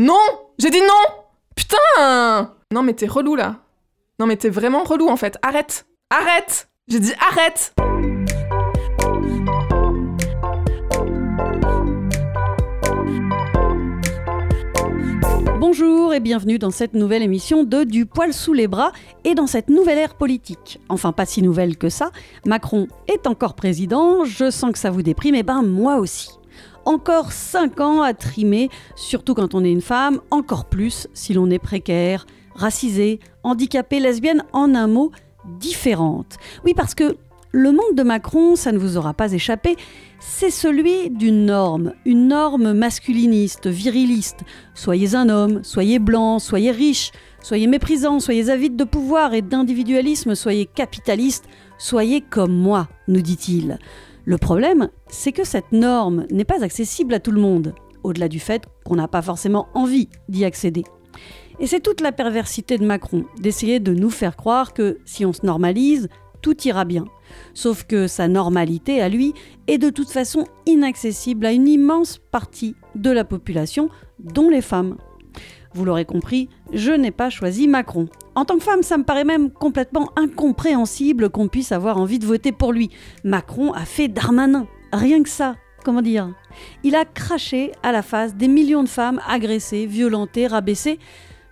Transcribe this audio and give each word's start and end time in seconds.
Non 0.00 0.14
J'ai 0.60 0.70
dit 0.70 0.80
non 0.80 1.24
Putain 1.56 2.54
Non 2.72 2.84
mais 2.84 2.92
t'es 2.92 3.08
relou 3.08 3.34
là. 3.34 3.56
Non 4.20 4.26
mais 4.26 4.36
t'es 4.36 4.48
vraiment 4.48 4.84
relou 4.84 5.08
en 5.08 5.16
fait. 5.16 5.36
Arrête 5.42 5.86
Arrête 6.08 6.68
J'ai 6.86 7.00
dit 7.00 7.12
arrête 7.28 7.74
Bonjour 15.58 16.14
et 16.14 16.20
bienvenue 16.20 16.60
dans 16.60 16.70
cette 16.70 16.94
nouvelle 16.94 17.24
émission 17.24 17.64
de 17.64 17.82
Du 17.82 18.06
poil 18.06 18.32
sous 18.32 18.52
les 18.52 18.68
bras 18.68 18.92
et 19.24 19.34
dans 19.34 19.48
cette 19.48 19.68
nouvelle 19.68 19.98
ère 19.98 20.14
politique. 20.14 20.78
Enfin, 20.88 21.10
pas 21.10 21.26
si 21.26 21.42
nouvelle 21.42 21.76
que 21.76 21.88
ça. 21.88 22.12
Macron 22.46 22.86
est 23.08 23.26
encore 23.26 23.54
président, 23.54 24.24
je 24.24 24.52
sens 24.52 24.70
que 24.70 24.78
ça 24.78 24.90
vous 24.92 25.02
déprime, 25.02 25.34
et 25.34 25.42
ben 25.42 25.62
moi 25.62 25.96
aussi. 25.96 26.30
Encore 26.88 27.32
5 27.32 27.80
ans 27.80 28.00
à 28.00 28.14
trimer, 28.14 28.70
surtout 28.96 29.34
quand 29.34 29.54
on 29.54 29.62
est 29.62 29.70
une 29.70 29.82
femme, 29.82 30.22
encore 30.30 30.64
plus 30.64 31.06
si 31.12 31.34
l'on 31.34 31.50
est 31.50 31.58
précaire, 31.58 32.24
racisé, 32.54 33.20
handicapé, 33.42 34.00
lesbienne, 34.00 34.42
en 34.54 34.74
un 34.74 34.86
mot, 34.86 35.12
différente. 35.60 36.38
Oui, 36.64 36.72
parce 36.72 36.94
que 36.94 37.18
le 37.52 37.72
monde 37.72 37.94
de 37.94 38.02
Macron, 38.02 38.56
ça 38.56 38.72
ne 38.72 38.78
vous 38.78 38.96
aura 38.96 39.12
pas 39.12 39.32
échappé, 39.32 39.76
c'est 40.18 40.48
celui 40.48 41.10
d'une 41.10 41.44
norme, 41.44 41.92
une 42.06 42.26
norme 42.28 42.72
masculiniste, 42.72 43.66
viriliste. 43.66 44.40
Soyez 44.72 45.14
un 45.14 45.28
homme, 45.28 45.62
soyez 45.64 45.98
blanc, 45.98 46.38
soyez 46.38 46.70
riche, 46.70 47.12
soyez 47.42 47.66
méprisant, 47.66 48.18
soyez 48.18 48.48
avide 48.48 48.76
de 48.76 48.84
pouvoir 48.84 49.34
et 49.34 49.42
d'individualisme, 49.42 50.34
soyez 50.34 50.64
capitaliste, 50.64 51.44
soyez 51.76 52.22
comme 52.22 52.56
moi, 52.56 52.88
nous 53.08 53.20
dit-il. 53.20 53.78
Le 54.28 54.36
problème, 54.36 54.90
c'est 55.08 55.32
que 55.32 55.42
cette 55.42 55.72
norme 55.72 56.26
n'est 56.30 56.44
pas 56.44 56.62
accessible 56.62 57.14
à 57.14 57.18
tout 57.18 57.30
le 57.30 57.40
monde, 57.40 57.74
au-delà 58.02 58.28
du 58.28 58.40
fait 58.40 58.62
qu'on 58.84 58.96
n'a 58.96 59.08
pas 59.08 59.22
forcément 59.22 59.68
envie 59.72 60.10
d'y 60.28 60.44
accéder. 60.44 60.84
Et 61.60 61.66
c'est 61.66 61.80
toute 61.80 62.02
la 62.02 62.12
perversité 62.12 62.76
de 62.76 62.84
Macron, 62.84 63.24
d'essayer 63.40 63.80
de 63.80 63.94
nous 63.94 64.10
faire 64.10 64.36
croire 64.36 64.74
que 64.74 64.98
si 65.06 65.24
on 65.24 65.32
se 65.32 65.46
normalise, 65.46 66.10
tout 66.42 66.60
ira 66.66 66.84
bien. 66.84 67.06
Sauf 67.54 67.84
que 67.84 68.06
sa 68.06 68.28
normalité 68.28 69.00
à 69.00 69.08
lui 69.08 69.32
est 69.66 69.78
de 69.78 69.88
toute 69.88 70.10
façon 70.10 70.44
inaccessible 70.66 71.46
à 71.46 71.52
une 71.52 71.66
immense 71.66 72.18
partie 72.18 72.74
de 72.96 73.10
la 73.10 73.24
population, 73.24 73.88
dont 74.18 74.50
les 74.50 74.60
femmes. 74.60 74.98
Vous 75.74 75.84
l'aurez 75.84 76.04
compris, 76.04 76.48
je 76.72 76.92
n'ai 76.92 77.10
pas 77.10 77.30
choisi 77.30 77.68
Macron. 77.68 78.08
En 78.34 78.44
tant 78.44 78.56
que 78.56 78.64
femme, 78.64 78.82
ça 78.82 78.96
me 78.96 79.04
paraît 79.04 79.24
même 79.24 79.50
complètement 79.50 80.10
incompréhensible 80.16 81.28
qu'on 81.28 81.48
puisse 81.48 81.72
avoir 81.72 81.98
envie 81.98 82.18
de 82.18 82.26
voter 82.26 82.52
pour 82.52 82.72
lui. 82.72 82.90
Macron 83.24 83.72
a 83.72 83.84
fait 83.84 84.08
Darmanin. 84.08 84.66
Rien 84.92 85.22
que 85.22 85.28
ça. 85.28 85.56
Comment 85.84 86.02
dire? 86.02 86.34
Il 86.82 86.94
a 86.94 87.04
craché 87.04 87.72
à 87.82 87.92
la 87.92 88.02
face 88.02 88.34
des 88.34 88.48
millions 88.48 88.82
de 88.82 88.88
femmes 88.88 89.20
agressées, 89.28 89.86
violentées, 89.86 90.46
rabaissées, 90.46 90.98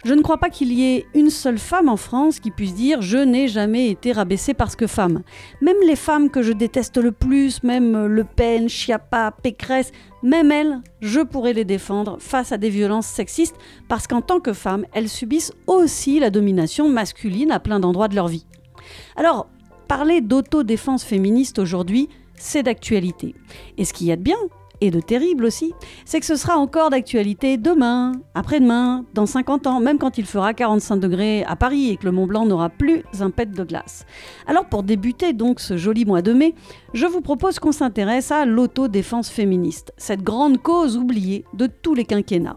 je 0.05 0.15
ne 0.15 0.23
crois 0.23 0.39
pas 0.39 0.51
qu'il 0.51 0.73
y 0.73 0.85
ait 0.85 1.07
une 1.15 1.31
seule 1.31 1.59
femme 1.59 1.89
en 1.89 1.97
France 1.97 2.39
qui 2.39 2.51
puisse 2.51 2.75
dire 2.75 3.03
je 3.03 3.19
n'ai 3.19 3.49
jamais 3.49 3.91
été 3.91 4.13
rabaissée 4.13 4.55
parce 4.55 4.77
que 4.77 4.87
femme. 4.87 5.23
Même 5.61 5.77
les 5.87 5.97
femmes 5.97 6.31
que 6.31 6.43
je 6.43 6.53
déteste 6.53 6.99
le 6.99 7.13
plus, 7.13 7.63
même 7.63 8.07
Le 8.07 8.25
Pen, 8.25 8.69
Chiappa, 8.69 9.33
Pécresse, 9.43 9.93
même 10.23 10.53
elles, 10.53 10.81
je 11.01 11.21
pourrais 11.21 11.55
les 11.55 11.65
défendre 11.65 12.19
face 12.21 12.53
à 12.53 12.59
des 12.59 12.71
violences 12.71 13.07
sexistes 13.07 13.57
parce 13.89 14.07
qu'en 14.07 14.23
tant 14.23 14.39
que 14.39 14.53
femmes, 14.53 14.87
elles 14.93 15.09
subissent 15.09 15.53
aussi 15.67 16.21
la 16.21 16.31
domination 16.31 16.89
masculine 16.89 17.51
à 17.51 17.59
plein 17.61 17.81
d'endroits 17.81 18.09
de 18.09 18.15
leur 18.15 18.29
vie. 18.29 18.47
Alors, 19.17 19.49
parler 19.89 20.21
d'autodéfense 20.21 21.05
féministe 21.05 21.59
aujourd'hui, 21.59 22.09
c'est 22.39 22.63
d'actualité. 22.63 23.35
Et 23.79 23.85
ce 23.85 23.93
qu'il 23.93 24.07
y 24.07 24.13
a 24.13 24.17
de 24.17 24.23
bien, 24.23 24.39
et 24.81 24.91
de 24.91 25.01
terrible 25.01 25.45
aussi, 25.45 25.73
c'est 26.05 26.21
que 26.21 26.27
ce 26.27 26.37
sera 26.37 26.57
encore 26.57 26.91
d'actualité 26.91 27.57
demain, 27.57 28.13
après-demain, 28.35 29.05
dans 29.15 29.27
50 29.27 29.67
ans, 29.67 29.81
même 29.81 29.99
quand 29.99 30.19
il 30.19 30.27
fera 30.27 30.55
45 30.55 30.97
degrés 30.97 31.45
à 31.45 31.57
Paris 31.57 31.91
et 31.91 31.97
que 31.97 32.05
le 32.05 32.13
Mont 32.13 32.27
Blanc 32.27 32.47
n'aura 32.47 32.69
plus 32.69 33.03
un 33.21 33.31
pet 33.31 33.51
de 33.51 33.65
glace. 33.65 34.07
Alors 34.47 34.67
pour 34.67 34.83
débuter 34.83 35.33
donc 35.33 35.61
ce 35.61 35.77
joli 35.77 36.05
mois 36.05 36.23
de 36.23 36.33
mai, 36.33 36.55
je 36.95 37.07
vous 37.07 37.21
propose 37.21 37.59
qu'on 37.59 37.73
s'intéresse 37.73 38.31
à 38.31 38.45
l'autodéfense 38.45 39.29
féministe, 39.29 39.93
cette 39.97 40.23
grande 40.23 40.59
cause 40.59 40.97
oubliée 40.97 41.45
de 41.55 41.67
tous 41.67 41.95
les 41.95 42.05
quinquennats. 42.05 42.57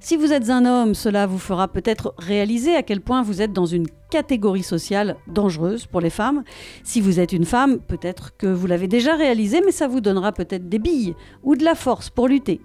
Si 0.00 0.16
vous 0.16 0.32
êtes 0.32 0.50
un 0.50 0.64
homme, 0.64 0.94
cela 0.94 1.26
vous 1.26 1.38
fera 1.38 1.68
peut-être 1.68 2.14
réaliser 2.18 2.74
à 2.74 2.82
quel 2.82 3.00
point 3.00 3.22
vous 3.22 3.42
êtes 3.42 3.52
dans 3.52 3.66
une 3.66 3.86
catégorie 4.10 4.62
sociale 4.62 5.16
dangereuse 5.26 5.86
pour 5.86 6.00
les 6.00 6.10
femmes. 6.10 6.44
Si 6.84 7.00
vous 7.00 7.18
êtes 7.18 7.32
une 7.32 7.44
femme, 7.44 7.78
peut-être 7.80 8.36
que 8.36 8.46
vous 8.46 8.66
l'avez 8.66 8.86
déjà 8.86 9.16
réalisé, 9.16 9.60
mais 9.64 9.72
ça 9.72 9.88
vous 9.88 10.00
donnera 10.00 10.32
peut-être 10.32 10.68
des 10.68 10.78
billes 10.78 11.14
ou 11.42 11.56
de 11.56 11.64
la 11.64 11.74
force 11.74 12.10
pour 12.10 12.28
lutter. 12.28 12.60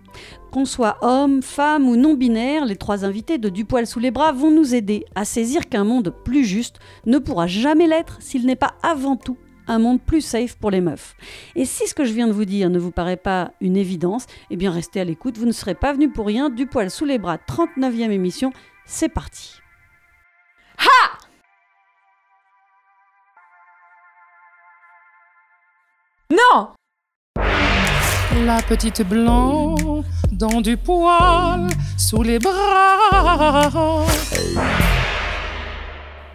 Qu'on 0.52 0.66
soit 0.66 0.98
homme, 1.02 1.42
femme 1.42 1.88
ou 1.90 1.96
non-binaire, 1.96 2.66
les 2.66 2.76
trois 2.76 3.06
invités 3.06 3.38
de 3.38 3.50
Du 3.50 3.66
poil 3.66 3.88
sous 3.88 4.00
les 4.00 4.12
bras 4.12 4.32
vont 4.32 4.52
nous 4.52 4.76
aider 4.76 5.06
à 5.16 5.26
saisir 5.26 5.70
qu'un 5.70 5.84
monde 5.84 6.14
plus 6.24 6.46
juste 6.46 6.78
ne 7.06 7.18
pourra 7.18 7.48
jamais 7.48 7.88
l'être 7.88 8.18
s'il 8.20 8.46
n'est 8.46 8.56
pas 8.56 8.74
avant 8.84 9.16
tout 9.16 9.38
un 9.70 9.80
monde 9.80 10.02
plus 10.02 10.22
safe 10.22 10.56
pour 10.56 10.72
les 10.72 10.82
meufs. 10.82 11.16
Et 11.56 11.64
si 11.64 11.88
ce 11.88 11.94
que 11.94 12.04
je 12.04 12.12
viens 12.12 12.28
de 12.28 12.34
vous 12.34 12.46
dire 12.46 12.70
ne 12.70 12.80
vous 12.80 12.92
paraît 12.92 13.18
pas 13.18 13.52
une 13.62 13.78
évidence, 13.78 14.26
eh 14.50 14.58
bien 14.58 14.72
restez 14.72 15.00
à 15.00 15.06
l'écoute, 15.06 15.38
vous 15.38 15.46
ne 15.46 15.52
serez 15.52 15.76
pas 15.76 15.94
venu 15.94 16.12
pour 16.12 16.26
rien. 16.26 16.50
Du 16.50 16.66
poil 16.66 16.92
sous 16.92 17.06
les 17.06 17.20
bras, 17.20 17.38
39e 17.38 18.12
émission, 18.12 18.52
c'est 18.86 19.10
parti. 19.10 19.62
Ha 20.80 21.18
Non 26.32 26.74
La 28.46 28.62
petite 28.62 29.08
blanc 29.08 30.04
dans 30.32 30.62
du 30.62 30.78
poil 30.78 31.68
sous 31.98 32.24
les 32.24 32.40
bras. 32.40 34.06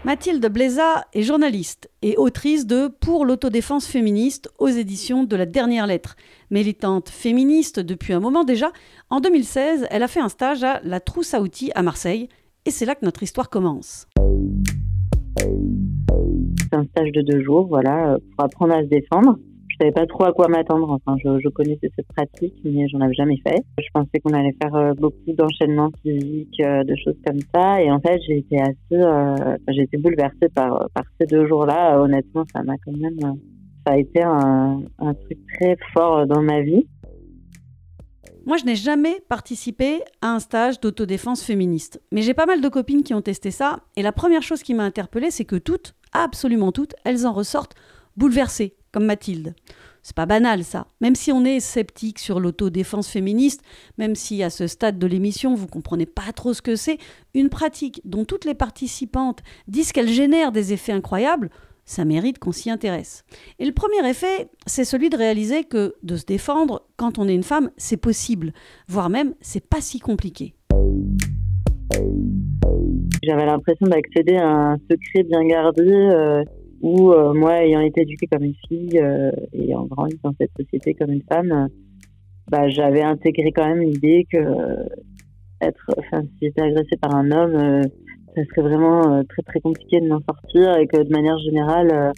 Mathilde 0.04 0.46
Bléza 0.52 1.06
est 1.14 1.22
journaliste 1.22 1.90
et 2.02 2.18
autrice 2.18 2.66
de 2.66 2.88
Pour 2.88 3.24
l'autodéfense 3.24 3.86
féministe 3.86 4.52
aux 4.58 4.68
éditions 4.68 5.24
de 5.24 5.34
la 5.34 5.46
dernière 5.46 5.86
lettre. 5.86 6.16
Militante 6.50 7.08
féministe 7.08 7.80
depuis 7.80 8.12
un 8.12 8.20
moment 8.20 8.44
déjà, 8.44 8.70
en 9.08 9.20
2016, 9.20 9.86
elle 9.90 10.02
a 10.02 10.08
fait 10.08 10.20
un 10.20 10.28
stage 10.28 10.62
à 10.62 10.80
la 10.84 11.00
Trousse 11.00 11.32
à 11.32 11.40
outils 11.40 11.72
à 11.74 11.82
Marseille 11.82 12.28
et 12.66 12.70
c'est 12.70 12.84
là 12.84 12.94
que 12.94 13.06
notre 13.06 13.22
histoire 13.22 13.48
commence. 13.48 14.06
C'est 15.38 16.74
un 16.74 16.84
stage 16.84 17.12
de 17.12 17.22
deux 17.22 17.42
jours, 17.42 17.68
pour 17.70 18.44
apprendre 18.44 18.74
à 18.74 18.82
se 18.82 18.88
défendre 18.88 19.38
je 19.74 19.84
savais 19.84 19.92
pas 19.92 20.06
trop 20.06 20.24
à 20.24 20.32
quoi 20.32 20.46
m'attendre. 20.48 20.90
Enfin, 20.90 21.16
je, 21.22 21.48
connaissais 21.48 21.90
cette 21.96 22.06
pratique, 22.08 22.54
mais 22.64 22.86
j'en 22.88 23.00
avais 23.00 23.14
jamais 23.14 23.38
fait. 23.46 23.64
Je 23.78 23.88
pensais 23.92 24.20
qu'on 24.22 24.32
allait 24.32 24.54
faire 24.62 24.74
euh, 24.74 24.94
beaucoup 24.94 25.32
d'enchaînements 25.36 25.90
physiques, 26.02 26.60
euh, 26.60 26.84
de 26.84 26.94
choses 26.96 27.16
comme 27.26 27.40
ça. 27.54 27.82
Et 27.82 27.90
en 27.90 28.00
fait, 28.00 28.20
j'ai 28.26 28.38
été 28.38 28.60
assez, 28.60 28.76
euh, 28.92 29.56
j'ai 29.68 29.82
été 29.82 29.96
bouleversée 29.96 30.48
par, 30.54 30.88
ces 31.20 31.26
deux 31.26 31.46
jours-là. 31.46 32.00
Honnêtement, 32.00 32.44
ça 32.54 32.62
m'a 32.62 32.74
quand 32.84 32.96
même, 32.96 33.18
ça 33.86 33.94
a 33.94 33.98
été 33.98 34.22
un 34.22 34.80
truc 34.98 35.38
très 35.54 35.76
fort 35.92 36.26
dans 36.26 36.42
ma 36.42 36.60
vie. 36.60 36.86
Moi, 38.46 38.58
je 38.58 38.66
n'ai 38.66 38.76
jamais 38.76 39.20
participé 39.28 40.02
à 40.20 40.34
un 40.34 40.38
stage 40.38 40.78
d'autodéfense 40.78 41.42
féministe. 41.42 42.00
Mais 42.12 42.20
j'ai 42.20 42.34
pas 42.34 42.46
mal 42.46 42.60
de 42.60 42.68
copines 42.68 43.02
qui 43.02 43.14
ont 43.14 43.22
testé 43.22 43.50
ça. 43.50 43.80
Et 43.96 44.02
la 44.02 44.12
première 44.12 44.42
chose 44.42 44.62
qui 44.62 44.74
m'a 44.74 44.84
interpellée, 44.84 45.30
c'est 45.30 45.46
que 45.46 45.56
toutes, 45.56 45.94
absolument 46.12 46.70
toutes, 46.70 46.94
elles 47.04 47.26
en 47.26 47.32
ressortent 47.32 47.74
bouleversées 48.16 48.76
comme 48.94 49.06
Mathilde. 49.06 49.54
C'est 50.04 50.14
pas 50.14 50.26
banal 50.26 50.62
ça. 50.62 50.86
Même 51.00 51.16
si 51.16 51.32
on 51.32 51.44
est 51.44 51.58
sceptique 51.58 52.20
sur 52.20 52.38
l'autodéfense 52.38 53.08
féministe, 53.08 53.62
même 53.98 54.14
si 54.14 54.42
à 54.44 54.50
ce 54.50 54.68
stade 54.68 54.98
de 54.98 55.06
l'émission 55.06 55.54
vous 55.54 55.66
comprenez 55.66 56.06
pas 56.06 56.32
trop 56.32 56.54
ce 56.54 56.62
que 56.62 56.76
c'est, 56.76 56.98
une 57.34 57.48
pratique 57.48 58.00
dont 58.04 58.24
toutes 58.24 58.44
les 58.44 58.54
participantes 58.54 59.40
disent 59.66 59.90
qu'elle 59.90 60.08
génère 60.08 60.52
des 60.52 60.72
effets 60.72 60.92
incroyables, 60.92 61.50
ça 61.84 62.04
mérite 62.04 62.38
qu'on 62.38 62.52
s'y 62.52 62.70
intéresse. 62.70 63.24
Et 63.58 63.66
le 63.66 63.72
premier 63.72 64.08
effet, 64.08 64.48
c'est 64.66 64.84
celui 64.84 65.10
de 65.10 65.16
réaliser 65.16 65.64
que 65.64 65.96
de 66.04 66.16
se 66.16 66.24
défendre 66.24 66.86
quand 66.96 67.18
on 67.18 67.26
est 67.26 67.34
une 67.34 67.42
femme, 67.42 67.70
c'est 67.76 67.96
possible, 67.96 68.52
voire 68.86 69.10
même 69.10 69.34
c'est 69.40 69.66
pas 69.68 69.80
si 69.80 69.98
compliqué. 69.98 70.54
J'avais 73.24 73.46
l'impression 73.46 73.86
d'accéder 73.86 74.36
à 74.36 74.48
un 74.48 74.76
secret 74.88 75.24
bien 75.24 75.44
gardé. 75.46 75.82
Euh, 75.82 76.44
où 76.84 77.12
euh, 77.12 77.32
moi, 77.32 77.64
ayant 77.64 77.80
été 77.80 78.02
éduquée 78.02 78.26
comme 78.26 78.44
une 78.44 78.54
fille 78.68 79.00
euh, 79.00 79.30
et 79.54 79.74
en 79.74 79.86
grandi 79.86 80.20
dans 80.22 80.34
cette 80.38 80.50
société 80.54 80.92
comme 80.92 81.10
une 81.10 81.22
femme, 81.22 81.70
bah, 82.50 82.68
j'avais 82.68 83.00
intégré 83.00 83.52
quand 83.52 83.66
même 83.66 83.80
l'idée 83.80 84.26
que 84.30 84.38
être, 85.62 85.90
enfin, 85.96 86.20
si 86.22 86.30
j'étais 86.42 86.60
agressée 86.60 86.98
par 87.00 87.14
un 87.14 87.30
homme, 87.30 87.54
euh, 87.54 87.82
ça 88.36 88.42
serait 88.44 88.68
vraiment 88.68 89.22
très 89.24 89.42
très 89.46 89.60
compliqué 89.60 89.98
de 90.02 90.08
m'en 90.08 90.20
sortir 90.28 90.76
et 90.76 90.86
que 90.86 91.02
de 91.02 91.10
manière 91.10 91.38
générale, 91.38 92.12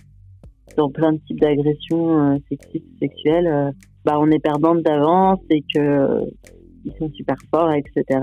dans 0.76 0.90
plein 0.90 1.12
de 1.12 1.18
types 1.28 1.40
d'agressions 1.40 2.40
sexistes, 2.48 2.86
sexuelles, 2.98 3.72
bah, 4.04 4.18
on 4.18 4.28
est 4.32 4.40
perdante 4.40 4.82
d'avance 4.82 5.40
et 5.50 5.62
que 5.72 6.24
ils 6.84 6.92
sont 6.98 7.10
super 7.12 7.36
forts, 7.52 7.72
etc. 7.72 8.20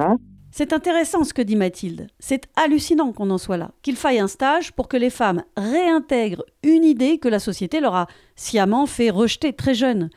C'est 0.55 0.71
intéressant 0.71 1.23
ce 1.23 1.33
que 1.33 1.41
dit 1.41 1.55
Mathilde. 1.55 2.09
C'est 2.19 2.43
hallucinant 2.55 3.11
qu'on 3.11 3.31
en 3.31 3.39
soit 3.39 3.57
là, 3.57 3.71
qu'il 3.81 3.95
faille 3.95 4.19
un 4.19 4.27
stage 4.27 4.71
pour 4.71 4.87
que 4.87 4.97
les 4.97 5.09
femmes 5.09 5.43
réintègrent 5.57 6.45
une 6.61 6.83
idée 6.83 7.17
que 7.17 7.27
la 7.27 7.39
société 7.39 7.79
leur 7.79 7.95
a 7.95 8.07
sciemment 8.35 8.85
fait 8.85 9.09
rejeter 9.09 9.53
très 9.53 9.73
jeune. 9.73 10.11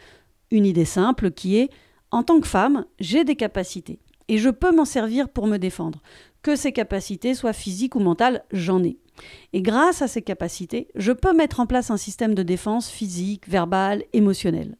Une 0.50 0.67
idée 0.67 0.85
simple 0.85 1.31
qui 1.31 1.56
est 1.56 1.71
en 2.11 2.23
tant 2.23 2.38
que 2.38 2.47
femme, 2.47 2.85
j'ai 3.00 3.25
des 3.25 3.35
capacités. 3.35 3.99
et 4.29 4.37
je 4.37 4.50
peux 4.50 4.77
m'en 4.77 4.85
servir 4.85 5.31
pour 5.31 5.47
me 5.47 5.56
défendre. 5.56 6.03
Que 6.43 6.55
ces 6.55 6.73
capacités 6.73 7.32
soient 7.32 7.55
physiques 7.55 7.94
ou 7.94 8.00
mentales, 8.00 8.44
j'en 8.53 8.85
ai. 8.85 8.99
Et 9.55 9.62
grâce 9.62 10.03
à 10.03 10.09
ces 10.09 10.21
capacités, 10.21 10.89
je 10.97 11.12
peux 11.12 11.32
mettre 11.32 11.61
en 11.61 11.67
place 11.67 11.91
un 11.91 11.97
système 11.97 12.35
de 12.35 12.43
défense 12.43 12.91
physique, 12.91 13.49
verbal, 13.49 14.03
émotionnel. 14.12 14.77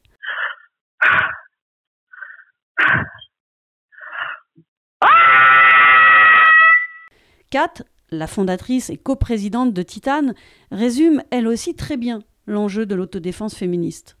4, 7.49 7.83
la 8.11 8.27
fondatrice 8.27 8.89
et 8.89 8.97
coprésidente 8.97 9.73
de 9.73 9.81
Titane, 9.81 10.33
résume 10.71 11.21
elle 11.31 11.47
aussi 11.47 11.75
très 11.75 11.97
bien 11.97 12.19
l'enjeu 12.45 12.85
de 12.85 12.95
l'autodéfense 12.95 13.55
féministe. 13.55 14.17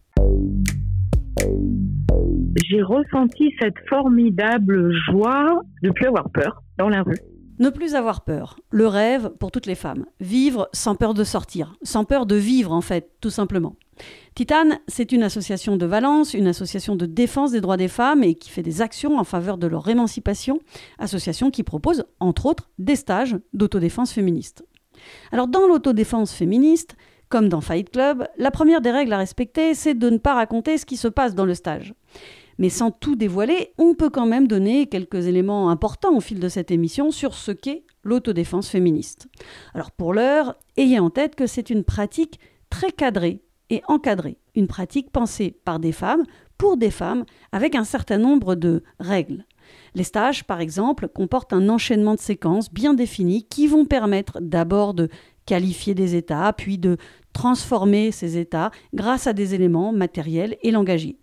J'ai 2.69 2.81
ressenti 2.81 3.53
cette 3.61 3.77
formidable 3.87 4.91
joie 5.09 5.61
de 5.83 5.91
plus 5.91 6.07
avoir 6.07 6.29
peur 6.31 6.63
dans 6.77 6.89
la 6.89 7.03
rue. 7.03 7.19
Ne 7.59 7.69
plus 7.69 7.95
avoir 7.95 8.21
peur, 8.21 8.59
le 8.69 8.87
rêve 8.87 9.31
pour 9.39 9.51
toutes 9.51 9.65
les 9.65 9.75
femmes. 9.75 10.05
Vivre 10.19 10.69
sans 10.73 10.95
peur 10.95 11.15
de 11.15 11.23
sortir, 11.23 11.75
sans 11.81 12.05
peur 12.05 12.27
de 12.27 12.35
vivre 12.35 12.71
en 12.71 12.81
fait, 12.81 13.09
tout 13.19 13.31
simplement. 13.31 13.75
Titane, 14.35 14.77
c'est 14.87 15.11
une 15.11 15.23
association 15.23 15.75
de 15.75 15.85
Valence, 15.87 16.35
une 16.35 16.45
association 16.45 16.95
de 16.95 17.07
défense 17.07 17.51
des 17.51 17.61
droits 17.61 17.77
des 17.77 17.87
femmes 17.87 18.23
et 18.23 18.35
qui 18.35 18.51
fait 18.51 18.61
des 18.61 18.81
actions 18.81 19.17
en 19.17 19.23
faveur 19.23 19.57
de 19.57 19.65
leur 19.65 19.87
émancipation, 19.87 20.59
association 20.99 21.49
qui 21.49 21.63
propose, 21.63 22.05
entre 22.19 22.45
autres, 22.45 22.69
des 22.77 22.95
stages 22.95 23.35
d'autodéfense 23.53 24.11
féministe. 24.11 24.63
Alors 25.31 25.47
dans 25.47 25.65
l'autodéfense 25.65 26.33
féministe, 26.33 26.95
comme 27.29 27.49
dans 27.49 27.61
Fight 27.61 27.89
Club, 27.89 28.27
la 28.37 28.51
première 28.51 28.81
des 28.81 28.91
règles 28.91 29.13
à 29.13 29.17
respecter, 29.17 29.73
c'est 29.73 29.95
de 29.95 30.09
ne 30.11 30.17
pas 30.17 30.35
raconter 30.35 30.77
ce 30.77 30.85
qui 30.85 30.95
se 30.95 31.07
passe 31.07 31.33
dans 31.33 31.45
le 31.45 31.55
stage. 31.55 31.95
Mais 32.57 32.69
sans 32.69 32.91
tout 32.91 33.15
dévoiler, 33.15 33.73
on 33.77 33.93
peut 33.93 34.09
quand 34.09 34.25
même 34.25 34.47
donner 34.47 34.87
quelques 34.87 35.27
éléments 35.27 35.69
importants 35.69 36.15
au 36.15 36.21
fil 36.21 36.39
de 36.39 36.49
cette 36.49 36.71
émission 36.71 37.11
sur 37.11 37.33
ce 37.33 37.51
qu'est 37.51 37.83
l'autodéfense 38.03 38.69
féministe. 38.69 39.27
Alors 39.73 39.91
pour 39.91 40.13
l'heure, 40.13 40.55
ayez 40.75 40.99
en 40.99 41.09
tête 41.09 41.35
que 41.35 41.47
c'est 41.47 41.69
une 41.69 41.83
pratique 41.83 42.39
très 42.69 42.91
cadrée 42.91 43.43
et 43.69 43.81
encadrer 43.87 44.37
une 44.55 44.67
pratique 44.67 45.11
pensée 45.11 45.55
par 45.63 45.79
des 45.79 45.91
femmes, 45.91 46.23
pour 46.57 46.77
des 46.77 46.89
femmes, 46.89 47.25
avec 47.51 47.75
un 47.75 47.83
certain 47.83 48.17
nombre 48.17 48.55
de 48.55 48.83
règles. 48.99 49.45
Les 49.93 50.03
stages, 50.03 50.45
par 50.45 50.59
exemple, 50.59 51.07
comportent 51.07 51.53
un 51.53 51.69
enchaînement 51.69 52.15
de 52.15 52.19
séquences 52.19 52.73
bien 52.73 52.93
définies 52.93 53.43
qui 53.43 53.67
vont 53.67 53.85
permettre 53.85 54.39
d'abord 54.41 54.93
de 54.93 55.09
qualifier 55.45 55.93
des 55.93 56.15
états, 56.15 56.51
puis 56.53 56.77
de 56.77 56.97
transformer 57.33 58.11
ces 58.11 58.37
états 58.37 58.71
grâce 58.93 59.27
à 59.27 59.33
des 59.33 59.53
éléments 59.53 59.93
matériels 59.93 60.57
et 60.63 60.71
langagiers. 60.71 61.17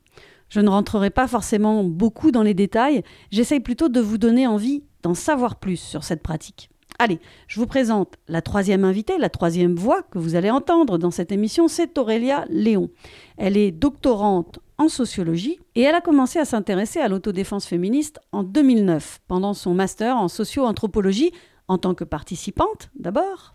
Je 0.55 0.61
ne 0.61 0.69
rentrerai 0.69 1.11
pas 1.11 1.27
forcément 1.27 1.83
beaucoup 1.83 2.31
dans 2.31 2.45
les 2.45 2.55
détails, 2.55 3.03
j'essaye 3.33 3.59
plutôt 3.59 3.89
de 3.89 3.99
vous 3.99 4.19
donner 4.19 4.47
envie 4.47 4.85
d'en 5.03 5.15
savoir 5.15 5.57
plus 5.57 5.79
sur 5.79 6.05
cette 6.05 6.23
pratique. 6.23 6.71
Allez, 7.01 7.19
je 7.49 7.59
vous 7.59 7.67
présente 7.67 8.15
la 8.29 8.41
troisième 8.41 8.85
invitée, 8.85 9.19
la 9.19 9.31
troisième 9.31 9.75
voix 9.75 10.03
que 10.03 10.21
vous 10.21 10.37
allez 10.37 10.53
entendre 10.53 10.97
dans 10.97 11.11
cette 11.11 11.33
émission, 11.33 11.67
c'est 11.67 11.99
Aurélia 11.99 12.45
Léon. 12.51 12.91
Elle 13.37 13.57
est 13.57 13.73
doctorante 13.73 14.61
en 14.79 14.87
sociologie 14.87 15.59
et 15.75 15.81
elle 15.83 15.97
a 15.97 16.01
commencé 16.01 16.39
à 16.39 16.45
s'intéresser 16.45 17.01
à 17.01 17.09
l'autodéfense 17.09 17.67
féministe 17.67 18.21
en 18.31 18.45
2009, 18.45 19.23
pendant 19.27 19.55
son 19.55 19.75
master 19.75 20.17
en 20.17 20.29
socio-anthropologie, 20.29 21.33
en 21.67 21.79
tant 21.79 21.95
que 21.95 22.05
participante 22.05 22.91
d'abord. 22.97 23.55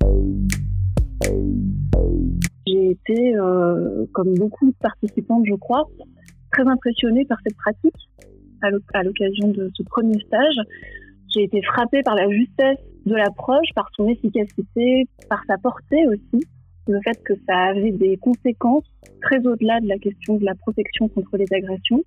J'ai 2.68 2.92
été, 2.92 3.36
euh, 3.38 4.06
comme 4.12 4.34
beaucoup 4.34 4.66
de 4.66 4.76
participantes, 4.82 5.46
je 5.46 5.56
crois, 5.56 5.88
très 6.52 6.68
impressionnée 6.68 7.26
par 7.26 7.38
cette 7.44 7.58
pratique 7.58 8.10
à 8.62 9.04
l'occasion 9.04 9.48
de 9.50 9.72
ce 9.76 9.84
premier 9.84 10.20
stage. 10.26 10.56
J'ai 11.34 11.44
été 11.44 11.62
frappée 11.62 12.02
par 12.04 12.16
la 12.16 12.30
justesse 12.30 12.80
de 13.06 13.16
l'approche, 13.16 13.68
par 13.76 13.90
son 13.96 14.08
efficacité, 14.08 15.08
par 15.30 15.42
sa 15.48 15.58
portée 15.58 16.06
aussi, 16.08 16.46
le 16.88 17.00
fait 17.04 17.22
que 17.24 17.34
ça 17.48 17.56
avait 17.56 17.92
des 17.92 18.18
conséquences 18.18 18.86
très 19.22 19.46
au-delà 19.46 19.80
de 19.80 19.88
la 19.88 19.98
question 19.98 20.38
de 20.38 20.46
la 20.46 20.56
protection 20.56 21.08
contre 21.08 21.38
les 21.38 21.46
agressions. 21.52 22.04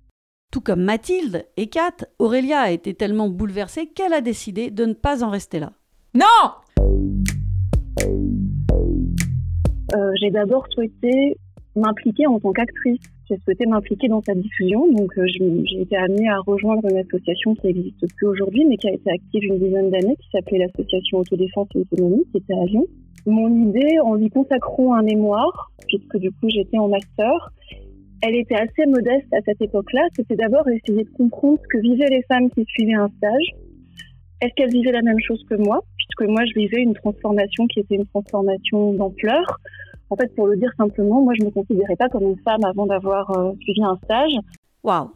Tout 0.51 0.61
comme 0.61 0.83
Mathilde 0.83 1.45
et 1.57 1.67
Kat, 1.67 2.05
Aurélia 2.19 2.59
a 2.59 2.71
été 2.71 2.93
tellement 2.93 3.29
bouleversée 3.29 3.87
qu'elle 3.87 4.13
a 4.13 4.21
décidé 4.21 4.69
de 4.69 4.85
ne 4.85 4.93
pas 4.93 5.23
en 5.23 5.29
rester 5.29 5.59
là. 5.59 5.71
Non 6.13 6.25
euh, 9.95 10.11
J'ai 10.21 10.29
d'abord 10.29 10.67
souhaité 10.71 11.37
m'impliquer 11.75 12.27
en 12.27 12.39
tant 12.39 12.51
qu'actrice 12.51 13.01
j'ai 13.33 13.41
souhaité 13.43 13.65
m'impliquer 13.65 14.07
dans 14.07 14.21
sa 14.21 14.33
diffusion. 14.33 14.91
Donc, 14.91 15.11
euh, 15.17 15.25
j'ai 15.27 15.81
été 15.81 15.95
amenée 15.95 16.29
à 16.29 16.37
rejoindre 16.45 16.87
une 16.89 16.97
association 16.97 17.55
qui 17.55 17.67
n'existe 17.67 18.05
plus 18.15 18.27
aujourd'hui, 18.27 18.65
mais 18.65 18.77
qui 18.77 18.87
a 18.87 18.93
été 18.93 19.09
active 19.09 19.43
une 19.43 19.59
dizaine 19.59 19.89
d'années, 19.89 20.15
qui 20.17 20.29
s'appelait 20.31 20.59
l'association 20.59 21.19
Autodéfense 21.19 21.67
et 21.75 21.79
Autonomie, 21.79 22.25
qui 22.31 22.37
était 22.37 22.53
à 22.53 22.65
Lyon. 22.65 22.85
Mon 23.25 23.69
idée, 23.69 23.99
en 24.03 24.15
lui 24.15 24.29
consacrant 24.29 24.93
un 24.93 25.01
mémoire, 25.01 25.71
puisque 25.87 26.17
du 26.17 26.29
coup 26.31 26.49
j'étais 26.49 26.77
en 26.77 26.89
master, 26.89 27.53
elle 28.21 28.35
était 28.35 28.55
assez 28.55 28.85
modeste 28.85 29.27
à 29.33 29.41
cette 29.45 29.61
époque-là. 29.61 30.01
C'était 30.15 30.35
d'abord 30.35 30.67
essayer 30.67 31.03
de 31.03 31.09
comprendre 31.09 31.57
ce 31.61 31.67
que 31.67 31.77
vivaient 31.81 32.09
les 32.09 32.23
femmes 32.23 32.49
qui 32.51 32.65
suivaient 32.65 32.93
un 32.93 33.09
stage. 33.17 33.55
Est-ce 34.41 34.53
qu'elles 34.55 34.71
vivaient 34.71 34.91
la 34.91 35.01
même 35.01 35.19
chose 35.25 35.41
que 35.49 35.55
moi? 35.55 35.79
Puisque 35.97 36.29
moi, 36.29 36.43
je 36.45 36.59
vivais 36.59 36.81
une 36.81 36.93
transformation 36.93 37.65
qui 37.67 37.79
était 37.79 37.95
une 37.95 38.05
transformation 38.07 38.93
d'ampleur. 38.93 39.59
En 40.13 40.15
fait, 40.15 40.35
pour 40.35 40.45
le 40.45 40.55
dire 40.57 40.69
simplement, 40.77 41.23
moi, 41.23 41.33
je 41.35 41.41
ne 41.41 41.47
me 41.47 41.51
considérais 41.51 41.95
pas 41.95 42.07
comme 42.07 42.21
une 42.21 42.37
femme 42.45 42.63
avant 42.63 42.85
d'avoir 42.85 43.31
euh, 43.31 43.51
suivi 43.61 43.81
un 43.81 43.97
stage. 44.03 44.33
Waouh 44.83 45.09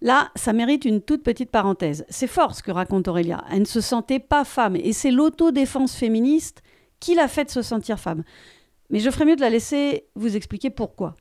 Là, 0.00 0.28
ça 0.36 0.52
mérite 0.52 0.84
une 0.84 1.00
toute 1.00 1.24
petite 1.24 1.50
parenthèse. 1.50 2.06
C'est 2.08 2.28
fort 2.28 2.54
ce 2.54 2.62
que 2.62 2.70
raconte 2.70 3.08
Aurélia. 3.08 3.42
Elle 3.50 3.60
ne 3.60 3.64
se 3.64 3.80
sentait 3.80 4.20
pas 4.20 4.44
femme 4.44 4.76
et 4.76 4.92
c'est 4.92 5.10
l'autodéfense 5.10 5.96
féministe 5.96 6.62
qui 7.00 7.16
l'a 7.16 7.26
fait 7.26 7.50
se 7.50 7.62
sentir 7.62 7.98
femme. 7.98 8.22
Mais 8.90 9.00
je 9.00 9.10
ferais 9.10 9.24
mieux 9.24 9.34
de 9.34 9.40
la 9.40 9.50
laisser 9.50 10.04
vous 10.14 10.36
expliquer 10.36 10.70
pourquoi. 10.70 11.16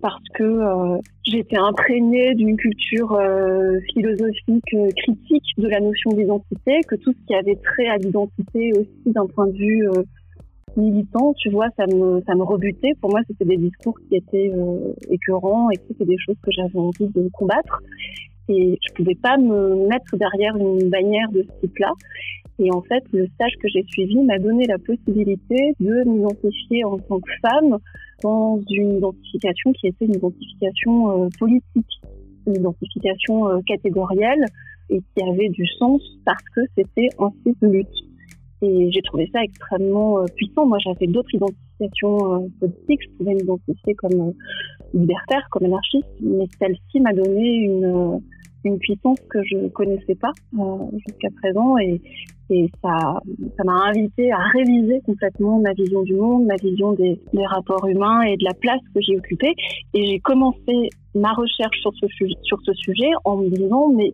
Parce 0.00 0.22
que 0.34 0.44
euh, 0.44 0.98
j'étais 1.24 1.56
imprégnée 1.56 2.34
d'une 2.34 2.56
culture 2.56 3.12
euh, 3.14 3.78
philosophique 3.92 4.74
euh, 4.74 4.88
critique 4.96 5.44
de 5.56 5.68
la 5.68 5.80
notion 5.80 6.10
d'identité, 6.12 6.80
que 6.86 6.96
tout 6.96 7.12
ce 7.12 7.26
qui 7.26 7.34
avait 7.34 7.56
trait 7.56 7.88
à 7.88 7.96
l'identité 7.96 8.72
aussi 8.72 9.12
d'un 9.12 9.26
point 9.26 9.46
de 9.46 9.56
vue 9.56 9.88
militant, 10.76 11.34
tu 11.38 11.50
vois, 11.50 11.68
ça 11.76 11.86
me, 11.86 12.20
ça 12.26 12.34
me 12.34 12.42
rebutait. 12.42 12.92
Pour 13.00 13.10
moi, 13.10 13.20
c'était 13.26 13.44
des 13.44 13.56
discours 13.56 13.98
qui 14.08 14.16
étaient 14.16 14.52
écœurants 15.10 15.70
et 15.70 15.76
c'était 15.88 16.04
des 16.04 16.18
choses 16.18 16.36
que 16.42 16.52
j'avais 16.52 16.78
envie 16.78 17.08
de 17.08 17.28
combattre. 17.32 17.80
Et 18.48 18.78
je 18.86 18.94
pouvais 18.94 19.16
pas 19.16 19.36
me 19.36 19.88
mettre 19.88 20.16
derrière 20.16 20.56
une 20.56 20.88
bannière 20.88 21.30
de 21.32 21.42
ce 21.42 21.66
type-là. 21.66 21.92
Et 22.60 22.70
en 22.72 22.82
fait, 22.82 23.02
le 23.12 23.26
stage 23.34 23.52
que 23.60 23.68
j'ai 23.68 23.84
suivi 23.84 24.16
m'a 24.22 24.38
donné 24.38 24.66
la 24.66 24.78
possibilité 24.78 25.74
de 25.80 26.04
m'identifier 26.04 26.84
en 26.84 26.98
tant 26.98 27.20
que 27.20 27.30
femme 27.42 27.78
dans 28.22 28.60
une 28.70 28.98
identification 28.98 29.72
qui 29.72 29.88
était 29.88 30.04
une 30.04 30.14
identification 30.14 31.24
euh, 31.24 31.28
politique, 31.38 32.00
une 32.46 32.56
identification 32.56 33.48
euh, 33.48 33.60
catégorielle 33.66 34.44
et 34.90 35.00
qui 35.00 35.22
avait 35.22 35.48
du 35.50 35.66
sens 35.78 36.02
parce 36.24 36.42
que 36.54 36.62
c'était 36.76 37.08
un 37.18 37.30
site 37.44 37.60
de 37.62 37.68
lutte. 37.68 37.86
Et 38.60 38.90
j'ai 38.90 39.02
trouvé 39.02 39.30
ça 39.32 39.40
extrêmement 39.42 40.18
euh, 40.18 40.24
puissant. 40.34 40.66
Moi, 40.66 40.78
j'avais 40.84 41.06
d'autres 41.06 41.32
identifications 41.32 42.50
politiques. 42.58 43.02
Je 43.02 43.16
pouvais 43.18 43.34
m'identifier 43.34 43.94
comme 43.94 44.32
libertaire, 44.94 45.46
comme 45.50 45.66
anarchiste, 45.66 46.08
mais 46.20 46.46
celle-ci 46.58 47.00
m'a 47.00 47.12
donné 47.12 47.46
une 47.64 48.20
une 48.64 48.78
puissance 48.78 49.20
que 49.30 49.38
je 49.44 49.56
ne 49.56 49.68
connaissais 49.68 50.16
pas 50.16 50.32
jusqu'à 51.06 51.28
présent 51.40 51.78
et, 51.78 52.00
et 52.50 52.70
ça 52.82 53.20
m'a 53.64 53.88
invité 53.88 54.32
à 54.32 54.38
réviser 54.52 55.00
complètement 55.04 55.58
ma 55.58 55.72
vision 55.72 56.02
du 56.02 56.14
monde, 56.14 56.46
ma 56.46 56.56
vision 56.56 56.92
des, 56.92 57.18
rapports 57.46 57.86
humains 57.86 58.22
et 58.22 58.36
de 58.36 58.44
la 58.44 58.54
place 58.54 58.80
que 58.94 59.00
j'ai 59.00 59.16
occupée. 59.16 59.54
Et 59.94 60.06
j'ai 60.06 60.20
commencé 60.20 60.90
ma 61.14 61.32
recherche 61.32 61.78
sur 61.80 61.92
ce, 61.94 62.06
sur 62.42 62.58
ce 62.64 62.72
sujet 62.74 63.10
en 63.24 63.36
me 63.36 63.48
disant, 63.48 63.88
mais 63.88 64.12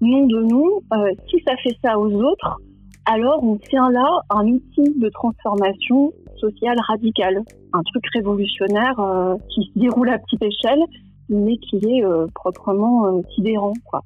nom 0.00 0.26
de 0.26 0.42
nous, 0.42 0.82
euh, 0.92 1.12
si 1.28 1.42
ça 1.46 1.56
fait 1.62 1.76
ça 1.84 1.98
aux 1.98 2.12
autres, 2.12 2.58
alors 3.06 3.42
on 3.42 3.56
tient 3.56 3.90
là 3.90 4.20
un 4.30 4.46
outil 4.46 4.98
de 4.98 5.08
transformation 5.10 6.12
sociale 6.38 6.76
radicale, 6.88 7.40
un 7.72 7.82
truc 7.82 8.04
révolutionnaire 8.14 8.98
euh, 8.98 9.34
qui 9.50 9.70
se 9.74 9.78
déroule 9.78 10.08
à 10.10 10.18
petite 10.18 10.42
échelle, 10.42 10.82
mais 11.28 11.56
qui 11.58 11.76
est 11.76 12.04
euh, 12.04 12.26
proprement 12.34 13.22
sidérant, 13.34 13.74
quoi. 13.84 14.02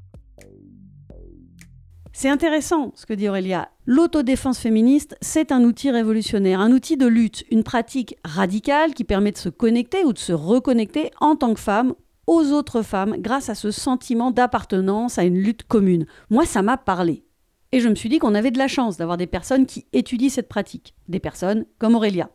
C'est 2.16 2.28
intéressant 2.28 2.92
ce 2.94 3.06
que 3.06 3.12
dit 3.12 3.28
Aurélia. 3.28 3.70
L'autodéfense 3.86 4.60
féministe, 4.60 5.16
c'est 5.20 5.50
un 5.50 5.64
outil 5.64 5.90
révolutionnaire, 5.90 6.60
un 6.60 6.70
outil 6.70 6.96
de 6.96 7.08
lutte, 7.08 7.42
une 7.50 7.64
pratique 7.64 8.16
radicale 8.24 8.94
qui 8.94 9.02
permet 9.02 9.32
de 9.32 9.36
se 9.36 9.48
connecter 9.48 10.04
ou 10.04 10.12
de 10.12 10.18
se 10.18 10.32
reconnecter 10.32 11.10
en 11.20 11.34
tant 11.34 11.52
que 11.52 11.60
femme 11.60 11.92
aux 12.28 12.52
autres 12.52 12.82
femmes 12.82 13.16
grâce 13.18 13.48
à 13.48 13.56
ce 13.56 13.72
sentiment 13.72 14.30
d'appartenance 14.30 15.18
à 15.18 15.24
une 15.24 15.38
lutte 15.38 15.64
commune. 15.64 16.06
Moi, 16.30 16.46
ça 16.46 16.62
m'a 16.62 16.76
parlé. 16.76 17.24
Et 17.72 17.80
je 17.80 17.88
me 17.88 17.96
suis 17.96 18.08
dit 18.08 18.20
qu'on 18.20 18.36
avait 18.36 18.52
de 18.52 18.58
la 18.58 18.68
chance 18.68 18.96
d'avoir 18.96 19.16
des 19.16 19.26
personnes 19.26 19.66
qui 19.66 19.86
étudient 19.92 20.28
cette 20.28 20.48
pratique, 20.48 20.94
des 21.08 21.18
personnes 21.18 21.66
comme 21.80 21.96
Aurélia. 21.96 22.30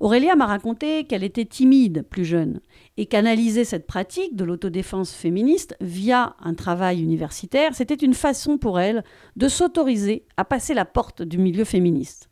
Aurélia 0.00 0.36
m'a 0.36 0.46
raconté 0.46 1.04
qu'elle 1.04 1.24
était 1.24 1.44
timide 1.44 2.04
plus 2.08 2.24
jeune 2.24 2.60
et 2.96 3.06
qu'analyser 3.06 3.64
cette 3.64 3.86
pratique 3.86 4.36
de 4.36 4.44
l'autodéfense 4.44 5.12
féministe 5.12 5.76
via 5.80 6.36
un 6.40 6.54
travail 6.54 7.02
universitaire, 7.02 7.74
c'était 7.74 7.94
une 7.94 8.14
façon 8.14 8.58
pour 8.58 8.80
elle 8.80 9.04
de 9.36 9.48
s'autoriser 9.48 10.24
à 10.36 10.44
passer 10.44 10.74
la 10.74 10.84
porte 10.84 11.22
du 11.22 11.38
milieu 11.38 11.64
féministe. 11.64 12.28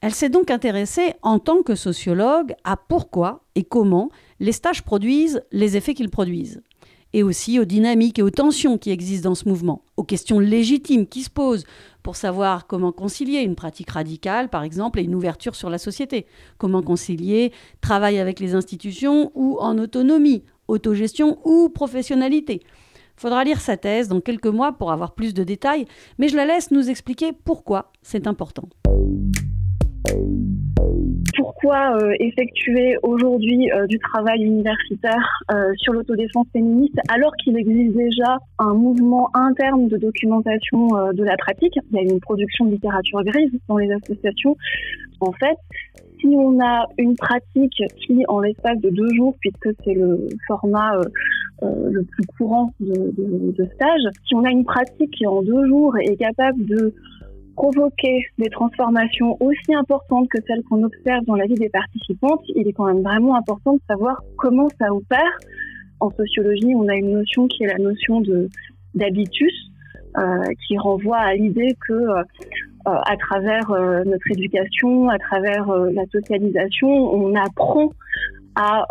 Elle 0.00 0.14
s'est 0.14 0.30
donc 0.30 0.50
intéressée 0.50 1.14
en 1.22 1.38
tant 1.38 1.62
que 1.62 1.74
sociologue 1.74 2.54
à 2.64 2.76
pourquoi 2.76 3.44
et 3.54 3.64
comment 3.64 4.10
les 4.38 4.52
stages 4.52 4.82
produisent 4.82 5.42
les 5.52 5.76
effets 5.76 5.94
qu'ils 5.94 6.10
produisent 6.10 6.62
et 7.12 7.22
aussi 7.22 7.58
aux 7.58 7.64
dynamiques 7.64 8.18
et 8.18 8.22
aux 8.22 8.30
tensions 8.30 8.78
qui 8.78 8.90
existent 8.90 9.30
dans 9.30 9.34
ce 9.34 9.48
mouvement, 9.48 9.82
aux 9.96 10.04
questions 10.04 10.38
légitimes 10.38 11.06
qui 11.06 11.22
se 11.22 11.30
posent 11.30 11.64
pour 12.02 12.16
savoir 12.16 12.66
comment 12.66 12.92
concilier 12.92 13.40
une 13.40 13.54
pratique 13.54 13.90
radicale, 13.90 14.48
par 14.48 14.62
exemple, 14.62 14.98
et 14.98 15.02
une 15.02 15.14
ouverture 15.14 15.54
sur 15.54 15.70
la 15.70 15.78
société, 15.78 16.26
comment 16.58 16.82
concilier 16.82 17.52
travail 17.80 18.18
avec 18.18 18.40
les 18.40 18.54
institutions 18.54 19.30
ou 19.34 19.58
en 19.60 19.78
autonomie, 19.78 20.44
autogestion 20.68 21.38
ou 21.44 21.68
professionnalité. 21.68 22.62
Faudra 23.16 23.44
lire 23.44 23.60
sa 23.60 23.76
thèse 23.76 24.08
dans 24.08 24.20
quelques 24.20 24.46
mois 24.46 24.72
pour 24.72 24.92
avoir 24.92 25.14
plus 25.14 25.34
de 25.34 25.44
détails, 25.44 25.84
mais 26.18 26.28
je 26.28 26.36
la 26.36 26.46
laisse 26.46 26.70
nous 26.70 26.88
expliquer 26.88 27.32
pourquoi 27.32 27.92
c'est 28.02 28.26
important 28.26 28.68
pourquoi 31.36 31.96
euh, 31.96 32.12
effectuer 32.20 32.96
aujourd'hui 33.02 33.70
euh, 33.72 33.86
du 33.86 33.98
travail 33.98 34.42
universitaire 34.42 35.26
euh, 35.52 35.72
sur 35.76 35.92
l'autodéfense 35.92 36.46
féministe 36.52 36.98
alors 37.08 37.32
qu'il 37.36 37.56
existe 37.56 37.96
déjà 37.96 38.38
un 38.58 38.74
mouvement 38.74 39.30
interne 39.34 39.88
de 39.88 39.96
documentation 39.96 40.88
de 41.12 41.24
la 41.24 41.36
pratique? 41.36 41.74
Il 41.90 41.96
y 41.96 41.98
a 41.98 42.02
une 42.02 42.20
production 42.20 42.66
de 42.66 42.72
littérature 42.72 43.22
grise 43.24 43.52
dans 43.68 43.78
les 43.78 43.90
associations. 43.92 44.56
En 45.20 45.32
fait, 45.32 45.56
si 46.20 46.28
on 46.28 46.60
a 46.60 46.84
une 46.98 47.16
pratique 47.16 47.82
qui, 47.96 48.24
en 48.28 48.40
l'espace 48.40 48.78
de 48.80 48.90
deux 48.90 49.12
jours, 49.14 49.36
puisque 49.40 49.68
c'est 49.84 49.94
le 49.94 50.28
format 50.46 50.92
le 51.62 52.02
plus 52.04 52.24
courant 52.38 52.72
de, 52.80 53.64
stage, 53.74 54.02
si 54.26 54.34
on 54.34 54.44
a 54.44 54.50
une 54.50 54.64
pratique 54.64 55.10
qui 55.10 55.26
en 55.26 55.42
deux 55.42 55.66
jours 55.66 55.96
est 55.98 56.16
capable 56.16 56.64
de 56.64 56.94
provoquer 57.60 58.24
des 58.38 58.48
transformations 58.48 59.36
aussi 59.40 59.74
importantes 59.74 60.28
que 60.30 60.38
celles 60.46 60.62
qu'on 60.64 60.82
observe 60.82 61.24
dans 61.26 61.34
la 61.34 61.44
vie 61.44 61.56
des 61.56 61.68
participantes, 61.68 62.42
il 62.54 62.66
est 62.66 62.72
quand 62.72 62.86
même 62.86 63.02
vraiment 63.02 63.36
important 63.36 63.74
de 63.74 63.80
savoir 63.86 64.22
comment 64.38 64.68
ça 64.80 64.94
opère. 64.94 65.34
En 66.00 66.10
sociologie, 66.10 66.72
on 66.74 66.88
a 66.88 66.94
une 66.94 67.12
notion 67.12 67.46
qui 67.48 67.64
est 67.64 67.66
la 67.66 67.78
notion 67.78 68.22
d'habitus, 68.94 69.52
euh, 70.16 70.22
qui 70.66 70.78
renvoie 70.78 71.18
à 71.18 71.34
l'idée 71.34 71.76
que 71.86 71.92
euh, 71.92 72.22
à 72.86 73.16
travers 73.18 73.70
euh, 73.70 74.04
notre 74.04 74.30
éducation, 74.30 75.10
à 75.10 75.18
travers 75.18 75.66
la 75.92 76.06
socialisation, 76.06 76.88
on 76.88 77.34
apprend 77.34 77.90
à 78.56 78.86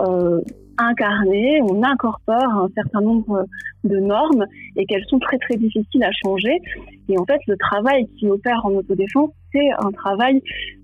incarner, 0.80 1.62
on 1.62 1.84
incorpore 1.84 2.50
un 2.50 2.70
certain 2.76 3.02
nombre 3.02 3.46
de 3.84 3.98
normes 3.98 4.46
et 4.76 4.86
qu'elles 4.86 5.06
sont 5.06 5.20
très 5.20 5.38
très 5.38 5.56
difficiles 5.58 6.04
à 6.04 6.12
changer. 6.24 6.58
Et 7.08 7.18
en 7.18 7.26
fait, 7.26 7.40
le 7.48 7.58
travail 7.58 8.08
qui 8.18 8.28
opère 8.28 8.66
en 8.66 8.72
autodéfense, 8.72 9.32
c'est 9.52 9.70
un 9.80 9.92
travail 9.92 10.42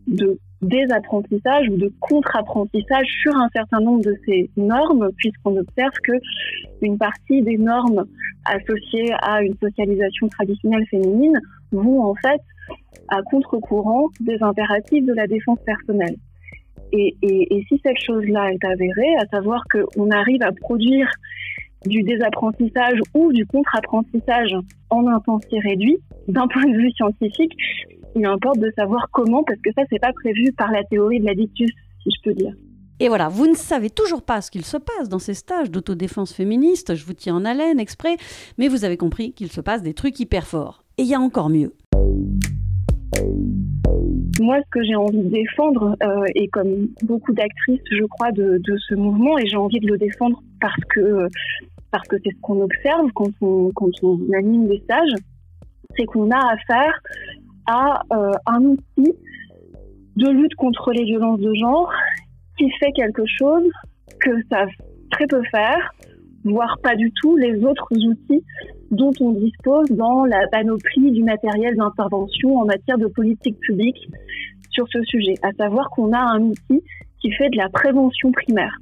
de 0.07 0.39
désapprentissage 0.61 1.69
ou 1.69 1.77
de 1.77 1.91
contre-apprentissage 1.99 3.05
sur 3.21 3.35
un 3.35 3.49
certain 3.53 3.79
nombre 3.79 4.03
de 4.03 4.15
ces 4.25 4.49
normes, 4.57 5.09
puisqu'on 5.17 5.57
observe 5.57 5.93
que 6.03 6.13
une 6.81 6.97
partie 6.97 7.41
des 7.41 7.57
normes 7.57 8.05
associées 8.45 9.13
à 9.21 9.41
une 9.41 9.55
socialisation 9.61 10.27
traditionnelle 10.29 10.85
féminine 10.89 11.39
vont 11.71 12.03
en 12.03 12.15
fait 12.15 12.41
à 13.09 13.21
contre-courant 13.23 14.07
des 14.19 14.37
impératifs 14.41 15.05
de 15.05 15.13
la 15.13 15.27
défense 15.27 15.59
personnelle. 15.65 16.15
Et, 16.97 17.65
si 17.67 17.81
cette 17.83 17.99
chose-là 17.99 18.51
est 18.53 18.65
avérée, 18.65 19.15
à 19.19 19.25
savoir 19.27 19.63
qu'on 19.71 20.09
arrive 20.11 20.41
à 20.43 20.51
produire 20.51 21.09
du 21.85 22.01
désapprentissage 22.03 22.99
ou 23.13 23.31
du 23.31 23.45
contre-apprentissage 23.45 24.55
en 24.89 25.07
un 25.07 25.19
temps 25.19 25.39
si 25.49 25.59
réduit, 25.59 25.97
d'un 26.27 26.47
point 26.47 26.65
de 26.65 26.77
vue 26.77 26.91
scientifique, 26.91 27.53
il 28.15 28.25
importe 28.25 28.59
de 28.59 28.71
savoir 28.75 29.07
comment, 29.11 29.43
parce 29.43 29.59
que 29.59 29.71
ça, 29.75 29.83
c'est 29.89 29.99
pas 29.99 30.13
prévu 30.13 30.51
par 30.53 30.71
la 30.71 30.83
théorie 30.83 31.19
de 31.19 31.25
l'additus, 31.25 31.69
si 32.01 32.09
je 32.09 32.21
peux 32.23 32.33
dire. 32.33 32.53
Et 32.99 33.09
voilà, 33.09 33.27
vous 33.27 33.45
ne 33.45 33.55
savez 33.55 33.89
toujours 33.89 34.21
pas 34.21 34.39
ce 34.41 34.49
qu'il 34.49 34.63
se 34.63 34.77
passe 34.77 35.09
dans 35.09 35.19
ces 35.19 35.33
stages 35.33 35.69
d'autodéfense 35.69 36.33
féministe, 36.33 36.95
je 36.95 37.05
vous 37.05 37.13
tiens 37.13 37.35
en 37.35 37.43
haleine 37.43 37.79
exprès, 37.79 38.15
mais 38.57 38.69
vous 38.69 38.85
avez 38.85 38.95
compris 38.95 39.33
qu'il 39.33 39.51
se 39.51 39.59
passe 39.59 39.81
des 39.81 39.93
trucs 39.93 40.19
hyper 40.19 40.47
forts. 40.47 40.83
Et 40.97 41.01
il 41.01 41.09
y 41.09 41.13
a 41.13 41.19
encore 41.19 41.49
mieux. 41.49 41.73
Moi, 44.39 44.57
ce 44.63 44.69
que 44.69 44.83
j'ai 44.83 44.95
envie 44.95 45.21
de 45.21 45.29
défendre, 45.29 45.95
euh, 46.03 46.25
et 46.35 46.47
comme 46.49 46.87
beaucoup 47.03 47.33
d'actrices, 47.33 47.81
je 47.91 48.03
crois, 48.05 48.31
de, 48.31 48.59
ce 48.89 48.95
mouvement, 48.95 49.37
et 49.37 49.45
j'ai 49.47 49.57
envie 49.57 49.79
de 49.79 49.87
le 49.87 49.97
défendre 49.97 50.41
parce 50.59 50.83
que 50.89 51.27
parce 51.91 52.07
que 52.09 52.17
c'est 52.23 52.31
ce 52.31 52.41
qu'on 52.41 52.61
observe 52.61 53.09
quand 53.13 53.29
on, 53.39 53.71
quand 53.73 53.89
on 54.03 54.19
anime 54.37 54.67
des 54.67 54.79
stages, 54.79 55.13
c'est 55.95 56.03
qu'on 56.05 56.29
a 56.29 56.53
affaire 56.53 56.99
à 57.67 58.01
euh, 58.11 58.31
un 58.47 58.61
outil 58.63 59.13
de 60.17 60.29
lutte 60.29 60.55
contre 60.55 60.91
les 60.91 61.05
violences 61.05 61.39
de 61.39 61.53
genre 61.53 61.89
qui 62.57 62.69
fait 62.79 62.91
quelque 62.91 63.23
chose 63.25 63.69
que 64.19 64.31
savent 64.51 64.67
très 65.11 65.25
peu 65.27 65.41
faire, 65.51 65.91
voire 66.43 66.77
pas 66.83 66.95
du 66.95 67.11
tout 67.21 67.37
les 67.37 67.63
autres 67.63 67.87
outils 67.91 68.43
dont 68.91 69.11
on 69.19 69.31
dispose 69.31 69.89
dans 69.91 70.25
la 70.25 70.47
panoplie 70.51 71.11
du 71.11 71.23
matériel 71.23 71.75
d'intervention 71.75 72.57
en 72.57 72.65
matière 72.65 72.97
de 72.97 73.07
politique 73.07 73.59
publique 73.59 74.09
sur 74.71 74.87
ce 74.91 75.01
sujet, 75.03 75.35
à 75.41 75.51
savoir 75.53 75.89
qu'on 75.89 76.13
a 76.13 76.19
un 76.19 76.41
outil 76.41 76.83
qui 77.21 77.31
fait 77.31 77.49
de 77.49 77.57
la 77.57 77.69
prévention 77.69 78.31
primaire. 78.31 78.77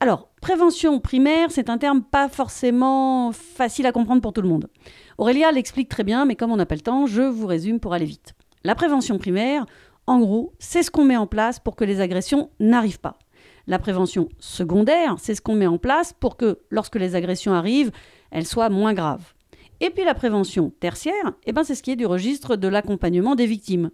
Alors, 0.00 0.30
prévention 0.40 1.00
primaire, 1.00 1.50
c'est 1.50 1.70
un 1.70 1.78
terme 1.78 2.02
pas 2.02 2.28
forcément 2.28 3.32
facile 3.32 3.86
à 3.86 3.92
comprendre 3.92 4.22
pour 4.22 4.32
tout 4.32 4.42
le 4.42 4.48
monde. 4.48 4.68
Aurélia 5.16 5.50
l'explique 5.50 5.88
très 5.88 6.04
bien, 6.04 6.24
mais 6.24 6.36
comme 6.36 6.52
on 6.52 6.56
n'a 6.56 6.66
pas 6.66 6.76
le 6.76 6.82
temps, 6.82 7.06
je 7.06 7.22
vous 7.22 7.46
résume 7.46 7.80
pour 7.80 7.94
aller 7.94 8.04
vite. 8.04 8.34
La 8.62 8.76
prévention 8.76 9.18
primaire, 9.18 9.66
en 10.06 10.20
gros, 10.20 10.52
c'est 10.58 10.84
ce 10.84 10.90
qu'on 10.90 11.04
met 11.04 11.16
en 11.16 11.26
place 11.26 11.58
pour 11.58 11.74
que 11.74 11.84
les 11.84 12.00
agressions 12.00 12.50
n'arrivent 12.60 13.00
pas. 13.00 13.18
La 13.66 13.78
prévention 13.78 14.28
secondaire, 14.38 15.16
c'est 15.18 15.34
ce 15.34 15.42
qu'on 15.42 15.54
met 15.54 15.66
en 15.66 15.78
place 15.78 16.12
pour 16.12 16.36
que, 16.36 16.60
lorsque 16.70 16.96
les 16.96 17.16
agressions 17.16 17.52
arrivent, 17.52 17.90
elles 18.30 18.46
soient 18.46 18.70
moins 18.70 18.94
graves. 18.94 19.34
Et 19.80 19.90
puis 19.90 20.04
la 20.04 20.14
prévention 20.14 20.72
tertiaire, 20.80 21.32
eh 21.46 21.52
ben 21.52 21.62
c'est 21.62 21.74
ce 21.74 21.82
qui 21.82 21.92
est 21.92 21.96
du 21.96 22.06
registre 22.06 22.56
de 22.56 22.68
l'accompagnement 22.68 23.34
des 23.34 23.46
victimes. 23.46 23.90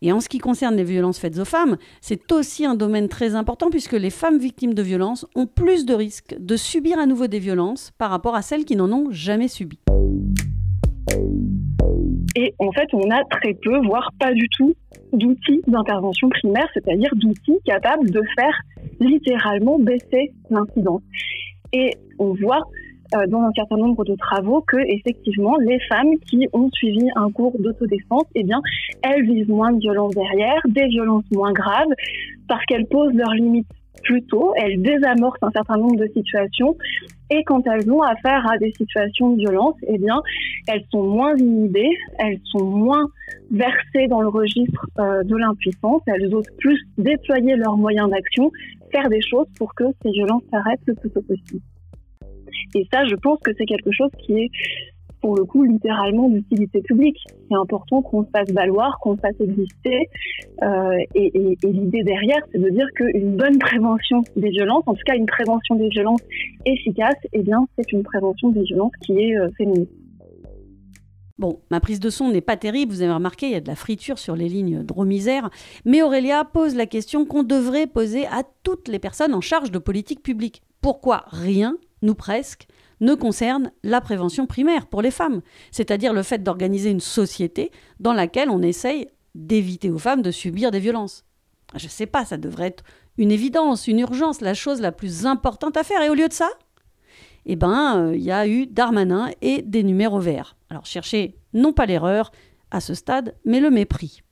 Et 0.00 0.12
en 0.12 0.20
ce 0.20 0.28
qui 0.28 0.38
concerne 0.38 0.76
les 0.76 0.84
violences 0.84 1.18
faites 1.18 1.38
aux 1.38 1.44
femmes, 1.44 1.76
c'est 2.00 2.30
aussi 2.30 2.64
un 2.64 2.76
domaine 2.76 3.08
très 3.08 3.34
important 3.34 3.68
puisque 3.68 3.94
les 3.94 4.10
femmes 4.10 4.38
victimes 4.38 4.74
de 4.74 4.82
violences 4.82 5.26
ont 5.34 5.46
plus 5.46 5.84
de 5.84 5.94
risques 5.94 6.36
de 6.38 6.56
subir 6.56 6.98
à 7.00 7.06
nouveau 7.06 7.26
des 7.26 7.40
violences 7.40 7.92
par 7.98 8.10
rapport 8.10 8.36
à 8.36 8.42
celles 8.42 8.64
qui 8.64 8.76
n'en 8.76 8.92
ont 8.92 9.08
jamais 9.10 9.48
subi. 9.48 9.80
Et 12.36 12.54
en 12.58 12.70
fait, 12.72 12.88
on 12.92 13.10
a 13.10 13.24
très 13.30 13.54
peu, 13.54 13.78
voire 13.86 14.12
pas 14.20 14.32
du 14.32 14.46
tout, 14.50 14.74
d'outils 15.12 15.62
d'intervention 15.66 16.28
primaire, 16.28 16.68
c'est-à-dire 16.74 17.10
d'outils 17.16 17.58
capables 17.64 18.10
de 18.10 18.22
faire 18.38 18.60
littéralement 19.00 19.78
baisser 19.78 20.32
l'incidence. 20.50 21.00
Et 21.72 21.94
on 22.18 22.34
voit 22.34 22.62
euh, 23.14 23.26
dans 23.26 23.40
un 23.40 23.52
certain 23.54 23.76
nombre 23.76 24.04
de 24.04 24.14
travaux 24.16 24.62
que 24.66 24.76
effectivement 24.76 25.56
les 25.58 25.78
femmes 25.88 26.16
qui 26.28 26.48
ont 26.52 26.70
suivi 26.72 27.08
un 27.16 27.30
cours 27.30 27.56
d'autodéfense, 27.58 28.24
eh 28.34 28.42
bien, 28.42 28.60
elles 29.02 29.24
vivent 29.24 29.50
moins 29.50 29.72
de 29.72 29.78
violences 29.78 30.14
derrière, 30.14 30.60
des 30.66 30.86
violences 30.86 31.24
moins 31.32 31.52
graves, 31.52 31.92
parce 32.48 32.64
qu'elles 32.66 32.86
posent 32.86 33.14
leurs 33.14 33.34
limites 33.34 33.68
plus 34.02 34.22
tôt, 34.22 34.52
elles 34.56 34.80
désamorcent 34.80 35.42
un 35.42 35.50
certain 35.50 35.76
nombre 35.76 35.96
de 35.96 36.06
situations, 36.14 36.76
et 37.30 37.42
quand 37.44 37.66
elles 37.66 37.90
ont 37.90 38.02
affaire 38.02 38.48
à 38.48 38.56
des 38.58 38.72
situations 38.72 39.30
de 39.30 39.38
violence, 39.38 39.74
eh 39.88 39.98
bien, 39.98 40.20
elles 40.68 40.84
sont 40.92 41.02
moins 41.02 41.34
inhibées, 41.36 41.96
elles 42.18 42.38
sont 42.44 42.64
moins 42.64 43.06
versées 43.50 44.06
dans 44.08 44.20
le 44.20 44.28
registre 44.28 44.86
euh, 44.98 45.22
de 45.24 45.36
l'impuissance, 45.36 46.02
elles 46.06 46.32
osent 46.34 46.46
plus 46.58 46.80
déployer 46.98 47.56
leurs 47.56 47.76
moyens 47.76 48.10
d'action, 48.10 48.50
faire 48.92 49.08
des 49.08 49.20
choses 49.20 49.46
pour 49.58 49.74
que 49.74 49.84
ces 50.02 50.10
violences 50.10 50.44
s'arrêtent 50.50 50.86
le 50.86 50.94
plus 50.94 51.10
tôt 51.10 51.22
possible. 51.22 51.62
Et 52.74 52.86
ça, 52.92 53.04
je 53.06 53.14
pense 53.14 53.38
que 53.40 53.52
c'est 53.56 53.66
quelque 53.66 53.90
chose 53.90 54.10
qui 54.18 54.34
est, 54.34 54.50
pour 55.20 55.36
le 55.36 55.44
coup, 55.44 55.64
littéralement 55.64 56.28
d'utilité 56.28 56.80
publique. 56.82 57.18
C'est 57.48 57.56
important 57.56 58.02
qu'on 58.02 58.24
se 58.24 58.30
fasse 58.30 58.50
valoir, 58.50 58.98
qu'on 59.00 59.16
se 59.16 59.20
fasse 59.20 59.40
exister. 59.40 60.08
Euh, 60.62 60.96
et, 61.14 61.56
l'idée 61.62 62.02
derrière, 62.02 62.40
c'est 62.52 62.58
de 62.58 62.70
dire 62.70 62.86
qu'une 62.94 63.36
bonne 63.36 63.58
prévention 63.58 64.22
des 64.36 64.50
violences, 64.50 64.84
en 64.86 64.94
tout 64.94 65.04
cas 65.04 65.16
une 65.16 65.26
prévention 65.26 65.76
des 65.76 65.88
violences 65.88 66.22
efficace, 66.64 67.16
eh 67.32 67.42
bien, 67.42 67.66
c'est 67.76 67.92
une 67.92 68.02
prévention 68.02 68.50
des 68.50 68.62
violences 68.62 68.92
qui 69.04 69.18
est 69.18 69.38
euh, 69.38 69.48
féminine. 69.56 69.86
Bon, 71.38 71.60
ma 71.70 71.80
prise 71.80 72.00
de 72.00 72.08
son 72.08 72.30
n'est 72.30 72.40
pas 72.40 72.56
terrible, 72.56 72.92
vous 72.92 73.02
avez 73.02 73.12
remarqué, 73.12 73.46
il 73.46 73.52
y 73.52 73.56
a 73.56 73.60
de 73.60 73.68
la 73.68 73.74
friture 73.74 74.18
sur 74.18 74.36
les 74.36 74.48
lignes 74.48 74.82
dromisères, 74.82 75.50
mais 75.84 76.02
Aurélia 76.02 76.44
pose 76.44 76.74
la 76.74 76.86
question 76.86 77.26
qu'on 77.26 77.42
devrait 77.42 77.86
poser 77.86 78.24
à 78.26 78.42
toutes 78.62 78.88
les 78.88 78.98
personnes 78.98 79.34
en 79.34 79.42
charge 79.42 79.70
de 79.70 79.78
politique 79.78 80.22
publique. 80.22 80.62
Pourquoi 80.80 81.24
rien 81.26 81.76
nous 82.06 82.14
presque, 82.14 82.66
ne 83.00 83.14
concerne 83.14 83.72
la 83.82 84.00
prévention 84.00 84.46
primaire 84.46 84.86
pour 84.86 85.02
les 85.02 85.10
femmes, 85.10 85.42
c'est-à-dire 85.70 86.12
le 86.12 86.22
fait 86.22 86.42
d'organiser 86.42 86.90
une 86.90 87.00
société 87.00 87.70
dans 88.00 88.14
laquelle 88.14 88.48
on 88.48 88.62
essaye 88.62 89.08
d'éviter 89.34 89.90
aux 89.90 89.98
femmes 89.98 90.22
de 90.22 90.30
subir 90.30 90.70
des 90.70 90.80
violences. 90.80 91.24
Je 91.74 91.84
ne 91.84 91.90
sais 91.90 92.06
pas, 92.06 92.24
ça 92.24 92.38
devrait 92.38 92.68
être 92.68 92.84
une 93.18 93.30
évidence, 93.30 93.86
une 93.86 93.98
urgence, 93.98 94.40
la 94.40 94.54
chose 94.54 94.80
la 94.80 94.92
plus 94.92 95.26
importante 95.26 95.76
à 95.76 95.84
faire. 95.84 96.00
Et 96.02 96.08
au 96.08 96.14
lieu 96.14 96.28
de 96.28 96.32
ça, 96.32 96.48
eh 97.44 97.56
ben, 97.56 98.12
il 98.14 98.22
y 98.22 98.32
a 98.32 98.46
eu 98.46 98.66
Darmanin 98.66 99.30
et 99.42 99.62
des 99.62 99.82
numéros 99.82 100.20
verts. 100.20 100.56
Alors 100.70 100.86
cherchez 100.86 101.36
non 101.52 101.72
pas 101.72 101.86
l'erreur 101.86 102.32
à 102.70 102.80
ce 102.80 102.94
stade, 102.94 103.34
mais 103.44 103.60
le 103.60 103.70
mépris. 103.70 104.22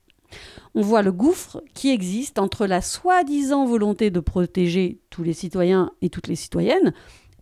On 0.75 0.81
voit 0.81 1.03
le 1.03 1.13
gouffre 1.13 1.63
qui 1.75 1.91
existe 1.91 2.39
entre 2.39 2.67
la 2.67 2.83
soi-disant 2.83 3.65
volonté 3.65 4.11
de 4.11 4.21
protéger 4.21 5.01
tous 5.11 5.23
les 5.23 5.33
citoyens 5.33 5.93
et 6.03 6.11
toutes 6.11 6.27
les 6.27 6.35
citoyennes 6.35 6.93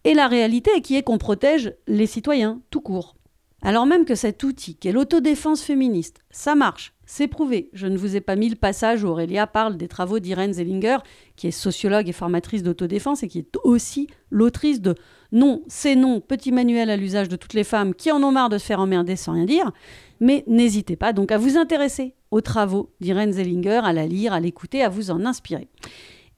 et 0.04 0.14
la 0.14 0.28
réalité 0.28 0.80
qui 0.82 0.97
est 0.97 1.02
qu'on 1.02 1.18
protège 1.18 1.75
les 1.87 2.06
citoyens 2.06 2.61
tout 2.71 2.80
court. 2.80 3.16
Alors 3.64 3.87
même 3.87 4.04
que 4.04 4.16
cet 4.16 4.42
outil, 4.42 4.75
qu'est 4.75 4.90
l'autodéfense 4.90 5.62
féministe, 5.62 6.18
ça 6.30 6.56
marche, 6.56 6.94
c'est 7.06 7.28
prouvé. 7.28 7.71
Je 7.73 7.87
ne 7.87 7.97
vous 7.97 8.16
ai 8.16 8.21
pas 8.21 8.35
mis 8.35 8.49
le 8.49 8.56
passage 8.56 9.04
où 9.04 9.09
Aurélia 9.09 9.47
parle 9.47 9.76
des 9.76 9.87
travaux 9.87 10.18
d'Irène 10.18 10.52
Zellinger, 10.52 10.97
qui 11.37 11.47
est 11.47 11.52
sociologue 11.52 12.09
et 12.09 12.12
formatrice 12.12 12.64
d'autodéfense 12.64 13.23
et 13.23 13.28
qui 13.28 13.38
est 13.38 13.56
aussi 13.62 14.09
l'autrice 14.30 14.80
de 14.80 14.97
Non, 15.30 15.62
c'est 15.68 15.94
non, 15.94 16.21
petit 16.21 16.50
manuel 16.50 16.90
à 16.90 16.97
l'usage 16.97 17.28
de 17.28 17.37
toutes 17.37 17.54
les 17.54 17.62
femmes 17.62 17.94
qui 17.94 18.11
en 18.11 18.21
ont 18.25 18.32
marre 18.32 18.49
de 18.49 18.59
se 18.59 18.64
faire 18.64 18.80
emmerder 18.80 19.14
sans 19.14 19.35
rien 19.35 19.44
dire. 19.44 19.71
Mais 20.18 20.42
n'hésitez 20.49 20.97
pas 20.97 21.12
donc 21.12 21.30
à 21.30 21.38
vous 21.38 21.56
intéresser 21.56 22.14
aux 22.32 22.40
travaux 22.40 22.90
d'Irène 23.00 23.32
Zellinger, 23.32 23.82
à 23.85 23.92
la 23.92 24.06
lire, 24.06 24.32
à 24.32 24.40
l'écouter, 24.40 24.82
à 24.82 24.88
vous 24.88 25.12
en 25.12 25.25
inspirer. 25.25 25.68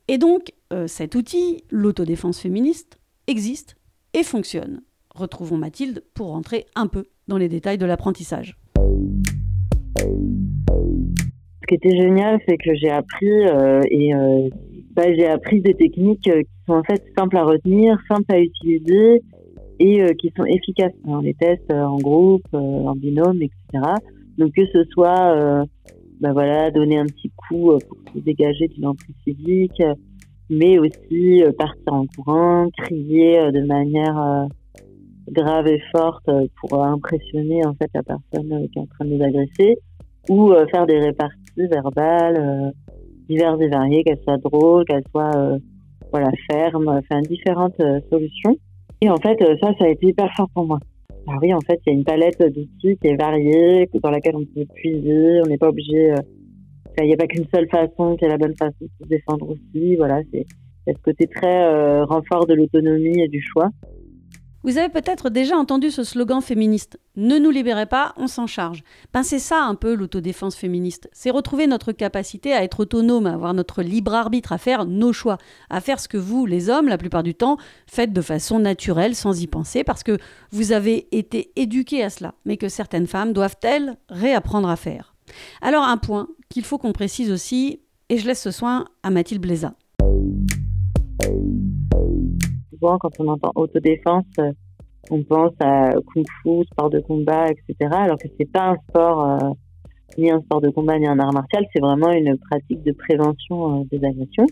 Et 0.09 0.19
donc, 0.19 0.53
euh, 0.75 0.87
cet 0.87 1.15
outil, 1.15 1.65
l'autodéfense 1.71 2.39
féministe, 2.39 2.99
existe 3.27 3.77
et 4.13 4.23
fonctionne. 4.23 4.83
Retrouvons 5.15 5.57
Mathilde 5.57 6.05
pour 6.15 6.29
rentrer 6.29 6.67
un 6.75 6.87
peu 6.87 7.05
dans 7.29 7.39
les 7.39 7.49
détails 7.49 7.79
de 7.79 7.87
l'apprentissage. 7.87 8.57
Ce 11.65 11.67
qui 11.67 11.77
était 11.77 11.97
génial, 11.97 12.39
c'est 12.47 12.59
que 12.59 12.75
j'ai 12.75 12.91
appris 12.91 13.27
euh, 13.27 13.81
et 13.91 14.15
euh, 14.15 14.51
bah, 14.95 15.05
j'ai 15.15 15.27
appris 15.27 15.63
des 15.63 15.73
techniques 15.73 16.29
euh, 16.29 16.43
qui 16.43 16.51
sont 16.67 16.75
en 16.75 16.83
fait 16.83 17.03
simples 17.17 17.39
à 17.39 17.45
retenir, 17.45 17.97
simples 18.07 18.35
à 18.35 18.39
utiliser 18.39 19.23
et 19.81 20.05
qui 20.19 20.33
sont 20.37 20.45
efficaces 20.45 20.93
dans 21.05 21.21
les 21.21 21.35
tests 21.35 21.73
en 21.73 21.97
groupe, 21.97 22.47
en 22.53 22.95
binôme, 22.95 23.43
etc. 23.43 23.83
Donc 24.39 24.53
que 24.53 24.65
ce 24.73 24.85
soit, 24.93 25.67
bah 26.21 26.33
voilà, 26.33 26.71
donner 26.71 26.97
un 26.97 27.07
petit 27.07 27.31
coup 27.31 27.73
pour 27.89 27.99
se 28.15 28.21
dégager 28.21 28.69
d'une 28.69 28.87
emprise 28.87 29.17
physique, 29.25 29.83
mais 30.51 30.79
aussi 30.79 31.43
partir 31.59 31.93
en 31.93 32.07
courant, 32.07 32.69
crier 32.77 33.51
de 33.53 33.65
manière 33.67 34.49
grave 35.31 35.67
et 35.69 35.81
forte 35.95 36.29
pour 36.61 36.85
impressionner 36.85 37.65
en 37.67 37.75
fait 37.75 37.91
la 37.95 38.03
personne 38.03 38.53
euh, 38.53 38.67
qui 38.73 38.79
est 38.79 38.83
en 38.83 38.87
train 38.87 39.05
de 39.05 39.11
nous 39.11 39.23
agresser 39.23 39.79
ou 40.29 40.53
euh, 40.53 40.67
faire 40.69 40.87
des 40.87 40.99
réparties 40.99 41.67
verbales 41.71 42.37
euh, 42.37 42.71
diverses 43.29 43.61
et 43.61 43.69
variées, 43.69 44.05
qu'elles 44.05 44.21
soient 44.23 44.39
drôles, 44.39 44.85
qu'elles 44.85 45.05
soient 45.11 45.59
voilà 46.13 46.31
fermes, 46.51 46.89
enfin 46.89 47.21
différentes 47.23 47.81
solutions. 48.11 48.57
Et 49.01 49.09
en 49.09 49.17
fait, 49.17 49.39
ça, 49.61 49.73
ça 49.79 49.87
a 49.87 49.89
été 49.89 50.09
hyper 50.09 50.31
fort 50.37 50.49
pour 50.55 50.67
moi. 50.67 50.79
Ah 51.27 51.37
oui, 51.41 51.53
en 51.55 51.61
fait, 51.61 51.81
il 51.87 51.91
y 51.91 51.97
a 51.97 51.99
une 51.99 52.05
palette 52.05 52.41
d'outils 52.41 52.99
qui 52.99 53.09
est 53.09 53.17
variée, 53.17 53.89
dans 54.03 54.11
laquelle 54.11 54.37
on 54.37 54.45
peut 54.45 54.67
puiser. 54.75 55.41
On 55.43 55.49
n'est 55.49 55.57
pas 55.57 55.71
obligé. 55.71 56.15
Il 57.01 57.07
n'y 57.07 57.15
a 57.15 57.17
pas 57.17 57.27
qu'une 57.27 57.47
seule 57.55 57.69
façon 57.69 58.17
qui 58.17 58.25
est 58.25 58.29
la 58.29 58.39
bonne 58.39 58.57
façon 58.57 58.75
de 58.81 58.91
se 59.03 59.09
défendre 59.09 59.51
aussi. 59.51 59.97
Voilà, 59.97 60.21
c'est 60.33 60.47
ce 60.87 61.03
côté 61.03 61.27
très 61.27 62.03
renfort 62.03 62.47
de 62.47 62.55
l'autonomie 62.55 63.21
et 63.21 63.29
du 63.29 63.43
choix. 63.43 63.71
Vous 64.65 64.79
avez 64.79 64.89
peut-être 64.89 65.29
déjà 65.29 65.59
entendu 65.59 65.91
ce 65.91 66.05
slogan 66.05 66.41
féministe 66.41 66.99
Ne 67.17 67.39
nous 67.39 67.51
libérez 67.51 67.85
pas, 67.85 68.15
on 68.17 68.27
s'en 68.29 68.47
charge. 68.47 68.83
Ben 69.13 69.23
c'est 69.23 69.39
ça 69.39 69.63
un 69.63 69.75
peu 69.75 69.95
l'autodéfense 69.95 70.57
féministe. 70.57 71.11
C'est 71.13 71.29
retrouver 71.29 71.67
notre 71.67 71.93
capacité 71.93 72.55
à 72.55 72.65
être 72.65 72.81
autonome, 72.81 73.27
à 73.27 73.35
avoir 73.35 73.53
notre 73.53 73.83
libre 73.83 74.15
arbitre, 74.15 74.53
à 74.53 74.59
faire 74.59 74.87
nos 74.87 75.13
choix, 75.13 75.37
à 75.69 75.83
faire 75.83 76.01
ce 76.01 76.09
que 76.09 76.17
vous, 76.17 76.47
les 76.47 76.71
hommes, 76.71 76.89
la 76.89 76.97
plupart 76.97 77.23
du 77.23 77.35
temps, 77.35 77.59
faites 77.87 78.15
de 78.15 78.23
façon 78.23 78.59
naturelle, 78.59 79.15
sans 79.15 79.39
y 79.43 79.47
penser, 79.47 79.85
parce 79.85 80.03
que 80.03 80.17
vous 80.51 80.73
avez 80.73 81.09
été 81.15 81.53
éduqués 81.57 82.03
à 82.03 82.09
cela, 82.09 82.33
mais 82.47 82.57
que 82.57 82.71
certaines 82.71 83.07
femmes 83.07 83.35
doivent-elles 83.35 83.99
réapprendre 84.09 84.71
à 84.71 84.77
faire? 84.77 85.15
Alors 85.61 85.85
un 85.85 85.99
point 85.99 86.29
qu'il 86.49 86.65
faut 86.65 86.79
qu'on 86.79 86.93
précise 86.93 87.31
aussi, 87.31 87.81
et 88.09 88.19
je 88.19 88.27
laisse 88.27 88.43
ce 88.43 88.51
soin 88.51 88.87
à 89.03 89.11
Mathilde 89.11 89.41
Bléza 89.41 89.75
quand 93.01 93.11
on 93.19 93.29
entend 93.29 93.53
autodéfense, 93.55 94.25
euh, 94.39 94.53
on 95.11 95.23
pense 95.23 95.53
à 95.61 95.93
kung 96.13 96.25
fu, 96.43 96.65
sport 96.73 96.91
de 96.91 97.01
combat, 97.01 97.47
etc. 97.49 97.91
Alors 97.93 98.19
que 98.19 98.29
c'est 98.39 98.51
pas 98.51 98.71
un 98.71 98.77
sport, 98.89 99.25
euh, 99.25 99.51
ni 100.19 100.31
un 100.31 100.41
sport 100.41 100.61
de 100.61 100.71
combat, 100.71 100.99
ni 100.99 101.07
un 101.07 101.19
art 101.19 101.33
martial. 101.33 101.65
C'est 101.73 101.81
vraiment 101.81 102.11
une 102.13 102.37
pratique 102.39 102.83
de 102.83 102.93
prévention 102.93 103.81
euh, 103.81 103.85
des 103.91 104.05
agressions. 104.05 104.47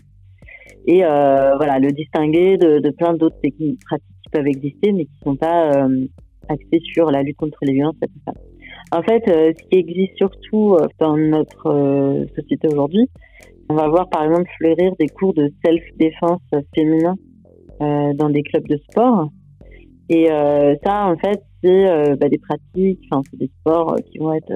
Et 0.85 0.99
voilà, 0.99 1.79
le 1.79 1.93
distinguer 1.93 2.57
de, 2.57 2.89
plein 2.89 3.13
d'autres 3.13 3.37
pratiques 3.37 4.17
qui 4.23 4.29
peuvent 4.33 4.47
exister, 4.47 4.91
mais 4.91 5.05
qui 5.05 5.17
sont 5.23 5.37
pas 5.37 5.87
axées 6.49 6.81
sur 6.93 7.09
la 7.09 7.23
lutte 7.23 7.37
contre 7.37 7.59
les 7.61 7.71
violences 7.71 7.95
En 8.91 9.01
fait, 9.01 9.23
ce 9.25 9.69
qui 9.69 9.79
existe 9.79 10.17
surtout 10.17 10.77
dans 10.99 11.17
notre 11.17 12.25
société 12.35 12.67
aujourd'hui, 12.67 13.09
on 13.69 13.75
va 13.75 13.87
voir 13.87 14.09
par 14.09 14.23
exemple 14.23 14.49
fleurir 14.57 14.93
des 14.99 15.07
cours 15.07 15.33
de 15.33 15.51
self-défense 15.63 16.41
féminin 16.75 17.15
euh, 17.81 18.13
dans 18.13 18.29
des 18.29 18.43
clubs 18.43 18.67
de 18.67 18.77
sport. 18.89 19.29
Et 20.09 20.31
euh, 20.31 20.75
ça, 20.83 21.07
en 21.07 21.17
fait, 21.17 21.41
c'est 21.63 21.89
euh, 21.89 22.15
bah, 22.15 22.29
des 22.29 22.37
pratiques, 22.37 22.99
enfin, 23.09 23.23
c'est 23.31 23.39
des 23.39 23.49
sports 23.59 23.95
qui 24.11 24.19
vont 24.19 24.33
être, 24.33 24.53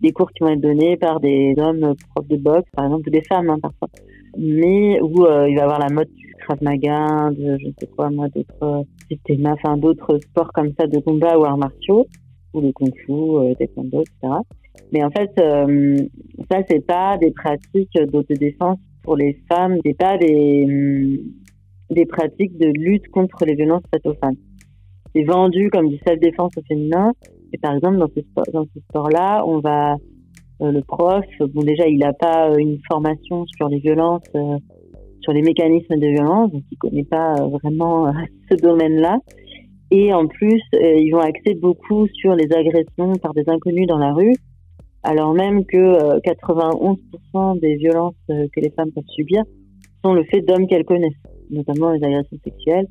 des 0.00 0.12
cours 0.12 0.30
qui 0.30 0.42
vont 0.42 0.50
être 0.50 0.60
donnés 0.60 0.96
par 0.96 1.20
des 1.20 1.54
hommes 1.58 1.94
profs 2.14 2.28
de 2.28 2.36
boxe, 2.36 2.68
par 2.74 2.86
exemple, 2.86 3.08
ou 3.08 3.10
des 3.10 3.22
femmes 3.28 3.50
hein, 3.50 3.58
parfois. 3.60 3.88
Mais 4.38 5.00
où 5.02 5.26
il 5.26 5.26
va 5.26 5.48
y 5.48 5.58
avoir 5.58 5.78
la 5.78 5.90
mode 5.92 6.08
du 6.14 6.34
Krav 6.40 6.62
Maga, 6.62 7.30
de 7.32 7.58
je 7.58 7.66
ne 7.66 7.72
sais 7.78 7.86
quoi, 7.94 8.10
moi, 8.10 8.28
d'autres 8.28 8.86
enfin, 9.46 9.76
d'autres 9.76 10.18
sports 10.18 10.52
comme 10.52 10.72
ça 10.78 10.86
de 10.86 10.98
combat 11.00 11.38
ou 11.38 11.44
arts 11.44 11.58
martiaux, 11.58 12.06
ou 12.54 12.60
le 12.60 12.72
kung 12.72 12.94
fu, 13.04 13.54
taekwondo, 13.58 14.00
etc. 14.02 14.34
Mais 14.92 15.04
en 15.04 15.10
fait, 15.10 15.30
ça, 15.36 16.62
c'est 16.68 16.86
pas 16.86 17.18
des 17.18 17.30
pratiques 17.30 17.96
d'autodéfense 18.10 18.78
pour 19.02 19.16
les 19.16 19.38
femmes, 19.48 19.78
c'est 19.84 19.96
pas 19.96 20.16
des 20.16 21.20
des 21.90 22.06
pratiques 22.06 22.56
de 22.58 22.68
lutte 22.68 23.08
contre 23.08 23.44
les 23.44 23.54
violences 23.54 23.82
faites 23.92 24.06
aux 24.06 24.14
femmes. 24.14 24.36
C'est 25.14 25.24
vendu 25.24 25.70
comme 25.70 25.88
du 25.88 25.98
self-défense 26.06 26.52
au 26.56 26.62
féminin. 26.66 27.12
Et 27.52 27.58
par 27.58 27.74
exemple, 27.74 27.98
dans 27.98 28.08
ce, 28.14 28.20
sport, 28.20 28.44
dans 28.52 28.64
ce 28.64 28.80
sport-là, 28.88 29.44
on 29.46 29.60
va, 29.60 29.94
euh, 30.60 30.72
le 30.72 30.82
prof, 30.82 31.24
bon, 31.38 31.62
déjà, 31.62 31.86
il 31.86 31.98
n'a 31.98 32.12
pas 32.12 32.50
euh, 32.50 32.56
une 32.56 32.78
formation 32.90 33.44
sur 33.56 33.68
les 33.68 33.78
violences, 33.78 34.22
euh, 34.34 34.58
sur 35.20 35.32
les 35.32 35.42
mécanismes 35.42 35.96
de 35.96 36.06
violence, 36.08 36.50
donc 36.50 36.62
il 36.70 36.76
connaît 36.76 37.04
pas 37.04 37.34
vraiment 37.46 38.12
ce 38.50 38.56
domaine-là. 38.56 39.18
Et 39.96 40.12
en 40.12 40.26
plus, 40.26 40.60
ils 40.72 41.12
vont 41.12 41.20
axer 41.20 41.54
beaucoup 41.54 42.08
sur 42.08 42.34
les 42.34 42.52
agressions 42.52 43.12
par 43.22 43.32
des 43.32 43.44
inconnus 43.46 43.86
dans 43.86 43.98
la 43.98 44.12
rue, 44.12 44.34
alors 45.04 45.34
même 45.34 45.64
que 45.64 46.18
91% 46.18 47.60
des 47.60 47.76
violences 47.76 48.16
que 48.26 48.60
les 48.60 48.70
femmes 48.70 48.90
peuvent 48.90 49.04
subir 49.14 49.44
sont 50.04 50.12
le 50.12 50.24
fait 50.24 50.40
d'hommes 50.40 50.66
qu'elles 50.66 50.84
connaissent 50.84 51.12
notamment 51.48 51.92
les 51.92 52.02
agressions 52.02 52.38
sexuelles. 52.42 52.88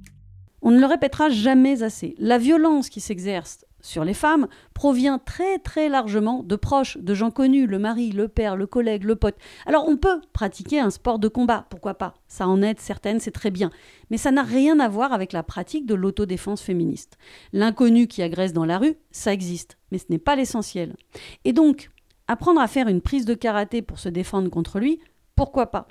On 0.62 0.72
ne 0.72 0.80
le 0.80 0.86
répétera 0.86 1.28
jamais 1.28 1.84
assez. 1.84 2.16
La 2.20 2.38
violence 2.38 2.88
qui 2.88 3.02
s'exerce 3.02 3.66
sur 3.84 4.04
les 4.06 4.14
femmes 4.14 4.48
provient 4.74 5.20
très 5.20 5.60
très 5.60 5.90
largement 5.90 6.42
de 6.42 6.56
proches, 6.56 6.98
de 6.98 7.14
gens 7.14 7.30
connus, 7.30 7.68
le 7.68 7.78
mari, 7.78 8.12
le 8.12 8.30
père, 8.30 8.56
le 8.56 8.66
collègue, 8.66 9.04
le 9.04 9.16
pote. 9.16 9.36
Alors 9.66 9.88
on 9.88 9.98
peut 9.98 10.22
pratiquer 10.32 10.80
un 10.80 10.90
sport 10.90 11.20
de 11.20 11.28
combat, 11.28 11.68
pourquoi 11.70 11.94
pas? 11.94 12.16
Ça 12.28 12.48
en 12.48 12.62
aide 12.62 12.80
certaines, 12.80 13.20
c'est 13.20 13.32
très 13.32 13.52
bien. 13.52 13.70
Mais 14.10 14.18
ça 14.18 14.32
n'a 14.32 14.42
rien 14.42 14.80
à 14.80 14.88
voir 14.88 15.14
avec 15.14 15.34
la 15.34 15.44
pratique 15.44 15.86
de 15.86 15.94
l'autodéfense 15.94 16.62
féministe. 16.62 17.18
L'inconnu 17.52 18.08
qui 18.08 18.24
agresse 18.24 18.54
dans 18.54 18.66
la 18.66 18.80
rue, 18.80 18.96
ça 19.12 19.34
existe, 19.34 19.78
mais 19.92 19.98
ce 19.98 20.06
n'est 20.10 20.18
pas 20.18 20.38
l'essentiel. 20.38 20.96
Et 21.44 21.52
donc, 21.52 21.92
apprendre 22.28 22.62
à 22.62 22.68
faire 22.68 22.88
une 22.88 23.02
prise 23.02 23.26
de 23.26 23.34
karaté 23.34 23.82
pour 23.82 24.00
se 24.00 24.10
défendre 24.10 24.50
contre 24.50 24.80
lui, 24.80 25.00
pourquoi 25.36 25.68
pas? 25.68 25.88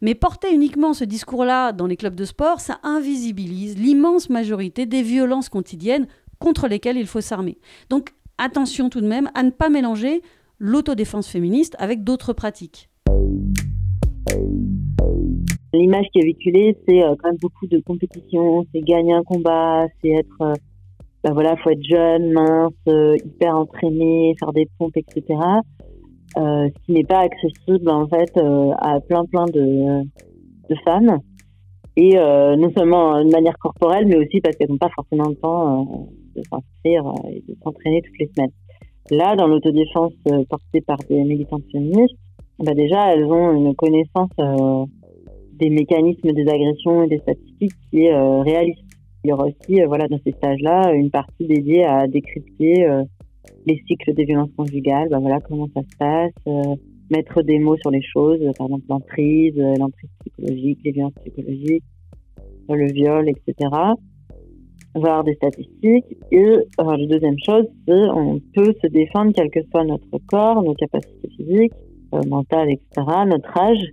Mais 0.00 0.14
porter 0.14 0.52
uniquement 0.52 0.92
ce 0.92 1.04
discours-là 1.04 1.72
dans 1.72 1.86
les 1.86 1.96
clubs 1.96 2.14
de 2.14 2.24
sport, 2.24 2.60
ça 2.60 2.78
invisibilise 2.82 3.78
l'immense 3.78 4.28
majorité 4.28 4.84
des 4.84 5.02
violences 5.02 5.48
quotidiennes 5.48 6.06
contre 6.38 6.68
lesquelles 6.68 6.96
il 6.96 7.06
faut 7.06 7.20
s'armer. 7.20 7.58
Donc 7.90 8.10
attention 8.38 8.88
tout 8.88 9.00
de 9.00 9.06
même 9.06 9.30
à 9.34 9.42
ne 9.42 9.50
pas 9.50 9.68
mélanger 9.68 10.22
l'autodéfense 10.58 11.28
féministe 11.28 11.76
avec 11.78 12.04
d'autres 12.04 12.32
pratiques. 12.32 12.88
L'image 15.72 16.06
qui 16.12 16.20
est 16.20 16.22
véhiculée, 16.22 16.76
c'est 16.86 17.02
euh, 17.02 17.14
quand 17.20 17.30
même 17.30 17.38
beaucoup 17.40 17.66
de 17.66 17.80
compétition, 17.80 18.64
c'est 18.72 18.80
gagner 18.80 19.12
un 19.12 19.24
combat, 19.24 19.86
c'est 20.00 20.10
être, 20.10 20.52
ben 21.24 21.32
voilà, 21.32 21.56
faut 21.56 21.70
être 21.70 21.82
jeune, 21.82 22.32
mince, 22.32 22.72
euh, 22.88 23.16
hyper 23.24 23.56
entraîné, 23.56 24.34
faire 24.38 24.52
des 24.52 24.68
pompes, 24.78 24.96
etc. 24.96 25.38
Ce 26.36 26.68
qui 26.84 26.92
n'est 26.92 27.04
pas 27.04 27.20
accessible 27.20 27.88
en 27.88 28.08
fait 28.08 28.36
à 28.78 28.98
plein 29.00 29.24
plein 29.24 29.44
de, 29.44 30.02
femmes 30.84 31.20
et 31.96 32.16
non 32.16 32.72
seulement 32.76 33.24
de 33.24 33.30
manière 33.30 33.56
corporelle 33.56 34.06
mais 34.06 34.16
aussi 34.16 34.40
parce 34.40 34.56
qu'elles 34.56 34.68
n'ont 34.68 34.76
pas 34.76 34.90
forcément 34.96 35.28
le 35.28 35.36
temps 35.36 36.08
de 36.34 36.42
s'inscrire 36.50 37.04
et 37.30 37.42
de 37.48 37.56
s'entraîner 37.62 38.02
toutes 38.02 38.18
les 38.18 38.30
semaines. 38.34 38.52
Là, 39.10 39.36
dans 39.36 39.46
l'autodéfense 39.46 40.14
portée 40.48 40.80
par 40.80 40.98
des 41.08 41.22
militantes 41.24 41.64
féministes, 41.70 42.16
bah 42.58 42.74
déjà 42.74 43.12
elles 43.12 43.24
ont 43.24 43.52
une 43.52 43.74
connaissance 43.74 44.30
des 45.52 45.70
mécanismes 45.70 46.32
des 46.32 46.48
agressions 46.48 47.02
et 47.02 47.08
des 47.08 47.18
statistiques 47.18 47.74
qui 47.90 48.04
est 48.04 48.16
réaliste. 48.42 48.82
Il 49.22 49.30
y 49.30 49.32
aura 49.32 49.46
aussi, 49.46 49.80
voilà, 49.86 50.08
dans 50.08 50.18
ces 50.24 50.32
stages-là, 50.32 50.92
une 50.92 51.10
partie 51.10 51.46
dédiée 51.46 51.84
à 51.84 52.06
décrypter 52.06 52.86
les 53.66 53.82
cycles 53.86 54.14
des 54.14 54.24
violences 54.24 54.52
conjugales, 54.56 55.08
ben 55.10 55.20
voilà 55.20 55.40
comment 55.40 55.68
ça 55.74 55.82
se 55.82 55.96
passe, 55.98 56.32
mettre 57.10 57.42
des 57.42 57.58
mots 57.58 57.76
sur 57.76 57.90
les 57.90 58.02
choses, 58.02 58.40
par 58.56 58.66
exemple 58.66 58.84
l'emprise, 58.88 59.56
l'emprise 59.78 60.10
psychologique, 60.20 60.78
les 60.84 60.92
violences 60.92 61.14
psychologiques, 61.22 61.84
le 62.68 62.92
viol, 62.92 63.28
etc 63.28 63.70
voir 64.94 65.24
des 65.24 65.34
statistiques. 65.34 66.16
Et 66.30 66.44
euh, 66.44 66.62
la 66.78 67.06
deuxième 67.06 67.38
chose, 67.44 67.66
c'est 67.86 67.92
on 67.92 68.40
peut 68.54 68.72
se 68.82 68.86
défendre 68.88 69.32
quel 69.34 69.50
que 69.50 69.60
soit 69.70 69.84
notre 69.84 70.18
corps, 70.28 70.62
nos 70.62 70.74
capacités 70.74 71.28
physiques, 71.36 71.72
euh, 72.14 72.20
mentales, 72.28 72.70
etc., 72.70 73.06
notre 73.26 73.58
âge. 73.58 73.84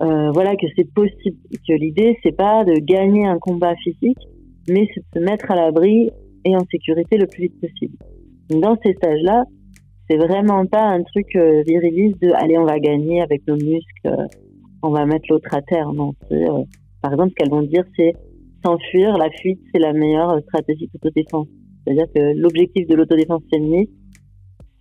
Euh, 0.00 0.30
voilà 0.32 0.56
que 0.56 0.66
c'est 0.76 0.92
possible. 0.92 1.36
Que 1.66 1.74
l'idée, 1.74 2.18
c'est 2.22 2.36
pas 2.36 2.64
de 2.64 2.74
gagner 2.80 3.26
un 3.26 3.38
combat 3.38 3.74
physique, 3.76 4.18
mais 4.68 4.88
c'est 4.94 5.00
de 5.00 5.20
se 5.20 5.24
mettre 5.24 5.50
à 5.50 5.56
l'abri 5.56 6.10
et 6.44 6.56
en 6.56 6.64
sécurité 6.70 7.18
le 7.18 7.26
plus 7.26 7.42
vite 7.42 7.60
possible. 7.60 7.96
dans 8.50 8.76
ces 8.82 8.94
stages-là, 8.94 9.44
c'est 10.10 10.16
vraiment 10.16 10.66
pas 10.66 10.82
un 10.82 11.02
truc 11.04 11.36
euh, 11.36 11.62
viriliste 11.66 12.20
de 12.20 12.32
allez, 12.34 12.58
on 12.58 12.64
va 12.64 12.80
gagner 12.80 13.22
avec 13.22 13.46
nos 13.46 13.54
muscles, 13.54 14.28
on 14.82 14.90
va 14.90 15.06
mettre 15.06 15.26
l'autre 15.30 15.54
à 15.54 15.62
terre. 15.62 15.92
Non, 15.92 16.12
par 17.00 17.12
exemple, 17.12 17.30
ce 17.30 17.34
qu'elles 17.36 17.50
vont 17.50 17.62
dire, 17.62 17.84
c'est 17.96 18.12
s'enfuir, 18.64 19.16
la 19.16 19.30
fuite, 19.30 19.60
c'est 19.72 19.80
la 19.80 19.92
meilleure 19.92 20.40
stratégie 20.42 20.88
d'autodéfense. 20.92 21.48
C'est-à-dire 21.84 22.06
que 22.14 22.36
l'objectif 22.36 22.86
de 22.86 22.94
l'autodéfense 22.94 23.42
féministe, 23.52 23.92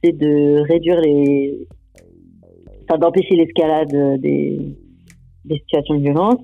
c'est 0.03 0.17
de 0.17 0.61
réduire 0.67 0.99
les, 1.01 1.67
enfin, 2.83 2.97
d'empêcher 2.99 3.35
l'escalade 3.35 4.19
des, 4.21 4.75
des 5.45 5.57
situations 5.59 5.95
de 5.95 6.01
violence 6.01 6.39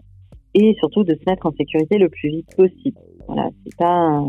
et 0.53 0.75
surtout 0.79 1.03
de 1.03 1.13
se 1.13 1.29
mettre 1.29 1.45
en 1.45 1.51
sécurité 1.51 1.97
le 1.97 2.09
plus 2.09 2.29
vite 2.29 2.55
possible. 2.55 2.97
Voilà, 3.27 3.49
c'est 3.63 3.75
pas, 3.77 4.23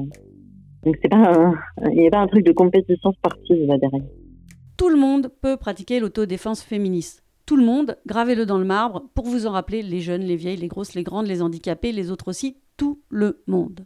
donc 0.84 0.96
c'est 1.02 1.08
pas, 1.08 1.52
il 1.90 1.98
n'y 1.98 2.06
a 2.06 2.10
pas 2.10 2.20
un 2.20 2.26
truc 2.26 2.44
de 2.44 2.52
compétition 2.52 3.12
sportive 3.12 3.66
là 3.66 3.78
derrière. 3.78 4.06
Tout 4.76 4.88
le 4.88 4.96
monde 4.96 5.30
peut 5.40 5.56
pratiquer 5.56 6.00
l'autodéfense 6.00 6.62
féministe. 6.62 7.24
Tout 7.46 7.56
le 7.56 7.64
monde, 7.64 7.96
gravez-le 8.06 8.44
dans 8.44 8.58
le 8.58 8.64
marbre 8.64 9.04
pour 9.14 9.24
vous 9.24 9.46
en 9.46 9.52
rappeler, 9.52 9.82
les 9.82 10.00
jeunes, 10.00 10.20
les 10.22 10.36
vieilles, 10.36 10.58
les 10.58 10.68
grosses, 10.68 10.94
les 10.94 11.02
grandes, 11.02 11.26
les 11.26 11.40
handicapés, 11.40 11.92
les 11.92 12.10
autres 12.10 12.28
aussi, 12.28 12.58
tout 12.78 12.98
le 13.10 13.38
monde. 13.46 13.80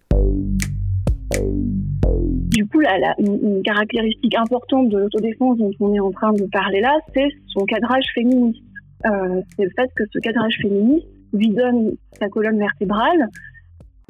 Du 2.52 2.66
coup, 2.66 2.81
là, 2.81 3.14
une, 3.18 3.62
caractéristique 3.64 4.37
importante 4.37 4.90
de 4.90 4.98
l'autodéfense 4.98 5.59
dont 5.59 5.72
on 5.81 5.94
est 5.94 6.00
en 6.00 6.12
train 6.12 6.33
de 6.33 6.44
parler 6.52 6.81
là, 6.81 6.94
c'est 7.14 7.28
son 7.48 7.64
cadrage 7.64 8.05
féministe. 8.14 8.62
Euh, 9.07 9.40
c'est 9.57 9.64
le 9.64 9.70
fait 9.74 9.90
que 9.96 10.05
ce 10.12 10.18
cadrage 10.20 10.55
féministe 10.61 11.07
lui 11.33 11.48
donne 11.48 11.96
sa 12.18 12.28
colonne 12.28 12.59
vertébrale. 12.59 13.28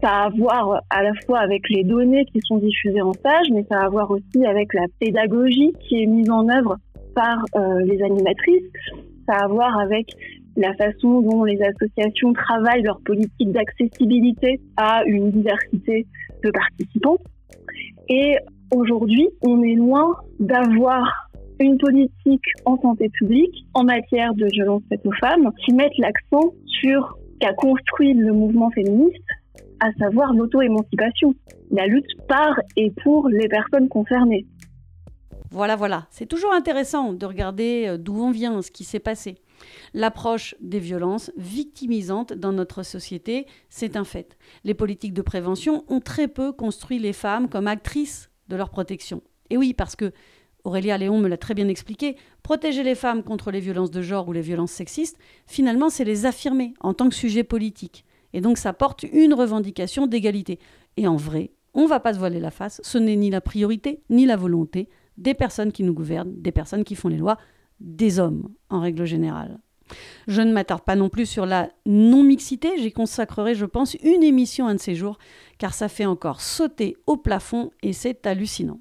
Ça 0.02 0.10
a 0.10 0.24
à 0.24 0.28
voir 0.30 0.82
à 0.90 1.02
la 1.04 1.12
fois 1.24 1.38
avec 1.38 1.62
les 1.70 1.84
données 1.84 2.24
qui 2.26 2.40
sont 2.42 2.58
diffusées 2.58 3.00
en 3.00 3.12
stage, 3.12 3.46
mais 3.52 3.64
ça 3.70 3.78
a 3.78 3.86
à 3.86 3.88
voir 3.88 4.10
aussi 4.10 4.44
avec 4.44 4.74
la 4.74 4.86
pédagogie 4.98 5.72
qui 5.80 6.02
est 6.02 6.06
mise 6.06 6.28
en 6.28 6.48
œuvre 6.48 6.76
par 7.14 7.44
euh, 7.54 7.80
les 7.84 8.02
animatrices. 8.02 8.64
Ça 9.26 9.36
a 9.36 9.44
à 9.44 9.46
voir 9.46 9.78
avec 9.78 10.08
la 10.56 10.74
façon 10.74 11.20
dont 11.22 11.44
les 11.44 11.60
associations 11.62 12.32
travaillent 12.32 12.82
leur 12.82 13.00
politique 13.00 13.52
d'accessibilité 13.52 14.60
à 14.76 15.02
une 15.06 15.30
diversité 15.30 16.06
de 16.42 16.50
participants. 16.50 17.18
Et 18.08 18.36
aujourd'hui, 18.74 19.28
on 19.42 19.62
est 19.62 19.74
loin 19.74 20.16
d'avoir 20.40 21.30
une 21.60 21.78
politique 21.78 22.44
en 22.64 22.76
santé 22.80 23.08
publique 23.10 23.66
en 23.74 23.84
matière 23.84 24.34
de 24.34 24.46
violence 24.52 24.82
faite 24.88 25.06
aux 25.06 25.12
femmes 25.20 25.50
qui 25.64 25.72
mette 25.74 25.96
l'accent 25.98 26.52
sur 26.66 27.18
qu'a 27.40 27.52
construit 27.54 28.14
le 28.14 28.32
mouvement 28.32 28.70
féministe, 28.70 29.22
à 29.80 29.92
savoir 29.98 30.32
l'auto-émancipation, 30.32 31.34
la 31.70 31.86
lutte 31.86 32.06
par 32.28 32.54
et 32.76 32.92
pour 33.02 33.28
les 33.28 33.48
personnes 33.48 33.88
concernées. 33.88 34.46
Voilà, 35.50 35.76
voilà. 35.76 36.06
C'est 36.10 36.26
toujours 36.26 36.52
intéressant 36.52 37.12
de 37.12 37.26
regarder 37.26 37.86
euh, 37.86 37.98
d'où 37.98 38.14
on 38.14 38.30
vient, 38.30 38.62
ce 38.62 38.70
qui 38.70 38.84
s'est 38.84 39.00
passé. 39.00 39.36
L'approche 39.94 40.55
des 40.61 40.79
violences 40.79 41.31
victimisantes 41.37 42.33
dans 42.33 42.53
notre 42.53 42.83
société, 42.83 43.46
c'est 43.68 43.96
un 43.96 44.05
fait. 44.05 44.37
Les 44.64 44.75
politiques 44.75 45.14
de 45.14 45.22
prévention 45.22 45.85
ont 45.88 46.01
très 46.01 46.29
peu 46.29 46.53
construit 46.53 46.98
les 46.98 47.12
femmes 47.12 47.48
comme 47.48 47.66
actrices 47.66 48.31
de 48.48 48.57
leur 48.57 48.70
protection. 48.70 49.22
Et 49.51 49.57
oui, 49.57 49.75
parce 49.75 49.96
que 49.96 50.12
Aurélia 50.64 50.96
Léon 50.96 51.18
me 51.18 51.29
l'a 51.29 51.37
très 51.37 51.55
bien 51.55 51.68
expliqué, 51.68 52.16
protéger 52.42 52.83
les 52.83 52.94
femmes 52.94 53.22
contre 53.22 53.51
les 53.51 53.61
violences 53.61 53.90
de 53.90 54.03
genre 54.03 54.29
ou 54.29 54.33
les 54.33 54.40
violences 54.40 54.70
sexistes, 54.70 55.18
finalement, 55.46 55.90
c'est 55.90 56.05
les 56.05 56.25
affirmer 56.27 56.75
en 56.81 56.94
tant 56.94 57.09
que 57.09 57.14
sujet 57.14 57.44
politique. 57.44 58.05
Et 58.33 58.40
donc 58.40 58.59
ça 58.59 58.72
porte 58.72 59.03
une 59.03 59.35
revendication 59.35 60.07
d'égalité. 60.07 60.59
Et 60.96 61.07
en 61.07 61.16
vrai, 61.16 61.51
on 61.75 61.83
ne 61.83 61.88
va 61.88 62.01
pas 62.01 62.14
se 62.14 62.18
voiler 62.18 62.40
la 62.40 62.51
face, 62.51 62.81
ce 62.85 62.98
n'est 62.98 63.16
ni 63.16 63.31
la 63.31 63.40
priorité 63.40 64.03
ni 64.11 64.27
la 64.27 64.37
volonté 64.37 64.88
des 65.16 65.35
personnes 65.35 65.72
qui 65.72 65.83
nous 65.83 65.94
gouvernent, 65.94 66.33
des 66.37 66.53
personnes 66.53 66.85
qui 66.85 66.94
font 66.94 67.09
les 67.09 67.18
lois, 67.18 67.38
des 67.82 68.18
hommes 68.18 68.48
en 68.70 68.80
règle 68.80 69.04
générale. 69.04 69.58
Je 70.26 70.40
ne 70.40 70.52
m'attarde 70.52 70.82
pas 70.82 70.96
non 70.96 71.08
plus 71.08 71.26
sur 71.26 71.46
la 71.46 71.68
non-mixité, 71.86 72.70
j'y 72.78 72.92
consacrerai, 72.92 73.54
je 73.54 73.66
pense, 73.66 73.94
une 74.02 74.22
émission 74.22 74.66
un 74.66 74.74
de 74.74 74.80
ces 74.80 74.94
jours, 74.94 75.18
car 75.58 75.74
ça 75.74 75.88
fait 75.88 76.06
encore 76.06 76.40
sauter 76.40 76.96
au 77.06 77.16
plafond 77.16 77.70
et 77.82 77.92
c'est 77.92 78.26
hallucinant. 78.26 78.78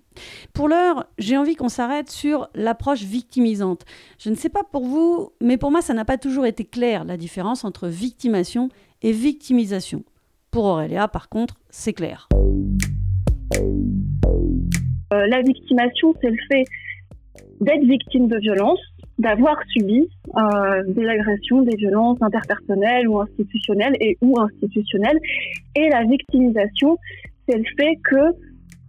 Pour 0.54 0.70
l'heure, 0.70 1.06
j'ai 1.18 1.38
envie 1.38 1.56
qu'on 1.56 1.70
s'arrête 1.70 2.10
sur 2.10 2.50
l'approche 2.56 3.04
victimisante. 3.04 3.86
Je 4.20 4.30
ne 4.30 4.36
sais 4.36 4.50
pas 4.50 4.64
pour 4.64 4.86
vous, 4.86 5.32
mais 5.42 5.58
pour 5.58 5.72
moi, 5.72 5.82
ça 5.82 5.94
n'a 5.94 6.06
pas 6.06 6.18
toujours 6.18 6.46
été 6.46 6.64
clair, 6.64 7.04
la 7.04 7.18
différence 7.18 7.66
entre 7.66 7.88
victimation 7.88 8.70
et 9.02 9.12
victimisation. 9.12 10.04
Pour 10.52 10.66
Aurélia, 10.66 11.08
par 11.08 11.30
contre, 11.30 11.56
c'est 11.70 11.94
clair. 11.94 12.28
Euh, 15.14 15.28
la 15.28 15.42
victimation, 15.42 16.14
c'est 16.22 16.30
le 16.30 16.38
fait 16.50 16.64
d'être 17.62 17.84
victime 17.84 18.28
de 18.28 18.38
violence, 18.38 18.80
d'avoir 19.22 19.58
subi 19.72 20.10
euh, 20.36 20.84
des 20.88 21.06
agressions, 21.08 21.62
des 21.62 21.76
violences 21.76 22.18
interpersonnelles 22.22 23.08
ou 23.08 23.20
institutionnelles 23.22 23.96
et 24.00 24.18
ou 24.22 24.40
institutionnelles. 24.40 25.20
Et 25.76 25.90
la 25.90 26.04
victimisation, 26.04 26.98
c'est 27.48 27.58
le 27.58 27.64
fait 27.78 27.96
que 28.04 28.36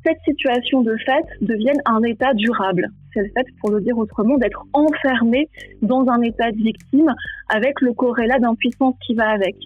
cette 0.05 0.19
situation 0.25 0.83
de 0.83 0.97
fait 1.05 1.25
devienne 1.41 1.81
un 1.85 2.03
état 2.03 2.35
durable. 2.35 2.89
C'est 3.15 3.21
le 3.21 3.29
fait, 3.29 3.47
pour 3.61 3.71
le 3.71 3.81
dire 3.81 3.97
autrement, 3.99 4.39
d'être 4.39 4.65
enfermé 4.73 5.49
dans 5.83 6.07
un 6.09 6.21
état 6.23 6.51
de 6.51 6.57
victime 6.57 7.13
avec 7.49 7.81
le 7.81 7.93
corrélat 7.93 8.39
d'impuissance 8.39 8.95
qui 9.07 9.15
va 9.15 9.29
avec. 9.31 9.57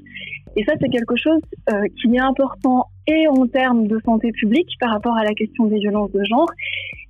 Et 0.56 0.64
ça, 0.64 0.72
c'est 0.80 0.88
quelque 0.88 1.16
chose 1.16 1.40
euh, 1.72 1.82
qui 2.00 2.14
est 2.14 2.20
important 2.20 2.86
et 3.06 3.28
en 3.28 3.46
termes 3.46 3.86
de 3.86 4.00
santé 4.04 4.32
publique 4.32 4.70
par 4.80 4.90
rapport 4.90 5.16
à 5.16 5.24
la 5.24 5.34
question 5.34 5.66
des 5.66 5.78
violences 5.78 6.12
de 6.12 6.24
genre 6.24 6.50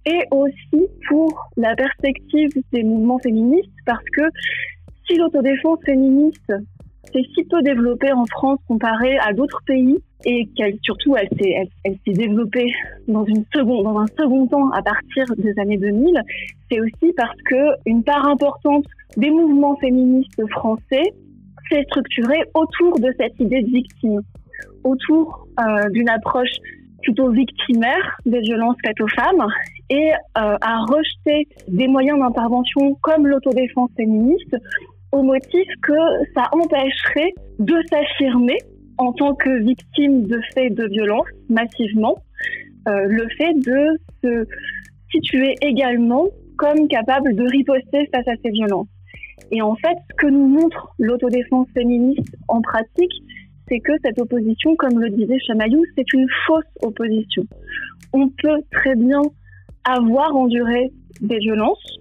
et 0.05 0.21
aussi 0.31 0.87
pour 1.09 1.51
la 1.57 1.75
perspective 1.75 2.51
des 2.73 2.83
mouvements 2.83 3.19
féministes 3.19 3.71
parce 3.85 4.05
que 4.12 4.23
si 5.07 5.17
l'autodéfense 5.17 5.79
féministe 5.85 6.53
s'est 7.12 7.27
si 7.35 7.45
peu 7.45 7.62
développée 7.62 8.12
en 8.12 8.25
France 8.27 8.59
comparée 8.69 9.19
à 9.19 9.33
d'autres 9.33 9.62
pays 9.67 9.99
et 10.25 10.49
qu'elle 10.57 10.77
surtout 10.83 11.15
elle 11.17 11.29
s'est 11.39 12.13
développée 12.13 12.73
dans 13.07 13.25
une 13.25 13.45
seconde 13.55 13.85
dans 13.85 13.99
un 13.99 14.07
second 14.19 14.47
temps 14.47 14.71
à 14.71 14.83
partir 14.83 15.25
des 15.37 15.53
années 15.59 15.77
2000 15.77 16.21
c'est 16.71 16.81
aussi 16.81 17.13
parce 17.17 17.41
que 17.43 17.57
une 17.87 18.03
part 18.03 18.27
importante 18.27 18.85
des 19.17 19.31
mouvements 19.31 19.77
féministes 19.77 20.43
français 20.51 21.03
s'est 21.71 21.85
structurée 21.85 22.43
autour 22.55 22.99
de 22.99 23.13
cette 23.19 23.39
idée 23.41 23.63
de 23.63 23.71
victime. 23.71 24.21
Autour 24.85 25.49
euh, 25.59 25.89
d'une 25.91 26.09
approche 26.09 26.53
plutôt 27.03 27.31
victimaire 27.31 28.19
des 28.25 28.41
violences 28.41 28.77
faites 28.85 29.01
aux 29.01 29.09
femmes 29.09 29.47
et 29.91 30.11
euh, 30.11 30.57
à 30.61 30.79
rejeter 30.89 31.49
des 31.69 31.87
moyens 31.89 32.19
d'intervention 32.19 32.97
comme 33.03 33.27
l'autodéfense 33.27 33.91
féministe 33.97 34.57
au 35.13 35.23
motif 35.23 35.67
que 35.83 35.93
ça 36.35 36.49
empêcherait 36.53 37.33
de 37.59 37.77
s'affirmer 37.91 38.59
en 38.99 39.13
tant 39.13 39.35
que 39.35 39.63
victime 39.63 40.27
de 40.27 40.41
faits 40.55 40.75
de 40.75 40.87
violence 40.87 41.27
massivement, 41.49 42.17
euh, 42.89 43.07
le 43.09 43.29
fait 43.37 43.55
de 43.55 43.99
se 44.23 44.47
situer 45.11 45.55
également 45.61 46.27
comme 46.57 46.89
capable 46.89 47.35
de 47.35 47.45
riposter 47.45 48.09
face 48.13 48.27
à 48.29 48.35
ces 48.43 48.51
violences. 48.51 48.89
Et 49.51 49.63
en 49.63 49.75
fait, 49.77 49.97
ce 50.11 50.17
que 50.17 50.27
nous 50.27 50.47
montre 50.47 50.95
l'autodéfense 50.99 51.69
féministe 51.75 52.37
en 52.49 52.61
pratique, 52.63 53.13
c'est 53.69 53.81
que 53.81 53.93
cette 54.05 54.19
opposition, 54.21 54.75
comme 54.77 55.01
le 55.01 55.11
disait 55.11 55.39
Chamaillou, 55.47 55.83
c'est 55.97 56.13
une 56.13 56.27
fausse 56.47 56.65
opposition. 56.83 57.43
On 58.13 58.29
peut 58.29 58.61
très 58.73 58.95
bien 58.95 59.21
avoir 59.85 60.35
enduré 60.35 60.91
des 61.21 61.39
violences 61.39 61.99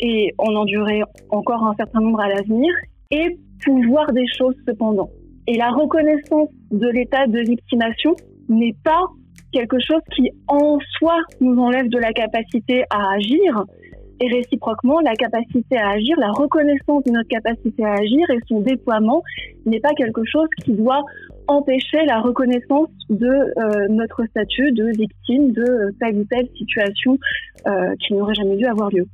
et 0.00 0.34
en 0.38 0.54
endurer 0.54 1.02
encore 1.30 1.66
un 1.66 1.74
certain 1.76 2.00
nombre 2.00 2.20
à 2.20 2.28
l'avenir 2.28 2.72
et 3.10 3.38
pouvoir 3.64 4.12
des 4.12 4.26
choses 4.36 4.56
cependant. 4.66 5.08
Et 5.46 5.56
la 5.56 5.70
reconnaissance 5.70 6.48
de 6.70 6.88
l'état 6.88 7.26
de 7.26 7.40
victimation 7.40 8.14
n'est 8.48 8.76
pas 8.82 9.02
quelque 9.52 9.78
chose 9.78 10.00
qui 10.14 10.30
en 10.48 10.78
soi 10.98 11.16
nous 11.40 11.56
enlève 11.60 11.88
de 11.88 11.98
la 11.98 12.12
capacité 12.12 12.84
à 12.90 13.12
agir, 13.14 13.64
et 14.20 14.28
réciproquement, 14.28 15.00
la 15.00 15.14
capacité 15.14 15.76
à 15.76 15.90
agir, 15.90 16.16
la 16.18 16.30
reconnaissance 16.30 17.02
de 17.04 17.10
notre 17.10 17.28
capacité 17.28 17.84
à 17.84 17.94
agir 17.94 18.30
et 18.30 18.38
son 18.48 18.60
déploiement 18.60 19.22
n'est 19.66 19.80
pas 19.80 19.92
quelque 19.96 20.22
chose 20.24 20.48
qui 20.64 20.72
doit 20.72 21.02
empêcher 21.46 22.04
la 22.06 22.20
reconnaissance 22.20 22.88
de 23.10 23.26
euh, 23.26 23.88
notre 23.90 24.24
statut 24.26 24.72
de 24.72 24.86
victime 24.96 25.52
de 25.52 25.94
telle 26.00 26.18
ou 26.18 26.24
telle 26.24 26.48
situation 26.56 27.18
euh, 27.66 27.94
qui 28.00 28.14
n'aurait 28.14 28.34
jamais 28.34 28.56
dû 28.56 28.66
avoir 28.66 28.90
lieu. 28.90 29.06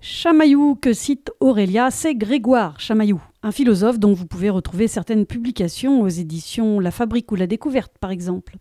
Chamaillou 0.00 0.76
que 0.76 0.92
cite 0.92 1.32
Aurélia, 1.40 1.90
c'est 1.90 2.14
Grégoire 2.14 2.78
Chamaillou, 2.78 3.20
un 3.46 3.52
philosophe 3.52 4.00
dont 4.00 4.12
vous 4.12 4.26
pouvez 4.26 4.50
retrouver 4.50 4.88
certaines 4.88 5.24
publications 5.24 6.00
aux 6.00 6.08
éditions 6.08 6.80
La 6.80 6.90
Fabrique 6.90 7.30
ou 7.30 7.36
La 7.36 7.46
Découverte 7.46 7.92
par 8.00 8.10
exemple. 8.10 8.54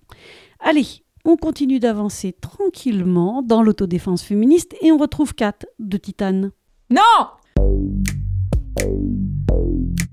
Allez, 0.59 0.85
on 1.25 1.37
continue 1.37 1.79
d'avancer 1.79 2.33
tranquillement 2.33 3.41
dans 3.41 3.63
l'autodéfense 3.63 4.23
féministe 4.23 4.75
et 4.83 4.91
on 4.91 4.97
retrouve 4.97 5.33
Kat 5.33 5.57
de 5.79 5.97
Titane. 5.97 6.51
Non 6.91 7.01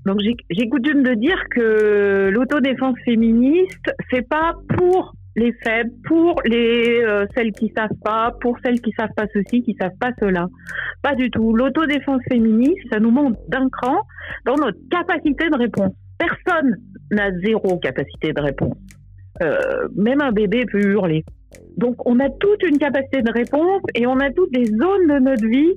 Donc 0.07 0.17
j'ai 0.49 0.69
coutume 0.69 1.03
de 1.03 1.13
dire 1.13 1.37
que 1.51 2.31
l'autodéfense 2.33 2.97
féministe, 3.05 3.93
c'est 4.09 4.27
pas 4.27 4.55
pour 4.75 5.13
les 5.35 5.53
faibles, 5.63 5.91
pour 6.05 6.41
les 6.45 7.01
euh, 7.03 7.25
celles 7.35 7.51
qui 7.51 7.71
savent 7.75 7.97
pas, 8.03 8.31
pour 8.41 8.57
celles 8.63 8.81
qui 8.81 8.91
savent 8.97 9.13
pas 9.15 9.25
ceci, 9.33 9.63
qui 9.63 9.75
savent 9.79 9.97
pas 9.99 10.11
cela. 10.19 10.47
Pas 11.01 11.15
du 11.15 11.29
tout. 11.29 11.55
L'autodéfense 11.55 12.21
féministe, 12.29 12.81
ça 12.91 12.99
nous 12.99 13.11
monte 13.11 13.37
d'un 13.47 13.67
cran 13.69 13.97
dans 14.45 14.55
notre 14.55 14.77
capacité 14.89 15.49
de 15.49 15.57
réponse. 15.57 15.93
Personne 16.17 16.75
n'a 17.11 17.31
zéro 17.43 17.77
capacité 17.79 18.33
de 18.33 18.41
réponse. 18.41 18.77
Euh, 19.41 19.87
même 19.95 20.21
un 20.21 20.31
bébé 20.31 20.65
peut 20.71 20.81
hurler. 20.81 21.25
Donc 21.77 21.95
on 22.07 22.19
a 22.19 22.29
toute 22.29 22.61
une 22.63 22.77
capacité 22.77 23.21
de 23.21 23.31
réponse 23.31 23.81
et 23.95 24.05
on 24.05 24.19
a 24.19 24.31
toutes 24.31 24.51
des 24.51 24.65
zones 24.65 25.07
de 25.07 25.19
notre 25.19 25.47
vie 25.47 25.73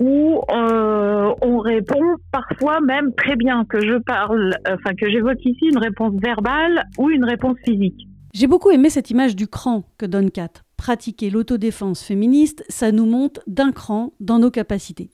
où 0.00 0.40
euh, 0.50 1.34
on 1.42 1.58
répond 1.58 2.16
parfois 2.32 2.80
même 2.80 3.14
très 3.14 3.36
bien 3.36 3.64
que 3.64 3.80
je 3.80 3.98
parle, 3.98 4.54
enfin 4.68 4.94
que 4.94 5.08
j'évoque 5.08 5.44
ici 5.44 5.66
une 5.70 5.78
réponse 5.78 6.14
verbale 6.20 6.84
ou 6.98 7.10
une 7.10 7.24
réponse 7.24 7.56
physique. 7.64 8.08
J'ai 8.34 8.46
beaucoup 8.46 8.70
aimé 8.70 8.90
cette 8.90 9.10
image 9.10 9.36
du 9.36 9.48
cran 9.48 9.84
que 9.96 10.06
donne 10.06 10.30
Kat. 10.30 10.50
Pratiquer 10.76 11.30
l'autodéfense 11.30 12.02
féministe, 12.02 12.64
ça 12.68 12.92
nous 12.92 13.06
monte 13.06 13.40
d'un 13.46 13.72
cran 13.72 14.12
dans 14.20 14.38
nos 14.38 14.50
capacités. 14.50 15.10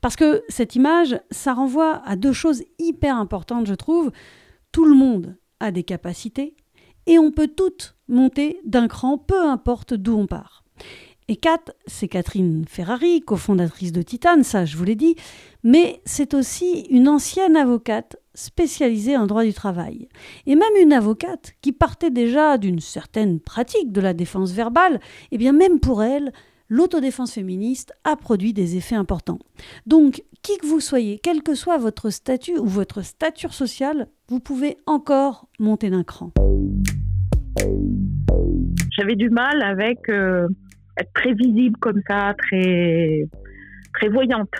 Parce 0.00 0.16
que 0.16 0.42
cette 0.48 0.74
image, 0.74 1.20
ça 1.30 1.52
renvoie 1.52 2.02
à 2.04 2.16
deux 2.16 2.32
choses 2.32 2.62
hyper 2.78 3.16
importantes, 3.16 3.66
je 3.66 3.74
trouve. 3.74 4.10
Tout 4.72 4.84
le 4.84 4.94
monde 4.94 5.36
a 5.60 5.70
des 5.70 5.84
capacités, 5.84 6.56
et 7.06 7.18
on 7.18 7.30
peut 7.30 7.48
toutes 7.48 7.96
monter 8.08 8.60
d'un 8.64 8.88
cran, 8.88 9.18
peu 9.18 9.40
importe 9.42 9.94
d'où 9.94 10.16
on 10.16 10.26
part. 10.26 10.64
Et 11.28 11.36
Kat, 11.36 11.60
c'est 11.86 12.08
Catherine 12.08 12.64
Ferrari, 12.68 13.20
cofondatrice 13.20 13.92
de 13.92 14.02
Titane, 14.02 14.42
ça 14.42 14.64
je 14.64 14.76
vous 14.76 14.84
l'ai 14.84 14.96
dit, 14.96 15.16
mais 15.62 16.02
c'est 16.04 16.34
aussi 16.34 16.86
une 16.90 17.08
ancienne 17.08 17.56
avocate 17.56 18.16
spécialisée 18.34 19.16
en 19.16 19.26
droit 19.26 19.44
du 19.44 19.54
travail. 19.54 20.08
Et 20.46 20.54
même 20.54 20.74
une 20.80 20.92
avocate 20.92 21.54
qui 21.62 21.72
partait 21.72 22.10
déjà 22.10 22.58
d'une 22.58 22.80
certaine 22.80 23.40
pratique 23.40 23.92
de 23.92 24.00
la 24.00 24.12
défense 24.12 24.52
verbale, 24.52 24.94
et 24.94 24.98
eh 25.32 25.38
bien 25.38 25.52
même 25.52 25.80
pour 25.80 26.02
elle, 26.02 26.32
l'autodéfense 26.68 27.32
féministe 27.32 27.92
a 28.04 28.16
produit 28.16 28.52
des 28.52 28.76
effets 28.76 28.96
importants. 28.96 29.38
Donc, 29.86 30.22
qui 30.42 30.58
que 30.58 30.66
vous 30.66 30.80
soyez, 30.80 31.18
quel 31.22 31.42
que 31.42 31.54
soit 31.54 31.78
votre 31.78 32.10
statut 32.10 32.58
ou 32.58 32.66
votre 32.66 33.02
stature 33.02 33.54
sociale, 33.54 34.08
vous 34.28 34.40
pouvez 34.40 34.76
encore 34.86 35.48
monter 35.58 35.90
d'un 35.90 36.04
cran. 36.04 36.32
J'avais 38.96 39.16
du 39.16 39.30
mal 39.30 39.62
avec 39.62 40.08
euh, 40.08 40.48
être 40.98 41.12
très 41.14 41.32
visible 41.34 41.76
comme 41.78 42.00
ça, 42.08 42.34
très 42.38 43.28
très 43.94 44.08
voyante. 44.08 44.54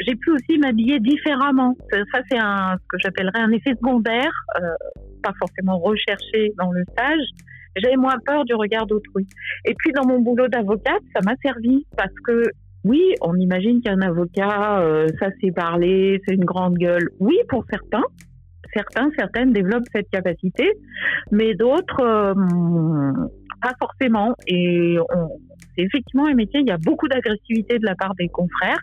J'ai 0.00 0.14
pu 0.14 0.30
aussi 0.30 0.58
m'habiller 0.58 1.00
différemment. 1.00 1.76
Ça, 1.90 2.20
c'est 2.30 2.38
un 2.38 2.76
ce 2.76 2.86
que 2.88 2.98
j'appellerais 3.02 3.40
un 3.40 3.52
effet 3.52 3.74
secondaire, 3.74 4.32
euh, 4.60 4.68
pas 5.22 5.32
forcément 5.38 5.78
recherché 5.78 6.52
dans 6.58 6.70
le 6.72 6.82
stage. 6.92 7.24
J'avais 7.76 7.96
moins 7.96 8.16
peur 8.24 8.44
du 8.44 8.54
regard 8.54 8.86
d'autrui. 8.86 9.26
Et 9.64 9.74
puis 9.74 9.92
dans 9.92 10.06
mon 10.06 10.20
boulot 10.20 10.48
d'avocate, 10.48 11.02
ça 11.14 11.20
m'a 11.24 11.34
servi 11.42 11.86
parce 11.96 12.14
que 12.24 12.44
oui, 12.84 13.02
on 13.20 13.34
imagine 13.34 13.82
qu'un 13.82 14.00
avocat, 14.00 14.80
euh, 14.80 15.08
ça 15.20 15.28
c'est 15.40 15.50
parler, 15.50 16.20
c'est 16.26 16.34
une 16.34 16.44
grande 16.44 16.76
gueule. 16.78 17.10
Oui, 17.18 17.36
pour 17.48 17.64
certains, 17.68 18.04
certains, 18.72 19.10
certaines 19.18 19.52
développent 19.52 19.88
cette 19.94 20.08
capacité, 20.10 20.72
mais 21.32 21.54
d'autres 21.54 22.00
euh, 22.00 23.12
pas 23.60 23.72
forcément. 23.78 24.34
Et 24.46 24.96
c'est 25.74 25.82
effectivement 25.82 26.26
un 26.26 26.34
métier, 26.34 26.60
il 26.60 26.68
y 26.68 26.72
a 26.72 26.78
beaucoup 26.78 27.08
d'agressivité 27.08 27.78
de 27.78 27.84
la 27.84 27.94
part 27.94 28.14
des 28.14 28.28
confrères. 28.28 28.80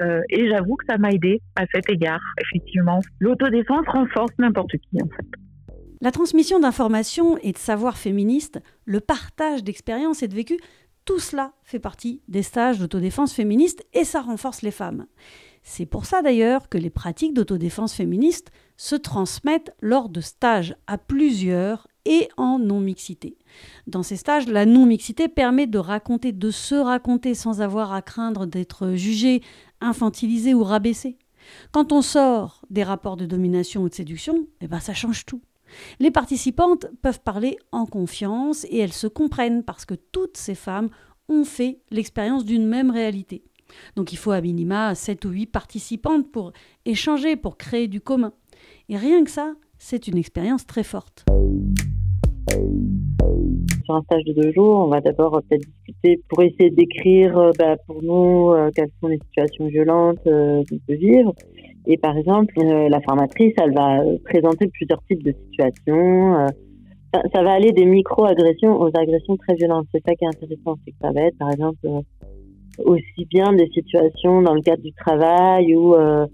Euh, 0.00 0.22
et 0.30 0.48
j'avoue 0.48 0.76
que 0.76 0.86
ça 0.88 0.98
m'a 0.98 1.10
aidé 1.10 1.40
à 1.56 1.64
cet 1.72 1.90
égard, 1.90 2.20
effectivement. 2.40 3.00
L'autodéfense 3.18 3.86
renforce 3.86 4.32
n'importe 4.38 4.72
qui, 4.72 5.02
en 5.02 5.08
fait. 5.08 5.26
La 6.00 6.10
transmission 6.10 6.58
d'informations 6.58 7.36
et 7.38 7.52
de 7.52 7.58
savoirs 7.58 7.98
féministes, 7.98 8.60
le 8.86 9.00
partage 9.00 9.62
d'expériences 9.62 10.22
et 10.22 10.28
de 10.28 10.34
vécus, 10.34 10.58
tout 11.04 11.18
cela 11.18 11.52
fait 11.62 11.78
partie 11.78 12.22
des 12.28 12.42
stages 12.42 12.78
d'autodéfense 12.78 13.34
féministe 13.34 13.84
et 13.92 14.04
ça 14.04 14.22
renforce 14.22 14.62
les 14.62 14.70
femmes. 14.70 15.06
C'est 15.62 15.86
pour 15.86 16.06
ça 16.06 16.22
d'ailleurs 16.22 16.68
que 16.68 16.78
les 16.78 16.88
pratiques 16.88 17.34
d'autodéfense 17.34 17.94
féministe 17.94 18.50
se 18.76 18.96
transmettent 18.96 19.74
lors 19.82 20.08
de 20.08 20.22
stages 20.22 20.74
à 20.86 20.96
plusieurs 20.96 21.86
et 22.04 22.28
en 22.36 22.58
non-mixité. 22.58 23.36
Dans 23.86 24.02
ces 24.02 24.16
stages, 24.16 24.46
la 24.46 24.66
non-mixité 24.66 25.28
permet 25.28 25.66
de 25.66 25.78
raconter, 25.78 26.32
de 26.32 26.50
se 26.50 26.74
raconter 26.74 27.34
sans 27.34 27.60
avoir 27.60 27.92
à 27.92 28.02
craindre 28.02 28.46
d'être 28.46 28.92
jugé, 28.94 29.42
infantilisé 29.80 30.54
ou 30.54 30.64
rabaissé. 30.64 31.18
Quand 31.72 31.92
on 31.92 32.02
sort 32.02 32.62
des 32.70 32.84
rapports 32.84 33.16
de 33.16 33.26
domination 33.26 33.82
ou 33.82 33.88
de 33.88 33.94
séduction, 33.94 34.46
eh 34.60 34.68
ben 34.68 34.80
ça 34.80 34.94
change 34.94 35.24
tout. 35.26 35.40
Les 36.00 36.10
participantes 36.10 36.86
peuvent 37.02 37.20
parler 37.20 37.58
en 37.72 37.86
confiance 37.86 38.64
et 38.70 38.78
elles 38.78 38.92
se 38.92 39.06
comprennent 39.06 39.62
parce 39.62 39.84
que 39.84 39.94
toutes 39.94 40.36
ces 40.36 40.54
femmes 40.54 40.90
ont 41.28 41.44
fait 41.44 41.80
l'expérience 41.90 42.44
d'une 42.44 42.66
même 42.66 42.90
réalité. 42.90 43.44
Donc 43.94 44.12
il 44.12 44.16
faut 44.16 44.32
à 44.32 44.40
minima 44.40 44.94
7 44.94 45.24
ou 45.24 45.30
8 45.30 45.46
participantes 45.46 46.30
pour 46.30 46.52
échanger, 46.84 47.36
pour 47.36 47.56
créer 47.56 47.86
du 47.86 48.00
commun. 48.00 48.32
Et 48.88 48.96
rien 48.96 49.22
que 49.22 49.30
ça, 49.30 49.54
c'est 49.80 50.06
une 50.06 50.18
expérience 50.18 50.66
très 50.66 50.84
forte. 50.84 51.24
Sur 53.84 53.94
un 53.94 54.02
stage 54.02 54.24
de 54.24 54.34
deux 54.34 54.52
jours, 54.52 54.84
on 54.84 54.88
va 54.88 55.00
d'abord 55.00 55.40
peut-être 55.48 55.62
discuter 55.62 56.22
pour 56.28 56.42
essayer 56.42 56.70
d'écrire 56.70 57.36
euh, 57.38 57.50
bah, 57.58 57.76
pour 57.86 58.02
nous 58.02 58.52
euh, 58.52 58.70
quelles 58.74 58.90
sont 59.00 59.08
les 59.08 59.18
situations 59.18 59.66
violentes 59.66 60.20
euh, 60.26 60.62
qu'on 60.68 60.78
peut 60.86 60.94
vivre. 60.94 61.34
Et 61.86 61.96
par 61.96 62.16
exemple, 62.16 62.52
la 62.62 63.00
formatrice, 63.00 63.54
elle 63.56 63.72
va 63.72 64.02
présenter 64.24 64.68
plusieurs 64.68 65.02
types 65.04 65.24
de 65.24 65.34
situations. 65.46 66.46
ça 67.12 67.42
va 67.42 67.52
aller 67.52 67.72
des 67.72 67.86
micro-agressions 67.86 68.78
aux 68.78 68.90
agressions 68.94 69.38
très 69.38 69.54
violentes. 69.54 69.86
C'est 69.90 70.02
ça 70.06 70.14
qui 70.14 70.24
est 70.24 70.28
intéressant, 70.28 70.76
c'est 70.84 70.90
que 70.90 70.98
ça 71.00 71.10
va 71.10 71.22
être, 71.22 71.38
par 71.38 71.50
exemple, 71.50 71.78
aussi 72.84 73.24
bien 73.26 73.52
des 73.52 73.68
situations 73.68 74.42
dans 74.42 74.54
le 74.54 74.62
cadre 74.62 74.82
du 74.82 74.92
travail 74.92 75.74
euh, 75.74 76.26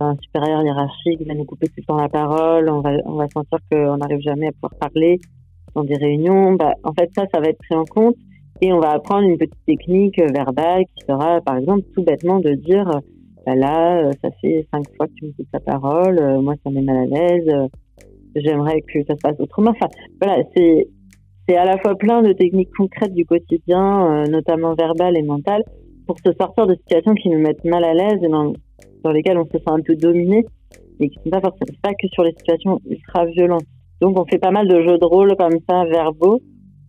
un 0.00 0.16
supérieur 0.16 0.62
hiérarchique 0.62 1.26
va 1.26 1.34
nous 1.34 1.44
couper 1.44 1.68
tout 1.68 1.74
le 1.78 1.84
temps 1.84 1.96
la 1.96 2.08
parole, 2.08 2.68
on 2.68 2.80
va, 2.80 2.90
on 3.04 3.14
va 3.14 3.28
sentir 3.28 3.58
qu'on 3.70 3.96
n'arrive 3.96 4.20
jamais 4.20 4.48
à 4.48 4.52
pouvoir 4.52 4.74
parler 4.78 5.18
dans 5.74 5.84
des 5.84 5.96
réunions. 5.96 6.54
Bah, 6.54 6.74
en 6.84 6.92
fait, 6.92 7.10
ça, 7.16 7.24
ça 7.32 7.40
va 7.40 7.48
être 7.48 7.58
pris 7.58 7.74
en 7.74 7.84
compte 7.84 8.16
et 8.60 8.72
on 8.72 8.80
va 8.80 8.92
apprendre 8.92 9.28
une 9.28 9.38
petite 9.38 9.64
technique 9.66 10.18
verbale 10.18 10.84
qui 10.94 11.04
sera, 11.06 11.40
par 11.40 11.56
exemple, 11.56 11.84
tout 11.94 12.02
bêtement 12.02 12.40
de 12.40 12.52
dire 12.52 13.00
bah 13.44 13.54
là, 13.54 13.98
euh, 13.98 14.12
ça 14.22 14.30
fait 14.40 14.66
cinq 14.72 14.84
fois 14.96 15.06
que 15.06 15.12
tu 15.14 15.26
me 15.26 15.32
coupes 15.32 15.46
la 15.52 15.60
parole, 15.60 16.18
euh, 16.18 16.40
moi, 16.40 16.54
ça 16.64 16.70
met 16.70 16.82
mal 16.82 16.96
à 16.96 17.06
l'aise, 17.06 17.68
j'aimerais 18.34 18.80
que 18.80 19.04
ça 19.04 19.14
se 19.14 19.20
passe 19.20 19.38
autrement. 19.38 19.70
Enfin, 19.70 19.88
voilà, 20.20 20.42
c'est 20.56 20.88
c'est 21.48 21.56
à 21.56 21.64
la 21.64 21.78
fois 21.78 21.94
plein 21.94 22.22
de 22.22 22.32
techniques 22.32 22.70
concrètes 22.76 23.14
du 23.14 23.24
quotidien, 23.24 24.24
notamment 24.24 24.74
verbales 24.74 25.16
et 25.16 25.22
mentales, 25.22 25.62
pour 26.04 26.18
se 26.18 26.32
sortir 26.32 26.66
de 26.66 26.74
situations 26.74 27.14
qui 27.14 27.28
nous 27.28 27.38
mettent 27.38 27.64
mal 27.64 27.84
à 27.84 27.94
l'aise 27.94 28.20
lesquelles 29.12 29.38
on 29.38 29.46
se 29.46 29.58
sent 29.58 29.64
un 29.66 29.80
peu 29.80 29.94
dominé, 29.96 30.44
mais 30.98 31.08
qui 31.08 31.18
ne 31.18 31.24
sont 31.24 31.30
pas 31.30 31.40
forcément 31.40 31.78
pas 31.82 31.92
que 31.92 32.08
sur 32.08 32.24
les 32.24 32.32
situations 32.32 32.80
ultra 32.88 33.24
violentes. 33.26 33.66
Donc 34.00 34.18
on 34.18 34.24
fait 34.26 34.38
pas 34.38 34.50
mal 34.50 34.68
de 34.68 34.82
jeux 34.82 34.98
de 34.98 35.04
rôle 35.04 35.34
comme 35.36 35.58
ça, 35.68 35.84
verbaux, 35.84 36.40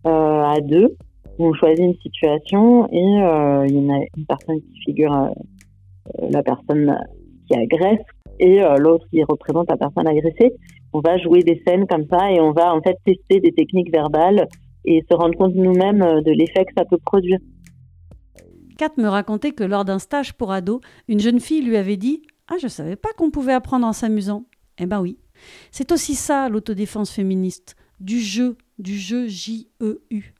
euh, 0.06 0.42
à 0.42 0.60
deux, 0.60 0.96
on 1.38 1.52
choisit 1.54 1.80
une 1.80 1.94
situation 1.96 2.86
et 2.88 3.22
euh, 3.22 3.66
il 3.66 3.74
y 3.74 3.90
a 3.90 3.98
une 4.16 4.26
personne 4.26 4.60
qui 4.60 4.80
figure 4.86 5.12
euh, 5.12 5.28
la 6.30 6.42
personne 6.42 6.98
qui 7.46 7.58
agresse 7.58 8.04
et 8.40 8.60
l'autre 8.78 9.04
qui 9.10 9.22
représente 9.24 9.68
la 9.68 9.76
personne 9.76 10.06
agressée. 10.06 10.52
On 10.92 11.00
va 11.00 11.18
jouer 11.18 11.42
des 11.42 11.60
scènes 11.66 11.86
comme 11.88 12.04
ça 12.08 12.30
et 12.30 12.40
on 12.40 12.52
va 12.52 12.72
en 12.72 12.80
fait 12.80 12.96
tester 13.04 13.40
des 13.40 13.52
techniques 13.52 13.92
verbales 13.92 14.46
et 14.84 15.04
se 15.10 15.16
rendre 15.16 15.36
compte 15.36 15.54
nous-mêmes 15.56 16.22
de 16.22 16.30
l'effet 16.30 16.64
que 16.64 16.72
ça 16.76 16.84
peut 16.84 16.98
produire. 17.04 17.38
Kat 18.78 18.92
me 18.96 19.08
racontait 19.08 19.50
que 19.50 19.64
lors 19.64 19.84
d'un 19.84 19.98
stage 19.98 20.34
pour 20.34 20.52
ado, 20.52 20.80
une 21.08 21.18
jeune 21.18 21.40
fille 21.40 21.62
lui 21.62 21.76
avait 21.76 21.96
dit 21.96 22.22
Ah, 22.46 22.54
je 22.62 22.68
savais 22.68 22.94
pas 22.94 23.08
qu'on 23.16 23.32
pouvait 23.32 23.52
apprendre 23.52 23.84
en 23.84 23.92
s'amusant. 23.92 24.44
Eh 24.78 24.86
ben 24.86 25.00
oui. 25.00 25.18
C'est 25.72 25.90
aussi 25.90 26.14
ça 26.14 26.48
l'autodéfense 26.48 27.10
féministe, 27.10 27.74
du 27.98 28.20
jeu, 28.20 28.56
du 28.78 28.96
jeu 28.96 29.26
J-E-U. 29.26 30.32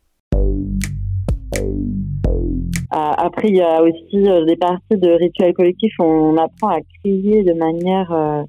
après, 2.90 3.48
il 3.48 3.56
y 3.56 3.60
a 3.60 3.82
aussi 3.82 4.22
des 4.46 4.56
parties 4.56 4.96
de 4.96 5.10
rituels 5.18 5.52
collectifs 5.52 5.98
où 5.98 6.04
on 6.04 6.36
apprend 6.36 6.68
à 6.68 6.78
crier 7.02 7.42
de 7.42 7.54
manière 7.54 8.44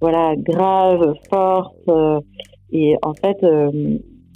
voilà 0.00 0.34
grave, 0.36 1.14
forte. 1.28 1.74
et 2.70 2.94
en 3.02 3.14
fait, 3.14 3.44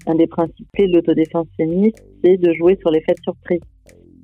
un 0.06 0.14
des 0.16 0.26
principes 0.26 0.66
de 0.76 0.96
l'autodéfense 0.96 1.46
féministe, 1.56 2.04
c'est 2.24 2.36
de 2.36 2.52
jouer 2.52 2.76
sur 2.80 2.90
l'effet 2.90 3.14
de 3.14 3.22
surprise. 3.22 3.60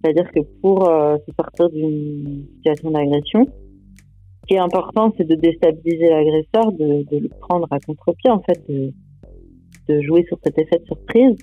C'est-à-dire 0.03 0.31
que 0.33 0.41
pour 0.63 0.87
se 0.87 1.33
sortir 1.35 1.69
d'une 1.71 2.47
situation 2.57 2.91
d'agression, 2.91 3.47
ce 3.47 4.47
qui 4.47 4.55
est 4.55 4.59
important, 4.59 5.13
c'est 5.17 5.27
de 5.27 5.35
déstabiliser 5.35 6.09
l'agresseur, 6.09 6.73
de, 6.73 7.05
le 7.11 7.29
prendre 7.41 7.67
à 7.71 7.81
contre-pied, 7.81 8.31
en 8.31 8.41
fait, 8.41 8.63
de, 8.69 10.01
jouer 10.03 10.25
sur 10.29 10.39
cet 10.45 10.59
effet 10.59 10.79
de 10.79 10.85
surprise. 10.85 11.37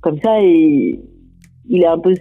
Comme 0.00 0.18
ça, 0.20 0.40
il, 0.40 1.00
il 1.68 1.82
est 1.82 1.86
un 1.86 1.98
peu 1.98 2.14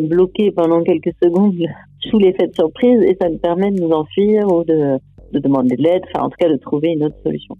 bloqué 0.00 0.50
pendant 0.50 0.82
quelques 0.82 1.14
secondes 1.22 1.54
sous 2.10 2.18
l'effet 2.18 2.48
de 2.48 2.54
surprise 2.54 3.00
et 3.02 3.16
ça 3.20 3.28
nous 3.28 3.38
permet 3.38 3.70
de 3.70 3.80
nous 3.80 3.90
enfuir 3.90 4.46
ou 4.52 4.64
de, 4.64 4.98
de 5.32 5.38
demander 5.38 5.76
de 5.76 5.82
l'aide, 5.82 6.02
enfin 6.06 6.26
en 6.26 6.30
tout 6.30 6.36
cas 6.38 6.48
de 6.48 6.56
trouver 6.56 6.88
une 6.88 7.04
autre 7.04 7.18
solution. 7.22 7.56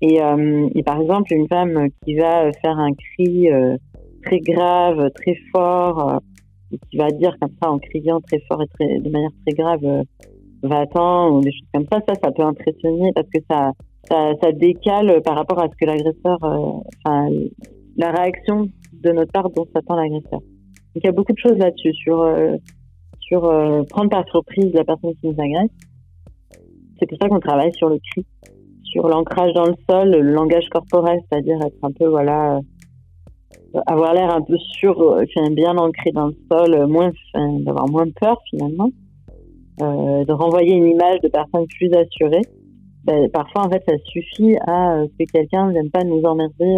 Et, 0.00 0.20
euh, 0.20 0.68
par 0.84 1.00
exemple, 1.00 1.32
une 1.32 1.48
femme 1.48 1.88
qui 2.04 2.14
va 2.16 2.50
faire 2.62 2.78
un 2.78 2.92
cri 2.92 3.50
euh, 3.50 3.76
très 4.24 4.40
grave, 4.40 5.10
très 5.14 5.36
fort, 5.52 6.14
euh, 6.14 6.18
et 6.74 6.78
qui 6.90 6.96
va 6.96 7.08
dire 7.10 7.36
comme 7.40 7.52
ça 7.62 7.70
en 7.70 7.78
criant 7.78 8.20
très 8.20 8.40
fort 8.48 8.62
et 8.80 8.98
de 8.98 9.10
manière 9.10 9.30
très 9.46 9.54
grave, 9.54 9.84
euh, 9.84 10.02
va-t'en 10.62 11.30
ou 11.30 11.40
des 11.40 11.52
choses 11.52 11.68
comme 11.72 11.86
ça, 11.90 12.00
ça, 12.06 12.14
ça 12.22 12.32
peut 12.32 12.42
impressionner 12.42 13.12
parce 13.14 13.28
que 13.28 13.40
ça, 13.50 13.72
ça, 14.08 14.32
ça 14.42 14.52
décale 14.52 15.22
par 15.22 15.36
rapport 15.36 15.60
à 15.60 15.68
ce 15.68 15.76
que 15.76 15.86
l'agresseur, 15.86 16.38
enfin, 16.42 17.28
la 17.96 18.10
réaction 18.10 18.68
de 18.92 19.12
notre 19.12 19.32
part 19.32 19.50
dont 19.50 19.66
s'attend 19.72 19.96
l'agresseur. 19.96 20.40
Donc 20.40 21.02
il 21.02 21.04
y 21.04 21.08
a 21.08 21.12
beaucoup 21.12 21.32
de 21.32 21.38
choses 21.38 21.58
là-dessus, 21.58 21.92
sur, 21.94 22.20
euh, 22.22 22.56
sur 23.20 23.44
euh, 23.44 23.82
prendre 23.84 24.10
par 24.10 24.26
surprise 24.28 24.72
la 24.72 24.84
personne 24.84 25.14
qui 25.20 25.26
nous 25.26 25.34
agresse. 25.38 25.70
C'est 26.98 27.06
pour 27.06 27.18
ça 27.20 27.28
qu'on 27.28 27.40
travaille 27.40 27.72
sur 27.74 27.88
le 27.88 27.98
cri, 27.98 28.24
sur 28.84 29.08
l'ancrage 29.08 29.52
dans 29.54 29.66
le 29.66 29.74
sol, 29.88 30.10
le 30.10 30.20
langage 30.20 30.68
corporel, 30.70 31.18
c'est-à-dire 31.28 31.56
être 31.66 31.78
un 31.82 31.90
peu, 31.90 32.06
voilà, 32.06 32.56
euh, 32.56 32.60
avoir 33.86 34.14
l'air 34.14 34.34
un 34.34 34.42
peu 34.42 34.56
sûr, 34.78 35.20
bien 35.52 35.76
ancré 35.76 36.10
dans 36.12 36.26
le 36.26 36.36
sol, 36.50 36.86
moins, 36.86 37.10
d'avoir 37.34 37.88
moins 37.88 38.06
peur 38.20 38.40
finalement, 38.50 38.90
de 39.78 40.32
renvoyer 40.32 40.74
une 40.74 40.86
image 40.86 41.20
de 41.22 41.28
personne 41.28 41.66
plus 41.78 41.92
assurée. 41.92 42.42
Ben, 43.04 43.28
parfois, 43.30 43.66
en 43.66 43.70
fait, 43.70 43.82
ça 43.86 43.94
suffit 44.06 44.56
à 44.66 45.02
ce 45.04 45.24
que 45.24 45.30
quelqu'un 45.30 45.66
ne 45.66 45.72
vienne 45.72 45.90
pas 45.90 46.04
nous 46.04 46.22
emmerder, 46.22 46.76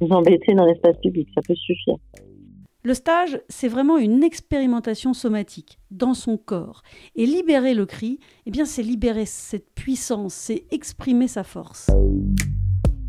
nous 0.00 0.08
embêter 0.08 0.54
dans 0.54 0.64
l'espace 0.64 0.96
public. 1.02 1.28
Ça 1.34 1.42
peut 1.46 1.54
suffire. 1.54 1.96
Le 2.82 2.94
stage, 2.94 3.40
c'est 3.48 3.66
vraiment 3.66 3.98
une 3.98 4.22
expérimentation 4.22 5.12
somatique 5.12 5.80
dans 5.90 6.14
son 6.14 6.36
corps. 6.36 6.82
Et 7.16 7.26
libérer 7.26 7.74
le 7.74 7.84
cri, 7.84 8.20
eh 8.46 8.50
bien, 8.52 8.64
c'est 8.64 8.82
libérer 8.82 9.26
cette 9.26 9.74
puissance, 9.74 10.34
c'est 10.34 10.64
exprimer 10.70 11.26
sa 11.26 11.42
force. 11.42 11.90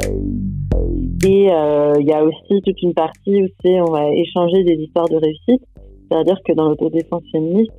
Et 0.04 1.50
euh, 1.52 1.94
il 2.00 2.06
y 2.06 2.14
a 2.14 2.24
aussi 2.24 2.62
toute 2.64 2.82
une 2.82 2.94
partie 2.94 3.44
où 3.44 3.48
on 3.66 3.92
va 3.92 4.10
échanger 4.12 4.64
des 4.64 4.76
histoires 4.76 5.10
de 5.10 5.16
réussite. 5.16 5.62
C'est-à-dire 6.10 6.38
que 6.46 6.54
dans 6.54 6.70
l'autodéfense 6.70 7.24
féministe, 7.32 7.72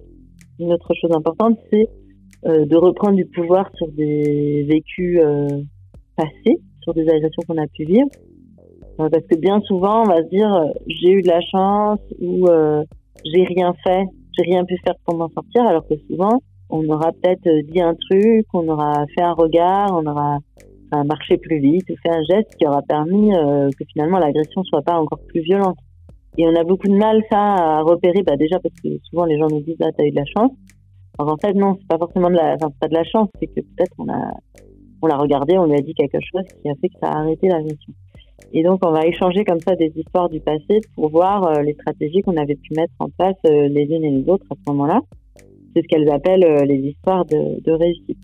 une 0.59 0.73
autre 0.73 0.93
chose 1.01 1.13
importante, 1.13 1.59
c'est 1.73 1.89
euh, 2.47 2.67
de 2.67 2.77
reprendre 2.77 3.17
du 3.17 3.25
pouvoir 3.27 3.71
sur 3.77 3.89
des 3.89 4.67
vécus 4.69 5.21
euh, 5.23 5.47
passés, 6.17 6.61
sur 6.83 6.93
des 6.95 7.09
agressions 7.09 7.43
qu'on 7.47 7.63
a 7.63 7.67
pu 7.69 7.85
vivre, 7.85 8.09
parce 8.99 9.25
que 9.31 9.37
bien 9.37 9.61
souvent, 9.61 10.03
on 10.03 10.09
va 10.09 10.23
se 10.25 10.29
dire, 10.29 10.51
j'ai 10.89 11.13
eu 11.13 11.23
de 11.23 11.29
la 11.29 11.41
chance 11.41 12.01
ou 12.21 12.49
j'ai 13.25 13.45
rien 13.45 13.73
fait, 13.85 14.03
j'ai 14.37 14.51
rien 14.51 14.65
pu 14.65 14.77
faire 14.85 14.97
pour 15.05 15.17
m'en 15.17 15.29
sortir, 15.29 15.65
alors 15.65 15.87
que 15.87 15.95
souvent, 16.09 16.41
on 16.69 16.85
aura 16.89 17.13
peut-être 17.13 17.49
dit 17.71 17.81
un 17.81 17.95
truc, 17.95 18.45
on 18.53 18.69
aura 18.69 19.07
fait 19.15 19.23
un 19.23 19.35
regard, 19.35 19.91
on 19.93 20.05
aura 20.05 20.39
marché 21.05 21.37
plus 21.37 21.59
vite 21.59 21.89
ou 21.91 21.95
fait 22.03 22.11
un 22.11 22.23
geste 22.29 22.57
qui 22.57 22.67
aura 22.67 22.83
permis 22.83 23.31
que 23.31 23.85
finalement 23.93 24.19
l'agression 24.19 24.63
soit 24.65 24.83
pas 24.83 24.99
encore 24.99 25.21
plus 25.29 25.41
violente. 25.41 25.79
Et 26.37 26.47
on 26.47 26.55
a 26.55 26.65
beaucoup 26.65 26.89
de 26.89 26.97
mal 26.97 27.23
ça 27.31 27.39
à 27.39 27.83
repérer, 27.83 28.23
bah 28.23 28.37
déjà 28.37 28.59
parce 28.61 28.75
que 28.83 28.89
souvent 29.11 29.25
les 29.25 29.39
gens 29.39 29.49
nous 29.51 29.61
disent 29.61 29.77
ah 29.81 29.91
t'as 29.97 30.05
eu 30.05 30.11
de 30.11 30.17
la 30.17 30.25
chance. 30.25 30.53
Alors 31.19 31.33
en 31.33 31.37
fait 31.37 31.53
non, 31.53 31.77
c'est 31.81 31.89
pas 31.89 31.99
forcément 31.99 32.31
de 32.31 32.37
la, 32.37 32.55
enfin 32.55 32.73
pas 32.81 32.89
de 32.89 32.95
la 32.95 33.05
chance, 33.05 33.29
c'est 33.41 33.49
que 33.49 33.61
peut-être 33.61 33.93
on 33.99 34.09
a, 34.09 34.33
on 35.03 35.07
l'a 35.07 35.17
regardé, 35.17 35.59
on 35.59 35.67
lui 35.67 35.77
a 35.77 35.81
dit 35.81 35.95
quelque 35.95 36.19
chose 36.21 36.45
qui 36.63 36.69
a 36.69 36.75
fait 36.81 36.89
que 36.89 36.99
ça 37.01 37.11
a 37.11 37.19
arrêté 37.19 37.49
l'agression. 37.49 37.93
Et 38.53 38.63
donc, 38.63 38.85
on 38.85 38.93
va 38.93 39.07
échanger 39.07 39.45
comme 39.45 39.61
ça 39.61 39.75
des 39.77 39.93
histoires 39.95 40.29
du 40.29 40.41
passé 40.41 40.81
pour 40.95 41.11
voir 41.11 41.45
euh, 41.45 41.63
les 41.63 41.75
stratégies 41.75 42.23
qu'on 42.23 42.37
avait 42.37 42.57
pu 42.57 42.75
mettre 42.75 42.95
en 42.99 43.11
place 43.11 43.37
euh, 43.47 43.69
les 43.69 43.85
unes 43.85 44.05
et 44.05 44.11
les 44.11 44.29
autres 44.29 44.47
à 44.51 44.55
ce 44.55 44.73
moment-là. 44.73 45.01
C'est 45.75 45.83
ce 45.83 45.89
qu'elles 45.89 46.11
appellent 46.11 46.45
euh, 46.45 46.65
les 46.65 46.79
histoires 46.79 47.25
de 47.27 47.73
réussite. 47.73 48.19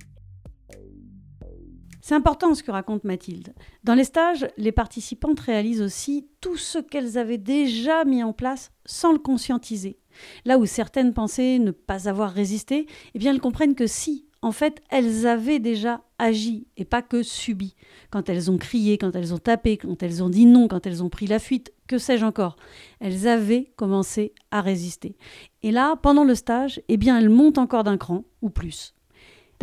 C'est 2.07 2.14
important 2.14 2.55
ce 2.55 2.62
que 2.62 2.71
raconte 2.71 3.05
Mathilde. 3.05 3.55
Dans 3.83 3.95
les 3.95 4.05
stages, 4.05 4.47
les 4.59 4.73
participantes 4.73 5.40
réalisent 5.40 5.81
aussi 5.81 6.29
tout 6.43 6.59
ce 6.59 6.79
qu'elles 6.79 7.17
avaient 7.17 7.38
déjà 7.38 8.05
mis 8.05 8.23
en 8.23 8.35
place 8.35 8.73
sans 8.85 9.11
le 9.11 9.19
conscientiser. 9.19 9.99
Là 10.45 10.59
où 10.59 10.67
certaines 10.67 11.14
pensaient 11.14 11.59
ne 11.59 11.71
pas 11.71 12.07
avoir 12.07 12.31
résisté, 12.31 12.87
eh 13.14 13.19
bien 13.19 13.33
elles 13.33 13.40
comprennent 13.40 13.75
que 13.75 13.87
si, 13.87 14.27
en 14.43 14.53
fait, 14.53 14.83
elles 14.90 15.27
avaient 15.27 15.61
déjà 15.61 16.03
agi 16.19 16.67
et 16.77 16.85
pas 16.85 17.01
que 17.01 17.23
subi. 17.23 17.75
Quand 18.11 18.29
elles 18.29 18.51
ont 18.51 18.59
crié, 18.59 18.99
quand 18.99 19.17
elles 19.17 19.33
ont 19.33 19.38
tapé, 19.38 19.79
quand 19.79 20.03
elles 20.03 20.23
ont 20.23 20.29
dit 20.29 20.45
non, 20.45 20.69
quand 20.69 20.87
elles 20.87 21.03
ont 21.03 21.09
pris 21.09 21.27
la 21.27 21.38
fuite, 21.38 21.73
que 21.87 21.97
sais-je 21.97 22.27
encore? 22.27 22.57
Elles 23.01 23.29
avaient 23.29 23.73
commencé 23.77 24.35
à 24.51 24.61
résister. 24.61 25.17
Et 25.62 25.71
là, 25.71 25.97
pendant 25.97 26.25
le 26.25 26.35
stage, 26.35 26.83
eh 26.88 26.99
bien, 26.99 27.19
elles 27.19 27.31
montent 27.31 27.57
encore 27.57 27.83
d'un 27.83 27.97
cran 27.97 28.25
ou 28.43 28.51
plus. 28.51 28.93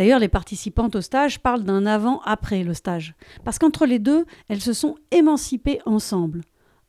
D'ailleurs, 0.01 0.17
les 0.17 0.29
participantes 0.29 0.95
au 0.95 1.01
stage 1.01 1.41
parlent 1.41 1.63
d'un 1.63 1.85
avant-après 1.85 2.63
le 2.63 2.73
stage. 2.73 3.13
Parce 3.43 3.59
qu'entre 3.59 3.85
les 3.85 3.99
deux, 3.99 4.25
elles 4.47 4.59
se 4.59 4.73
sont 4.73 4.95
émancipées 5.11 5.79
ensemble. 5.85 6.41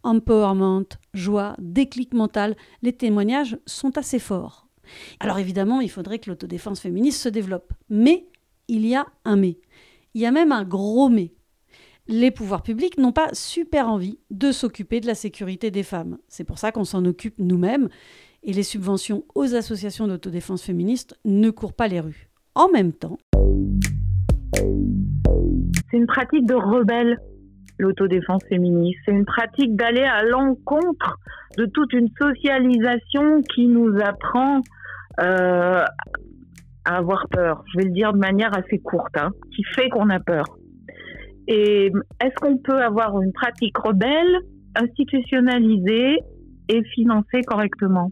Empowerment, 0.03 0.87
joie, 1.12 1.55
déclic 1.59 2.14
mental, 2.14 2.57
les 2.81 2.94
témoignages 2.94 3.59
sont 3.66 3.98
assez 3.98 4.18
forts. 4.18 4.66
Alors 5.20 5.38
évidemment, 5.38 5.83
il 5.83 5.90
faudrait 5.90 6.20
que 6.20 6.31
l'autodéfense 6.31 6.81
féministe 6.81 7.20
se 7.20 7.29
développe. 7.29 7.75
Mais 7.90 8.29
il 8.68 8.87
y 8.87 8.94
a 8.94 9.05
un 9.27 9.37
mais. 9.37 9.59
Il 10.14 10.22
y 10.22 10.27
a 10.27 10.31
même 10.33 10.51
un 10.51 10.64
gros 10.64 11.11
mais. 11.11 11.35
Les 12.09 12.31
pouvoirs 12.31 12.62
publics 12.62 12.96
n'ont 12.96 13.12
pas 13.12 13.29
super 13.35 13.90
envie 13.90 14.20
de 14.31 14.53
s'occuper 14.53 15.03
de 15.03 15.07
la 15.07 15.14
sécurité 15.14 15.70
des 15.70 15.83
femmes. 15.83 16.16
C'est 16.29 16.44
pour 16.44 16.59
ça 16.59 16.72
qu'on 16.72 16.87
s'en 16.87 17.05
occupe 17.05 17.35
nous-mêmes. 17.37 17.90
Et 18.42 18.55
les 18.55 18.62
subventions 18.62 19.27
aux 19.35 19.55
associations 19.55 20.09
d'autodéfense 20.09 20.62
féministe 20.62 21.14
ne 21.27 21.51
courent 21.51 21.75
pas 21.75 21.88
les 21.88 22.01
rues. 22.01 22.32
En 22.55 22.69
même 22.69 22.93
temps. 22.93 23.19
C'est 25.91 25.97
une 25.97 26.07
pratique 26.07 26.47
de 26.47 26.55
rebelle, 26.55 27.19
l'autodéfense 27.79 28.43
féministe. 28.49 28.99
C'est 29.07 29.12
une 29.12 29.25
pratique 29.25 29.75
d'aller 29.77 30.03
à 30.03 30.23
l'encontre 30.23 31.19
de 31.57 31.67
toute 31.67 31.93
une 31.93 32.09
socialisation 32.21 33.43
qui 33.43 33.67
nous 33.67 33.99
apprend 34.01 34.61
euh, 35.21 35.85
à 36.85 36.97
avoir 36.97 37.27
peur. 37.31 37.65
Je 37.73 37.79
vais 37.79 37.85
le 37.85 37.93
dire 37.93 38.12
de 38.12 38.19
manière 38.19 38.57
assez 38.57 38.79
courte, 38.79 39.17
hein, 39.17 39.31
qui 39.55 39.62
fait 39.75 39.88
qu'on 39.88 40.11
a 40.11 40.21
peur. 40.21 40.45
Et 41.49 41.91
est-ce 42.23 42.35
qu'on 42.41 42.59
peut 42.59 42.81
avoir 42.81 43.21
une 43.21 43.33
pratique 43.33 43.77
rebelle, 43.79 44.38
institutionnalisée 44.77 46.19
et 46.69 46.85
financée 46.95 47.43
correctement? 47.47 48.11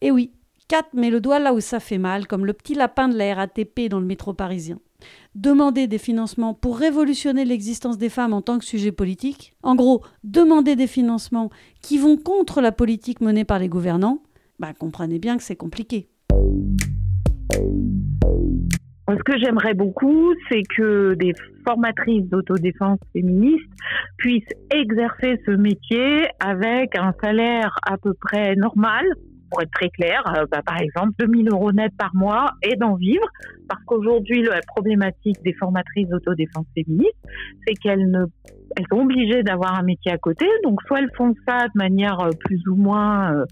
Eh 0.00 0.10
oui, 0.10 0.32
Kat 0.68 0.86
met 0.94 1.10
le 1.10 1.20
doigt 1.20 1.38
là 1.38 1.52
où 1.52 1.60
ça 1.60 1.80
fait 1.80 1.98
mal, 1.98 2.26
comme 2.26 2.46
le 2.46 2.52
petit 2.52 2.74
lapin 2.74 3.08
de 3.08 3.16
la 3.16 3.34
RATP 3.34 3.88
dans 3.88 4.00
le 4.00 4.06
métro 4.06 4.32
parisien. 4.32 4.78
Demander 5.34 5.86
des 5.86 5.98
financements 5.98 6.54
pour 6.54 6.78
révolutionner 6.78 7.44
l'existence 7.44 7.98
des 7.98 8.08
femmes 8.08 8.32
en 8.32 8.42
tant 8.42 8.58
que 8.58 8.64
sujet 8.64 8.92
politique, 8.92 9.54
en 9.62 9.74
gros, 9.74 10.02
demander 10.24 10.76
des 10.76 10.86
financements 10.86 11.50
qui 11.80 11.98
vont 11.98 12.16
contre 12.16 12.60
la 12.60 12.72
politique 12.72 13.20
menée 13.20 13.44
par 13.44 13.58
les 13.58 13.68
gouvernants, 13.68 14.22
bah, 14.58 14.72
comprenez 14.78 15.18
bien 15.18 15.36
que 15.36 15.42
c'est 15.42 15.56
compliqué. 15.56 16.08
Ce 19.08 19.22
que 19.24 19.38
j'aimerais 19.38 19.74
beaucoup, 19.74 20.32
c'est 20.48 20.62
que 20.76 21.14
des 21.14 21.32
formatrices 21.66 22.24
d'autodéfense 22.24 22.98
féministe 23.12 23.68
puissent 24.16 24.44
exercer 24.70 25.38
ce 25.44 25.50
métier 25.50 26.28
avec 26.40 26.96
un 26.96 27.12
salaire 27.22 27.76
à 27.82 27.98
peu 27.98 28.14
près 28.14 28.54
normal, 28.56 29.04
pour 29.52 29.62
être 29.62 29.70
très 29.70 29.90
clair, 29.90 30.22
euh, 30.34 30.46
bah, 30.50 30.62
par 30.64 30.80
exemple 30.80 31.12
2000 31.18 31.50
euros 31.50 31.72
net 31.72 31.92
par 31.98 32.14
mois 32.14 32.52
et 32.62 32.74
d'en 32.76 32.94
vivre, 32.94 33.26
parce 33.68 33.82
qu'aujourd'hui 33.84 34.42
la 34.42 34.60
problématique 34.66 35.36
des 35.44 35.52
formatrices 35.52 36.08
d'autodéfense 36.08 36.66
féministe, 36.74 37.16
c'est 37.66 37.74
qu'elles 37.74 38.10
ne, 38.10 38.24
elles 38.76 38.86
sont 38.90 39.00
obligées 39.00 39.42
d'avoir 39.42 39.78
un 39.78 39.82
métier 39.82 40.10
à 40.10 40.18
côté, 40.18 40.46
donc 40.64 40.80
soit 40.86 41.00
elles 41.00 41.12
font 41.16 41.34
ça 41.46 41.66
de 41.66 41.76
manière 41.78 42.18
euh, 42.20 42.30
plus 42.46 42.66
ou 42.66 42.76
moins 42.76 43.34
euh, 43.34 43.44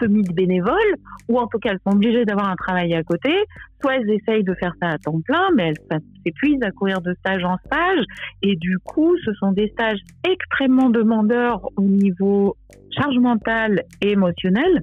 semi-bénévoles, 0.00 0.94
ou 1.28 1.38
en 1.38 1.46
tout 1.46 1.58
cas 1.58 1.70
elles 1.70 1.80
sont 1.86 1.94
obligées 1.94 2.24
d'avoir 2.24 2.48
un 2.48 2.56
travail 2.56 2.92
à 2.94 3.04
côté, 3.04 3.32
soit 3.80 3.96
elles 3.96 4.10
essayent 4.10 4.42
de 4.42 4.54
faire 4.54 4.72
ça 4.82 4.88
à 4.88 4.98
temps 4.98 5.20
plein, 5.20 5.50
mais 5.54 5.68
elles 5.90 6.00
s'épuisent 6.24 6.62
à 6.62 6.72
courir 6.72 7.00
de 7.00 7.14
stage 7.20 7.44
en 7.44 7.56
stage, 7.66 8.04
et 8.42 8.56
du 8.56 8.78
coup 8.80 9.16
ce 9.24 9.32
sont 9.34 9.52
des 9.52 9.68
stages 9.68 10.00
extrêmement 10.28 10.90
demandeurs 10.90 11.60
au 11.76 11.82
niveau 11.82 12.56
charge 12.90 13.18
mentale 13.18 13.82
et 14.00 14.10
émotionnelle. 14.10 14.82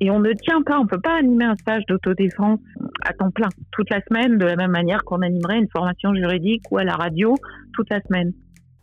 Et 0.00 0.10
on 0.10 0.18
ne 0.18 0.32
tient 0.32 0.62
pas, 0.62 0.78
on 0.78 0.86
peut 0.86 1.00
pas 1.00 1.16
animer 1.16 1.44
un 1.44 1.56
stage 1.56 1.84
d'autodéfense 1.86 2.60
à 3.04 3.12
temps 3.12 3.30
plein, 3.30 3.48
toute 3.72 3.90
la 3.90 4.00
semaine, 4.02 4.38
de 4.38 4.44
la 4.44 4.56
même 4.56 4.72
manière 4.72 5.04
qu'on 5.04 5.22
animerait 5.22 5.58
une 5.58 5.68
formation 5.68 6.14
juridique 6.14 6.64
ou 6.70 6.78
à 6.78 6.84
la 6.84 6.94
radio 6.94 7.34
toute 7.74 7.90
la 7.90 8.00
semaine. 8.02 8.32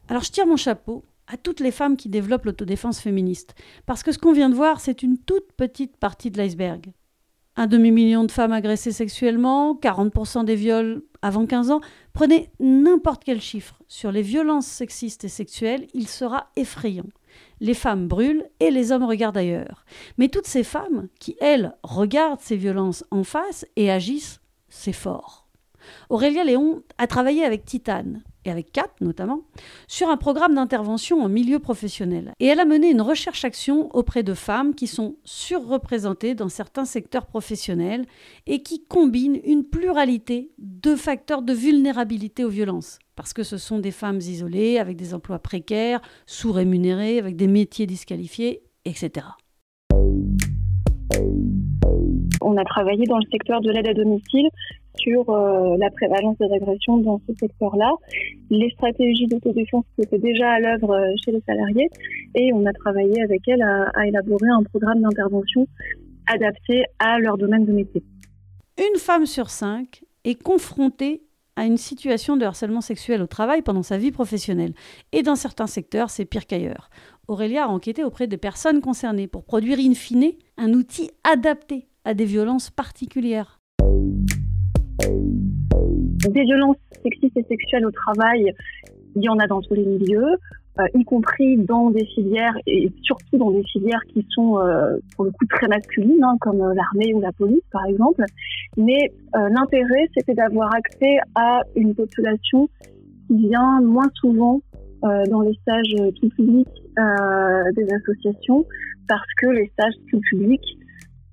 Alors 0.08 0.24
je 0.24 0.32
tire 0.32 0.48
mon 0.48 0.58
chapeau 0.58 1.04
à 1.28 1.38
toutes 1.38 1.60
les 1.60 1.72
femmes 1.72 1.98
qui 1.98 2.10
développent 2.10 2.46
l'autodéfense 2.46 3.00
féministe, 3.00 3.56
parce 3.86 4.04
que 4.04 4.12
ce 4.12 4.20
qu'on 4.20 4.34
vient 4.34 4.50
de 4.50 4.56
voir, 4.56 4.80
c'est 4.80 5.04
une 5.04 5.18
toute 5.18 5.54
petite 5.56 5.98
partie 5.98 6.32
de 6.32 6.38
l'iceberg. 6.38 6.92
Un 7.56 7.68
demi-million 7.68 8.24
de 8.24 8.32
femmes 8.32 8.54
agressées 8.54 8.92
sexuellement, 8.92 9.76
40% 9.76 10.46
des 10.46 10.56
viols 10.56 11.04
avant 11.22 11.46
15 11.46 11.72
ans. 11.72 11.82
Prenez 12.14 12.50
n'importe 12.60 13.24
quel 13.24 13.42
chiffre 13.42 13.82
sur 13.88 14.12
les 14.12 14.22
violences 14.22 14.68
sexistes 14.68 15.26
et 15.26 15.30
sexuelles, 15.30 15.88
il 15.94 16.08
sera 16.08 16.50
effrayant. 16.56 17.06
Les 17.62 17.76
femmes 17.76 18.08
brûlent 18.08 18.50
et 18.60 18.72
les 18.72 18.92
hommes 18.92 19.06
regardent 19.06 19.38
ailleurs. 19.38 19.86
Mais 20.18 20.28
toutes 20.28 20.48
ces 20.48 20.64
femmes 20.64 21.08
qui, 21.20 21.38
elles, 21.40 21.78
regardent 21.84 22.42
ces 22.42 22.58
violences 22.58 23.06
en 23.12 23.24
face 23.24 23.66
et 23.78 23.90
agissent, 23.90 24.42
c'est 24.68 24.92
fort. 24.92 25.41
Aurélia 26.10 26.44
Léon 26.44 26.84
a 26.98 27.08
travaillé 27.08 27.44
avec 27.44 27.66
Titane, 27.66 28.22
et 28.46 28.52
avec 28.52 28.72
Kat 28.72 28.90
notamment, 29.02 29.42
sur 29.88 30.10
un 30.10 30.18
programme 30.18 30.56
d'intervention 30.56 31.22
en 31.22 31.30
milieu 31.30 31.60
professionnel. 31.60 32.34
Et 32.40 32.48
elle 32.48 32.60
a 32.60 32.66
mené 32.66 32.90
une 32.90 33.02
recherche-action 33.02 33.94
auprès 33.96 34.24
de 34.24 34.34
femmes 34.34 34.74
qui 34.74 34.88
sont 34.88 35.16
surreprésentées 35.24 36.36
dans 36.36 36.50
certains 36.50 36.86
secteurs 36.86 37.26
professionnels 37.26 38.06
et 38.48 38.64
qui 38.64 38.84
combinent 38.84 39.40
une 39.44 39.64
pluralité 39.64 40.52
de 40.58 40.96
facteurs 40.96 41.42
de 41.42 41.54
vulnérabilité 41.54 42.44
aux 42.44 42.50
violences. 42.50 43.00
Parce 43.16 43.34
que 43.34 43.44
ce 43.44 43.58
sont 43.58 43.80
des 43.80 43.92
femmes 43.92 44.18
isolées, 44.18 44.80
avec 44.80 44.98
des 44.98 45.14
emplois 45.14 45.40
précaires, 45.40 46.02
sous-rémunérés, 46.26 47.20
avec 47.20 47.36
des 47.36 47.48
métiers 47.48 47.86
disqualifiés, 47.86 48.64
etc. 48.86 49.28
On 52.44 52.58
a 52.58 52.64
travaillé 52.64 53.06
dans 53.06 53.18
le 53.18 53.26
secteur 53.32 53.62
de 53.62 53.70
l'aide 53.70 53.88
à 53.88 53.94
domicile 53.94 54.50
sur 54.96 55.30
euh, 55.30 55.78
la 55.78 55.90
prévalence 55.90 56.38
des 56.38 56.52
agressions 56.54 56.98
dans 56.98 57.22
ce 57.28 57.34
secteur-là, 57.40 57.92
les 58.50 58.70
stratégies 58.72 59.28
d'autodéfense 59.28 59.86
qui 59.96 60.04
étaient 60.04 60.20
déjà 60.20 60.52
à 60.52 60.60
l'œuvre 60.60 60.92
euh, 60.92 61.14
chez 61.24 61.32
les 61.32 61.42
salariés, 61.48 61.90
et 62.36 62.54
on 62.54 62.66
a 62.66 62.74
travaillé 62.74 63.22
avec 63.22 63.48
elles 63.48 63.62
à, 63.62 63.90
à 63.96 64.08
élaborer 64.08 64.50
un 64.50 64.64
programme 64.64 65.02
d'intervention 65.02 65.68
adapté 66.28 66.84
à 67.00 67.20
leur 67.20 67.38
domaine 67.38 67.66
de 67.66 67.72
métier. 67.72 68.04
Une 68.78 69.00
femme 69.00 69.26
sur 69.26 69.50
cinq 69.50 70.04
est 70.24 70.42
confrontée 70.42 71.24
à 71.56 71.66
une 71.66 71.78
situation 71.78 72.38
de 72.38 72.46
harcèlement 72.46 72.82
sexuel 72.82 73.22
au 73.22 73.28
travail 73.28 73.62
pendant 73.62 73.84
sa 73.84 73.98
vie 73.98 74.12
professionnelle. 74.12 74.74
Et 75.12 75.22
dans 75.22 75.36
certains 75.36 75.68
secteurs, 75.68 76.10
c'est 76.10 76.26
pire 76.26 76.48
qu'ailleurs. 76.48 76.90
Aurélia 77.28 77.66
a 77.66 77.68
enquêté 77.68 78.04
auprès 78.04 78.28
des 78.28 78.38
personnes 78.38 78.82
concernées 78.82 79.28
pour 79.28 79.44
produire 79.44 79.78
in 79.80 79.94
fine 79.94 80.32
un 80.58 80.74
outil 80.74 81.12
adapté 81.24 81.88
à 82.06 82.14
des 82.14 82.26
violences 82.26 82.70
particulières. 82.70 83.60
Des 86.30 86.44
violences 86.44 86.78
sexistes 87.04 87.38
et 87.38 87.44
sexuelles 87.44 87.86
au 87.86 87.92
travail, 87.92 88.54
il 89.16 89.24
y 89.24 89.30
en 89.30 89.40
a 89.40 89.48
dans 89.48 89.62
tous 89.62 89.74
les 89.74 89.86
milieux, 89.86 90.38
euh, 90.80 90.86
y 90.94 91.04
compris 91.04 91.58
dans 91.58 91.90
des 91.90 92.06
filières 92.06 92.56
et 92.66 92.90
surtout 93.02 93.38
dans 93.38 93.52
des 93.52 93.64
filières 93.64 94.02
qui 94.14 94.26
sont 94.30 94.60
euh, 94.60 94.98
pour 95.16 95.26
le 95.26 95.32
coup 95.32 95.46
très 95.50 95.68
masculines, 95.68 96.24
hein, 96.24 96.36
comme 96.40 96.62
euh, 96.62 96.74
l'armée 96.74 97.14
ou 97.14 97.20
la 97.20 97.32
police 97.34 97.64
par 97.72 97.86
exemple. 97.86 98.24
Mais 98.78 99.12
l'intérêt, 99.34 100.08
c'était 100.16 100.34
d'avoir 100.34 100.74
accès 100.74 101.18
à 101.36 101.62
une 101.76 101.94
population 101.94 102.70
qui 103.28 103.48
vient 103.50 103.82
moins 103.82 104.10
souvent 104.16 104.62
dans 105.02 105.42
les 105.42 105.54
stages 105.62 105.96
tout 106.22 106.30
publics 106.30 106.70
des 107.76 107.88
associations 107.94 108.66
parce 109.08 109.28
que 109.42 109.48
les 109.48 109.68
stages 109.74 109.96
tout 110.10 110.22
publics 110.30 110.78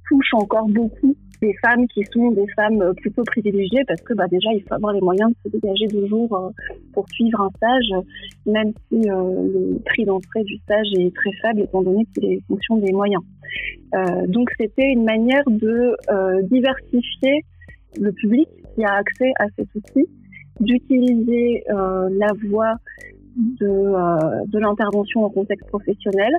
touchent 0.08 0.34
encore 0.34 0.66
beaucoup 0.68 1.14
des 1.40 1.54
femmes 1.62 1.86
qui 1.88 2.04
sont 2.12 2.30
des 2.32 2.46
femmes 2.56 2.82
euh, 2.82 2.92
plutôt 2.94 3.22
privilégiées 3.24 3.82
parce 3.86 4.00
que 4.02 4.14
bah, 4.14 4.26
déjà 4.30 4.50
il 4.52 4.62
faut 4.62 4.74
avoir 4.74 4.92
les 4.92 5.00
moyens 5.00 5.30
de 5.30 5.50
se 5.50 5.56
dégager 5.56 5.86
deux 5.86 6.06
jours 6.06 6.34
euh, 6.36 6.50
pour 6.92 7.08
suivre 7.10 7.40
un 7.40 7.50
stage, 7.56 8.04
même 8.46 8.72
si 8.88 9.08
euh, 9.08 9.72
le 9.72 9.78
prix 9.84 10.04
d'entrée 10.04 10.44
du 10.44 10.56
stage 10.58 10.86
est 10.98 11.14
très 11.14 11.32
faible 11.42 11.62
étant 11.62 11.82
donné 11.82 12.06
qu'il 12.14 12.24
est 12.24 12.40
fonction 12.48 12.76
des 12.78 12.92
moyens. 12.92 13.22
donc 14.28 14.50
c'était 14.58 14.90
une 14.92 15.04
manière 15.04 15.44
de 15.46 15.96
diversifier 16.42 17.44
le 17.98 18.12
public 18.12 18.48
qui 18.74 18.84
a 18.84 18.94
accès 18.94 19.32
à 19.38 19.46
cet 19.56 19.68
outil, 19.74 20.06
d'utiliser 20.60 21.64
la 21.68 22.32
voie 22.48 22.74
de, 23.36 24.46
de 24.46 24.58
l'intervention 24.58 25.24
en 25.24 25.30
contexte 25.30 25.66
professionnel. 25.68 26.32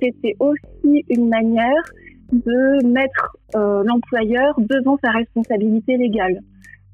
C'était 0.00 0.36
aussi 0.40 1.04
une 1.08 1.28
manière 1.28 1.84
de 2.32 2.86
mettre 2.86 3.36
euh, 3.56 3.82
l'employeur 3.84 4.54
devant 4.58 4.98
sa 5.02 5.10
responsabilité 5.10 5.96
légale, 5.96 6.40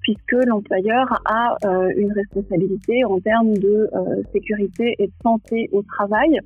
puisque 0.03 0.47
l'employeur 0.47 1.07
a 1.25 1.57
euh, 1.65 1.93
une 1.97 2.13
responsabilité 2.13 3.05
en 3.05 3.19
termes 3.21 3.57
de 3.57 3.89
euh, 3.93 4.23
sécurité 4.33 4.95
et 4.99 5.07
de 5.07 5.13
santé 5.23 5.69
au 5.73 5.83
travail, 5.83 6.39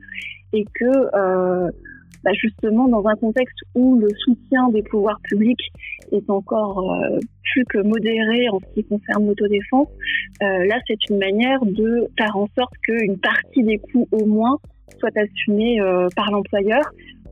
et 0.53 0.65
que 0.75 1.71
bah 2.25 2.33
justement 2.33 2.89
dans 2.89 3.07
un 3.07 3.15
contexte 3.15 3.59
où 3.77 3.97
le 3.97 4.09
soutien 4.25 4.71
des 4.71 4.83
pouvoirs 4.83 5.21
publics 5.23 5.61
est 6.11 6.29
encore 6.31 6.93
plus 7.53 7.65
que 7.67 7.79
modéré 7.79 8.49
en 8.49 8.59
ce 8.59 8.75
qui 8.75 8.85
concerne 8.85 9.29
l'autodéfense, 9.29 9.89
là 10.41 10.79
c'est 10.89 10.99
une 11.11 11.19
manière 11.19 11.65
de 11.65 12.09
faire 12.19 12.37
en 12.37 12.49
sorte 12.59 12.73
qu'une 12.83 13.19
partie 13.19 13.63
des 13.63 13.79
coûts 13.79 14.09
au 14.11 14.25
moins 14.25 14.57
soit 14.99 15.17
assumée 15.17 15.79
par 16.17 16.31
l'employeur 16.33 16.83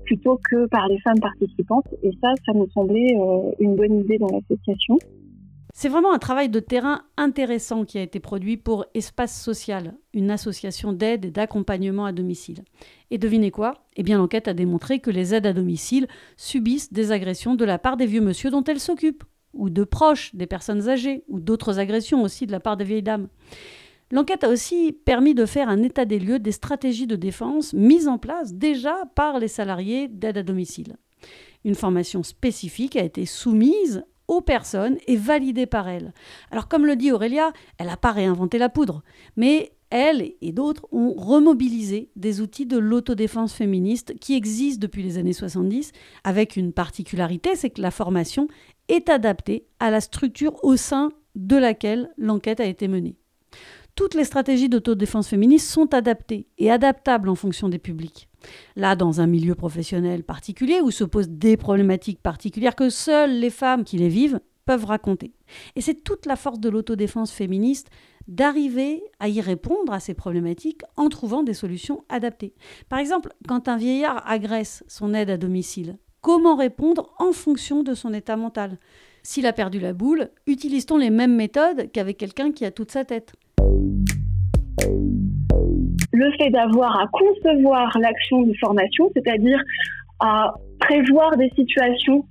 plutôt 0.07 0.41
que 0.51 0.67
par 0.69 0.89
les 0.89 0.99
femmes 1.01 1.21
participantes. 1.21 1.87
Et 2.03 2.11
ça, 2.23 2.29
ça 2.47 2.53
nous 2.55 2.69
semblait 2.71 3.17
euh, 3.19 3.53
une 3.59 3.77
bonne 3.77 4.01
idée 4.01 4.19
dans 4.19 4.29
l'association. 4.29 4.97
C'est 5.79 5.91
vraiment 5.91 6.15
un 6.15 6.19
travail 6.19 6.49
de 6.49 6.59
terrain 6.59 7.03
intéressant 7.19 7.85
qui 7.85 7.99
a 7.99 8.03
été 8.03 8.19
produit 8.19 8.57
pour 8.57 8.87
Espace 8.95 9.39
Social, 9.39 9.95
une 10.15 10.31
association 10.31 10.95
d'aide 10.95 11.27
et 11.27 11.31
d'accompagnement 11.31 12.07
à 12.07 12.13
domicile. 12.13 12.65
Et 13.11 13.19
devinez 13.19 13.51
quoi? 13.51 13.75
Eh 13.95 14.03
bien 14.03 14.17
l'enquête 14.17 14.49
a 14.49 14.55
démontré 14.55 15.01
que 15.01 15.11
les 15.11 15.35
aides 15.35 15.45
à 15.45 15.53
domicile 15.53 16.07
subissent 16.39 16.95
des 16.95 17.13
agressions 17.13 17.57
de 17.57 17.65
la 17.67 17.79
part 17.79 17.99
des 17.99 18.07
vieux 18.07 18.23
monsieur 18.23 18.51
dont 18.51 18.65
elles 18.65 18.81
s'occupent, 18.81 19.25
ou 19.53 19.69
de 19.69 19.85
proches 19.85 20.35
des 20.35 20.47
personnes 20.47 20.89
âgées, 20.89 21.25
ou 21.29 21.41
d'autres 21.41 21.79
agressions 21.79 22.23
aussi 22.23 22.47
de 22.47 22.53
la 22.53 22.61
part 22.61 22.79
des 22.79 22.85
vieilles 22.85 23.03
dames. 23.03 23.29
L'enquête 24.13 24.45
a 24.45 24.49
aussi 24.49 24.93
permis 24.93 25.35
de 25.35 25.47
faire 25.47 25.69
un 25.69 25.83
état 25.83 26.05
des 26.05 26.21
lieux 26.21 26.39
des 26.39 26.53
stratégies 26.53 27.09
de 27.09 27.17
défense 27.17 27.73
mises 27.73 28.07
en 28.07 28.19
place 28.19 28.55
déjà 28.55 28.95
par 29.17 29.41
les 29.41 29.49
salariés 29.49 30.07
d'aide 30.07 30.39
à 30.39 30.43
domicile. 30.45 30.97
Une 31.65 31.75
formation 31.75 32.23
spécifique 32.23 32.95
a 32.95 33.03
été 33.03 33.27
soumise 33.27 34.05
aux 34.29 34.41
personnes 34.41 34.97
et 35.09 35.17
validée 35.17 35.67
par 35.67 35.89
elles. 35.89 36.13
Alors 36.53 36.69
comme 36.69 36.87
le 36.87 36.95
dit 36.95 37.11
Aurélia, 37.11 37.53
elle 37.79 37.89
n'a 37.89 37.97
pas 37.97 38.13
réinventé 38.13 38.59
la 38.59 38.69
poudre, 38.69 39.03
mais 39.37 39.73
elle 39.91 40.33
et 40.41 40.53
d'autres 40.53 40.87
ont 40.93 41.13
remobilisé 41.13 42.11
des 42.15 42.41
outils 42.41 42.67
de 42.67 42.79
l'autodéfense 42.79 43.55
féministe 43.55 44.17
qui 44.21 44.35
existent 44.35 44.81
depuis 44.81 45.03
les 45.03 45.19
années 45.19 45.33
70, 45.33 45.91
avec 46.23 46.57
une 46.57 46.73
particularité, 46.73 47.57
c'est 47.57 47.71
que 47.71 47.83
la 47.83 47.91
formation 47.91 48.47
est 48.89 49.09
adaptée 49.09 49.67
à 49.81 49.91
la 49.91 50.01
structure 50.01 50.63
au 50.65 50.77
sein 50.77 51.11
de 51.35 51.57
laquelle 51.57 52.11
l'enquête 52.17 52.61
a 52.61 52.67
été 52.67 52.87
menée 52.87 53.17
toutes 53.97 54.15
les 54.15 54.25
stratégies 54.25 54.69
d'autodéfense 54.69 55.27
féministe 55.27 55.69
sont 55.69 55.93
adaptées 55.95 56.47
et 56.59 56.71
adaptables 56.71 57.31
en 57.31 57.35
fonction 57.35 57.69
des 57.69 57.79
publics. 57.79 58.29
Là, 58.77 58.95
dans 58.95 59.21
un 59.21 59.27
milieu 59.27 59.55
professionnel 59.55 60.23
particulier 60.23 60.81
où 60.83 60.91
se 60.91 61.03
posent 61.03 61.31
des 61.31 61.57
problématiques 61.57 62.23
particulières 62.23 62.77
que 62.77 62.91
seules 62.91 63.41
les 63.41 63.51
femmes 63.51 63.85
qui 63.85 63.97
les 63.97 64.11
vivent 64.11 64.39
peuvent 64.67 64.85
raconter. 64.85 65.33
Et 65.77 65.81
c'est 65.81 66.05
toute 66.05 66.27
la 66.27 66.37
force 66.37 66.61
de 66.61 66.69
l'autodéfense 66.69 67.33
féministe 67.33 67.89
d'arriver 68.29 69.03
à 69.19 69.29
y 69.29 69.41
répondre 69.41 69.93
à 69.93 70.01
ces 70.01 70.13
problématiques 70.13 70.83
en 70.97 71.09
trouvant 71.09 71.43
des 71.43 71.55
solutions 71.55 72.05
adaptées. 72.09 72.53
Par 72.89 72.99
exemple, 72.99 73.33
quand 73.49 73.69
un 73.69 73.77
vieillard 73.77 74.23
agresse 74.29 74.85
son 74.89 75.15
aide 75.15 75.31
à 75.31 75.39
domicile, 75.39 75.97
comment 76.21 76.57
répondre 76.57 77.15
en 77.19 77.33
fonction 77.33 77.83
de 77.83 77.95
son 77.95 78.13
état 78.13 78.37
mental? 78.37 78.79
S'il 79.23 79.47
a 79.47 79.53
perdu 79.53 79.81
la 79.81 79.93
boule, 79.93 80.31
utilise-t-on 80.47 80.99
les 80.99 81.11
mêmes 81.11 81.35
méthodes 81.35 81.91
qu'avec 81.93 82.19
quelqu'un 82.19 82.53
qui 82.53 82.65
a 82.65 82.71
toute 82.71 82.91
sa 82.91 83.05
tête? 83.05 83.33
Le 86.17 86.33
fait 86.39 86.51
d'avoir 86.51 86.99
à 86.99 87.07
concevoir 87.09 87.97
l'action 87.99 88.43
de 88.43 88.53
formation, 88.55 89.11
c'est-à-dire 89.15 89.63
à 90.21 90.55
prévoir 90.81 91.37
des 91.37 91.51
situations 91.57 92.25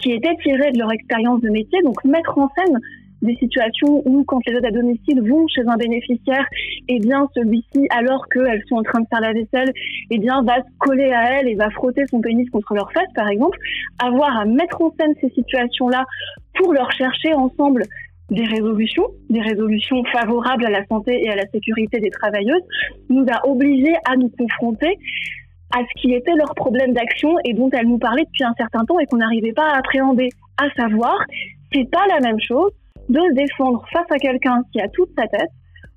qui 0.00 0.12
étaient 0.12 0.36
tirées 0.42 0.72
de 0.72 0.78
leur 0.78 0.92
expérience 0.92 1.40
de 1.40 1.50
métier, 1.50 1.78
donc 1.82 2.02
mettre 2.04 2.38
en 2.38 2.48
scène 2.56 2.78
des 3.22 3.36
situations 3.36 4.02
où, 4.06 4.24
quand 4.24 4.40
les 4.46 4.54
aides 4.54 4.64
à 4.64 4.70
domicile 4.70 5.20
vont 5.28 5.46
chez 5.48 5.60
un 5.66 5.76
bénéficiaire, 5.76 6.46
eh 6.88 6.98
bien, 7.00 7.28
celui-ci, 7.34 7.86
alors 7.90 8.26
qu'elles 8.28 8.62
sont 8.66 8.76
en 8.76 8.82
train 8.82 9.00
de 9.00 9.06
faire 9.10 9.20
la 9.20 9.34
vaisselle, 9.34 9.70
eh 10.10 10.18
bien, 10.18 10.42
va 10.42 10.56
se 10.56 10.78
coller 10.78 11.12
à 11.12 11.34
elle 11.34 11.48
et 11.48 11.54
va 11.54 11.68
frotter 11.68 12.04
son 12.10 12.22
pénis 12.22 12.48
contre 12.48 12.74
leurs 12.74 12.90
fesses, 12.92 13.12
par 13.14 13.28
exemple. 13.28 13.58
Avoir 14.02 14.38
à 14.38 14.46
mettre 14.46 14.80
en 14.80 14.90
scène 14.98 15.12
ces 15.20 15.28
situations-là 15.30 16.06
pour 16.54 16.72
leur 16.72 16.90
chercher 16.92 17.34
ensemble 17.34 17.82
des 18.30 18.44
résolutions, 18.44 19.06
des 19.28 19.40
résolutions 19.40 20.02
favorables 20.12 20.66
à 20.66 20.70
la 20.70 20.86
santé 20.86 21.24
et 21.24 21.30
à 21.30 21.36
la 21.36 21.46
sécurité 21.52 21.98
des 21.98 22.10
travailleuses, 22.10 22.62
nous 23.08 23.24
a 23.30 23.46
obligés 23.48 23.94
à 24.08 24.16
nous 24.16 24.30
confronter 24.30 24.98
à 25.72 25.80
ce 25.80 26.00
qui 26.00 26.12
était 26.14 26.34
leur 26.34 26.54
problème 26.54 26.92
d'action 26.92 27.36
et 27.44 27.54
dont 27.54 27.70
elle 27.72 27.86
nous 27.86 27.98
parlait 27.98 28.24
depuis 28.24 28.44
un 28.44 28.54
certain 28.56 28.84
temps 28.84 28.98
et 28.98 29.06
qu'on 29.06 29.18
n'arrivait 29.18 29.52
pas 29.52 29.70
à 29.70 29.78
appréhender. 29.78 30.28
À 30.58 30.68
savoir, 30.80 31.16
c'est 31.72 31.88
pas 31.90 32.06
la 32.08 32.20
même 32.20 32.40
chose 32.40 32.72
de 33.08 33.18
se 33.18 33.34
défendre 33.34 33.84
face 33.92 34.10
à 34.10 34.18
quelqu'un 34.18 34.62
qui 34.72 34.80
a 34.80 34.88
toute 34.88 35.10
sa 35.16 35.26
tête 35.26 35.50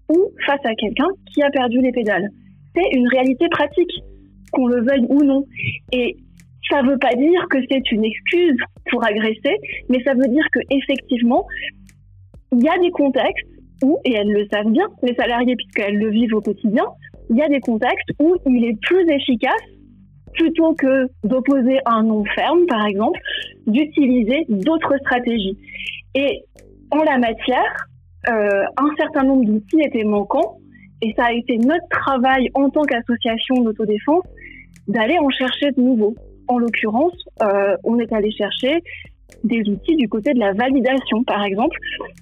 ou 0.09 0.31
face 0.45 0.63
à 0.63 0.75
quelqu'un 0.75 1.07
qui 1.34 1.41
a 1.41 1.49
perdu 1.49 1.81
les 1.81 1.91
pédales. 1.91 2.29
C'est 2.75 2.97
une 2.97 3.07
réalité 3.07 3.47
pratique, 3.49 3.91
qu'on 4.51 4.67
le 4.67 4.81
veuille 4.81 5.05
ou 5.09 5.23
non. 5.23 5.45
Et 5.91 6.17
ça 6.69 6.81
veut 6.81 6.97
pas 6.97 7.13
dire 7.15 7.47
que 7.49 7.57
c'est 7.69 7.91
une 7.91 8.05
excuse 8.05 8.57
pour 8.89 9.05
agresser, 9.05 9.55
mais 9.89 10.01
ça 10.03 10.13
veut 10.13 10.27
dire 10.27 10.45
que 10.51 10.59
effectivement, 10.69 11.45
il 12.54 12.64
y 12.64 12.70
a 12.70 12.78
des 12.78 12.91
contextes 12.91 13.47
où, 13.84 13.99
et 14.06 14.14
elles 14.14 14.32
le 14.32 14.47
savent 14.51 14.72
bien, 14.72 14.88
les 15.01 15.16
salariés, 15.16 15.56
puisqu'elles 15.56 15.97
le 15.97 16.10
vivent 16.10 16.36
au 16.36 16.41
quotidien, 16.41 16.86
il 17.30 17.38
y 17.38 17.41
a 17.41 17.49
des 17.49 17.60
contextes 17.60 18.10
où 18.20 18.36
il 18.45 18.66
est 18.66 18.80
plus 18.82 19.10
efficace, 19.10 19.62
plutôt 20.34 20.74
que 20.74 21.08
d'opposer 21.24 21.80
un 21.86 22.04
nom 22.04 22.24
ferme, 22.36 22.66
par 22.68 22.86
exemple, 22.88 23.20
d'utiliser 23.68 24.45
d'autres 24.49 24.97
stratégies. 25.01 25.58
Et 26.16 26.43
en 26.91 27.04
la 27.04 27.18
matière, 27.18 27.88
euh, 28.30 28.64
un 28.78 28.89
certain 28.97 29.24
nombre 29.24 29.45
d'outils 29.45 29.82
étaient 29.82 30.04
manquants, 30.04 30.58
et 31.01 31.14
ça 31.18 31.26
a 31.26 31.34
été 31.34 31.58
notre 31.58 31.88
travail 31.89 32.49
en 32.54 32.70
tant 32.70 32.84
qu'association 32.84 33.62
d'autodéfense 33.64 34.24
d'aller 34.88 35.18
en 35.20 35.30
chercher 35.30 35.72
de 35.72 35.82
nouveaux. 35.82 36.16
En 36.47 36.58
l'occurrence, 36.58 37.16
euh, 37.41 37.76
on 37.84 37.99
est 37.99 38.12
allé 38.12 38.32
chercher 38.32 38.82
des 39.43 39.61
outils 39.69 39.95
du 39.95 40.07
côté 40.07 40.34
de 40.34 40.39
la 40.39 40.53
validation, 40.53 41.23
par 41.23 41.43
exemple, 41.43 41.77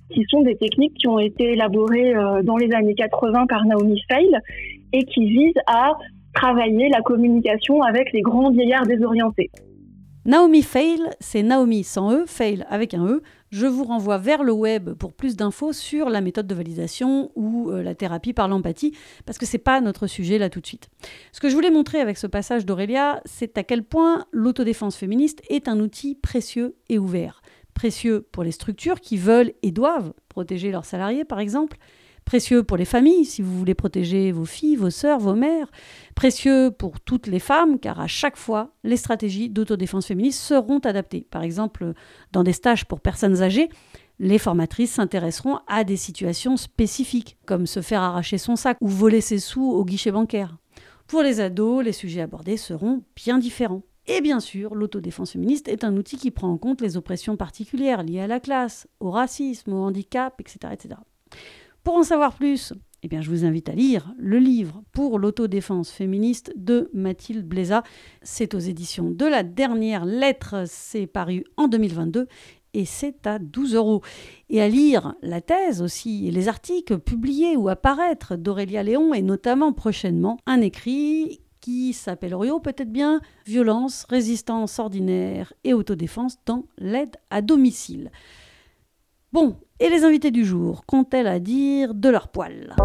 qui 0.09 0.23
sont 0.29 0.41
des 0.41 0.55
techniques 0.55 0.93
qui 0.95 1.07
ont 1.07 1.19
été 1.19 1.53
élaborées 1.53 2.15
euh, 2.15 2.41
dans 2.43 2.57
les 2.57 2.71
années 2.73 2.95
80 2.95 3.47
par 3.47 3.65
Naomi 3.65 4.01
Feil 4.09 4.35
et 4.93 5.03
qui 5.05 5.25
visent 5.25 5.61
à 5.67 5.93
travailler 6.33 6.89
la 6.89 7.01
communication 7.01 7.81
avec 7.81 8.11
les 8.13 8.21
grands 8.21 8.51
vieillards 8.51 8.85
désorientés. 8.85 9.49
Naomi 10.25 10.61
Fail, 10.61 11.01
c'est 11.19 11.41
Naomi 11.41 11.83
sans 11.83 12.13
E, 12.13 12.25
Fail 12.27 12.63
avec 12.69 12.93
un 12.93 13.05
E. 13.07 13.21
Je 13.51 13.65
vous 13.67 13.83
renvoie 13.83 14.17
vers 14.17 14.43
le 14.43 14.53
web 14.53 14.93
pour 14.93 15.11
plus 15.11 15.35
d'infos 15.35 15.73
sur 15.73 16.09
la 16.09 16.21
méthode 16.21 16.47
de 16.47 16.55
validation 16.55 17.31
ou 17.35 17.69
euh, 17.69 17.83
la 17.83 17.95
thérapie 17.95 18.31
par 18.31 18.47
l'empathie, 18.47 18.95
parce 19.25 19.37
que 19.37 19.45
c'est 19.45 19.57
pas 19.57 19.81
notre 19.81 20.07
sujet 20.07 20.37
là 20.37 20.49
tout 20.49 20.61
de 20.61 20.65
suite. 20.65 20.89
Ce 21.33 21.41
que 21.41 21.49
je 21.49 21.55
voulais 21.55 21.69
montrer 21.69 21.99
avec 21.99 22.17
ce 22.17 22.27
passage 22.27 22.65
d'Aurélia, 22.65 23.21
c'est 23.25 23.57
à 23.57 23.63
quel 23.63 23.83
point 23.83 24.25
l'autodéfense 24.31 24.95
féministe 24.95 25.41
est 25.49 25.67
un 25.67 25.81
outil 25.81 26.15
précieux 26.15 26.77
et 26.87 26.97
ouvert. 26.97 27.41
Précieux 27.73 28.25
pour 28.31 28.45
les 28.45 28.51
structures 28.51 29.01
qui 29.01 29.17
veulent 29.17 29.51
et 29.63 29.71
doivent 29.71 30.13
protéger 30.29 30.71
leurs 30.71 30.85
salariés, 30.85 31.25
par 31.25 31.41
exemple, 31.41 31.77
précieux 32.25 32.63
pour 32.63 32.77
les 32.77 32.85
familles, 32.85 33.25
si 33.25 33.41
vous 33.41 33.57
voulez 33.57 33.73
protéger 33.73 34.31
vos 34.31 34.45
filles, 34.45 34.75
vos 34.75 34.89
sœurs, 34.89 35.19
vos 35.19 35.35
mères, 35.35 35.71
précieux 36.15 36.71
pour 36.71 36.99
toutes 36.99 37.27
les 37.27 37.39
femmes, 37.39 37.79
car 37.79 37.99
à 37.99 38.07
chaque 38.07 38.37
fois, 38.37 38.73
les 38.83 38.97
stratégies 38.97 39.49
d'autodéfense 39.49 40.07
féministe 40.07 40.39
seront 40.39 40.79
adaptées. 40.79 41.27
Par 41.29 41.43
exemple, 41.43 41.93
dans 42.31 42.43
des 42.43 42.53
stages 42.53 42.85
pour 42.85 43.01
personnes 43.01 43.41
âgées, 43.41 43.69
les 44.19 44.37
formatrices 44.37 44.93
s'intéresseront 44.93 45.59
à 45.67 45.83
des 45.83 45.97
situations 45.97 46.55
spécifiques, 46.55 47.37
comme 47.45 47.65
se 47.65 47.81
faire 47.81 48.01
arracher 48.01 48.37
son 48.37 48.55
sac 48.55 48.77
ou 48.79 48.87
voler 48.87 49.19
ses 49.19 49.39
sous 49.39 49.65
au 49.65 49.83
guichet 49.83 50.11
bancaire. 50.11 50.57
Pour 51.07 51.23
les 51.23 51.39
ados, 51.39 51.83
les 51.83 51.91
sujets 51.91 52.21
abordés 52.21 52.55
seront 52.57 53.03
bien 53.15 53.37
différents. 53.37 53.81
Et 54.07 54.21
bien 54.21 54.39
sûr, 54.39 54.75
l'autodéfense 54.75 55.31
féministe 55.31 55.67
est 55.67 55.83
un 55.83 55.97
outil 55.97 56.17
qui 56.17 56.31
prend 56.31 56.49
en 56.49 56.57
compte 56.57 56.81
les 56.81 56.97
oppressions 56.97 57.35
particulières 57.35 58.03
liées 58.03 58.21
à 58.21 58.27
la 58.27 58.39
classe, 58.39 58.87
au 58.99 59.11
racisme, 59.11 59.73
au 59.73 59.83
handicap, 59.83 60.39
etc. 60.39 60.73
etc. 60.73 60.95
Pour 61.83 61.95
en 61.95 62.03
savoir 62.03 62.35
plus, 62.35 62.73
eh 63.01 63.07
bien, 63.07 63.21
je 63.21 63.29
vous 63.31 63.43
invite 63.43 63.69
à 63.69 63.73
lire 63.73 64.13
le 64.19 64.37
livre 64.37 64.83
pour 64.91 65.17
l'autodéfense 65.17 65.89
féministe 65.89 66.53
de 66.55 66.91
Mathilde 66.93 67.47
Bléza. 67.47 67.81
C'est 68.21 68.53
aux 68.53 68.59
éditions 68.59 69.09
de 69.09 69.25
la 69.25 69.41
dernière 69.41 70.05
lettre, 70.05 70.65
c'est 70.67 71.07
paru 71.07 71.43
en 71.57 71.67
2022 71.67 72.27
et 72.73 72.85
c'est 72.85 73.25
à 73.25 73.39
12 73.39 73.73
euros. 73.73 74.01
Et 74.49 74.61
à 74.61 74.69
lire 74.69 75.15
la 75.23 75.41
thèse 75.41 75.81
aussi, 75.81 76.27
et 76.27 76.31
les 76.31 76.47
articles 76.47 76.99
publiés 76.99 77.57
ou 77.57 77.67
apparaître 77.67 78.35
d'Aurélia 78.35 78.83
Léon 78.83 79.15
et 79.15 79.23
notamment 79.23 79.73
prochainement 79.73 80.37
un 80.45 80.61
écrit 80.61 81.41
qui 81.61 81.93
s'appelle 81.93 82.35
Rio 82.35 82.59
peut-être 82.59 82.91
bien 82.91 83.21
Violence, 83.47 84.05
résistance 84.07 84.77
ordinaire 84.77 85.53
et 85.63 85.73
autodéfense 85.73 86.37
dans 86.45 86.65
l'aide 86.77 87.17
à 87.31 87.41
domicile. 87.41 88.11
Bon, 89.31 89.57
et 89.81 89.89
les 89.89 90.03
invités 90.03 90.29
du 90.29 90.45
jour, 90.45 90.85
qu'ont-elles 90.85 91.27
à 91.27 91.39
dire 91.39 91.95
de 91.95 92.09
leurs 92.09 92.27
poils 92.27 92.75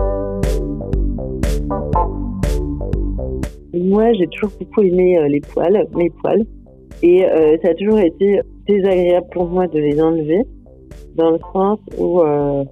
Moi, 3.74 4.12
j'ai 4.14 4.26
toujours 4.28 4.50
beaucoup 4.58 4.80
aimé 4.80 5.18
euh, 5.18 5.28
les 5.28 5.40
poils, 5.40 5.86
mes 5.94 6.08
poils. 6.08 6.46
Et 7.02 7.26
euh, 7.26 7.58
ça 7.62 7.70
a 7.70 7.74
toujours 7.74 7.98
été 7.98 8.40
désagréable 8.66 9.26
pour 9.30 9.46
moi 9.46 9.66
de 9.66 9.78
les 9.78 10.00
enlever, 10.00 10.42
dans 11.16 11.32
le 11.32 11.38
sens 11.52 11.78
où 11.98 12.20
euh, 12.20 12.64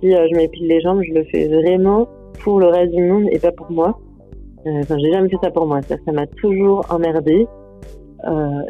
si 0.00 0.10
je 0.10 0.34
m'épile 0.34 0.66
les 0.66 0.80
jambes, 0.80 1.02
je 1.06 1.12
le 1.12 1.24
fais 1.24 1.46
vraiment 1.46 2.08
pour 2.42 2.58
le 2.58 2.68
reste 2.68 2.94
du 2.94 3.02
monde 3.02 3.26
et 3.30 3.38
pas 3.38 3.52
pour 3.52 3.70
moi. 3.70 4.00
Enfin, 4.64 4.96
j'ai 4.98 5.12
jamais 5.12 5.28
fait 5.28 5.36
ça 5.42 5.50
pour 5.50 5.66
moi. 5.66 5.82
Ça, 5.82 5.96
ça 6.06 6.12
m'a 6.12 6.26
toujours 6.26 6.86
emmerdé. 6.88 7.46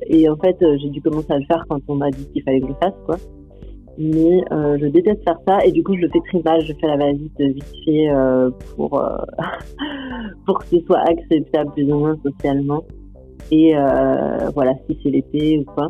et 0.09 0.28
en 0.28 0.36
fait, 0.36 0.57
j'ai 0.82 0.88
dû 0.88 1.01
commencer 1.01 1.32
à 1.32 1.38
le 1.38 1.45
faire 1.45 1.64
quand 1.68 1.78
on 1.86 1.95
m'a 1.95 2.11
dit 2.11 2.26
qu'il 2.32 2.43
fallait 2.43 2.61
que 2.61 2.66
je 2.66 2.72
le 2.72 2.78
fasse, 2.80 2.95
quoi 3.07 3.16
mais 3.99 4.41
euh, 4.53 4.78
je 4.80 4.86
déteste 4.86 5.22
faire 5.24 5.38
ça 5.47 5.59
et 5.64 5.72
du 5.72 5.82
coup 5.82 5.95
je 5.95 6.01
le 6.01 6.09
fais 6.09 6.20
très 6.28 6.41
mal, 6.43 6.61
je 6.62 6.72
fais 6.72 6.86
la 6.86 6.97
va-vite 6.97 7.32
vite 7.38 7.72
fait 7.84 8.09
euh, 8.11 8.51
pour 8.74 8.99
euh, 8.99 9.16
pour 10.47 10.59
que 10.61 10.66
ce 10.66 10.80
soit 10.86 11.01
acceptable 11.01 11.72
plus 11.72 11.91
ou 11.93 11.99
moins 11.99 12.16
socialement. 12.22 12.84
Et 13.53 13.74
voilà 14.55 14.72
si 14.86 14.97
c'est 15.03 15.11
l'été 15.11 15.59
ou 15.59 15.64
quoi. 15.64 15.88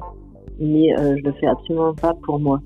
Mais 0.58 0.94
je 0.96 1.22
le 1.22 1.32
fais 1.32 1.46
absolument 1.46 1.94
pas 1.94 2.14
pour 2.24 2.38
moi. 2.38 2.58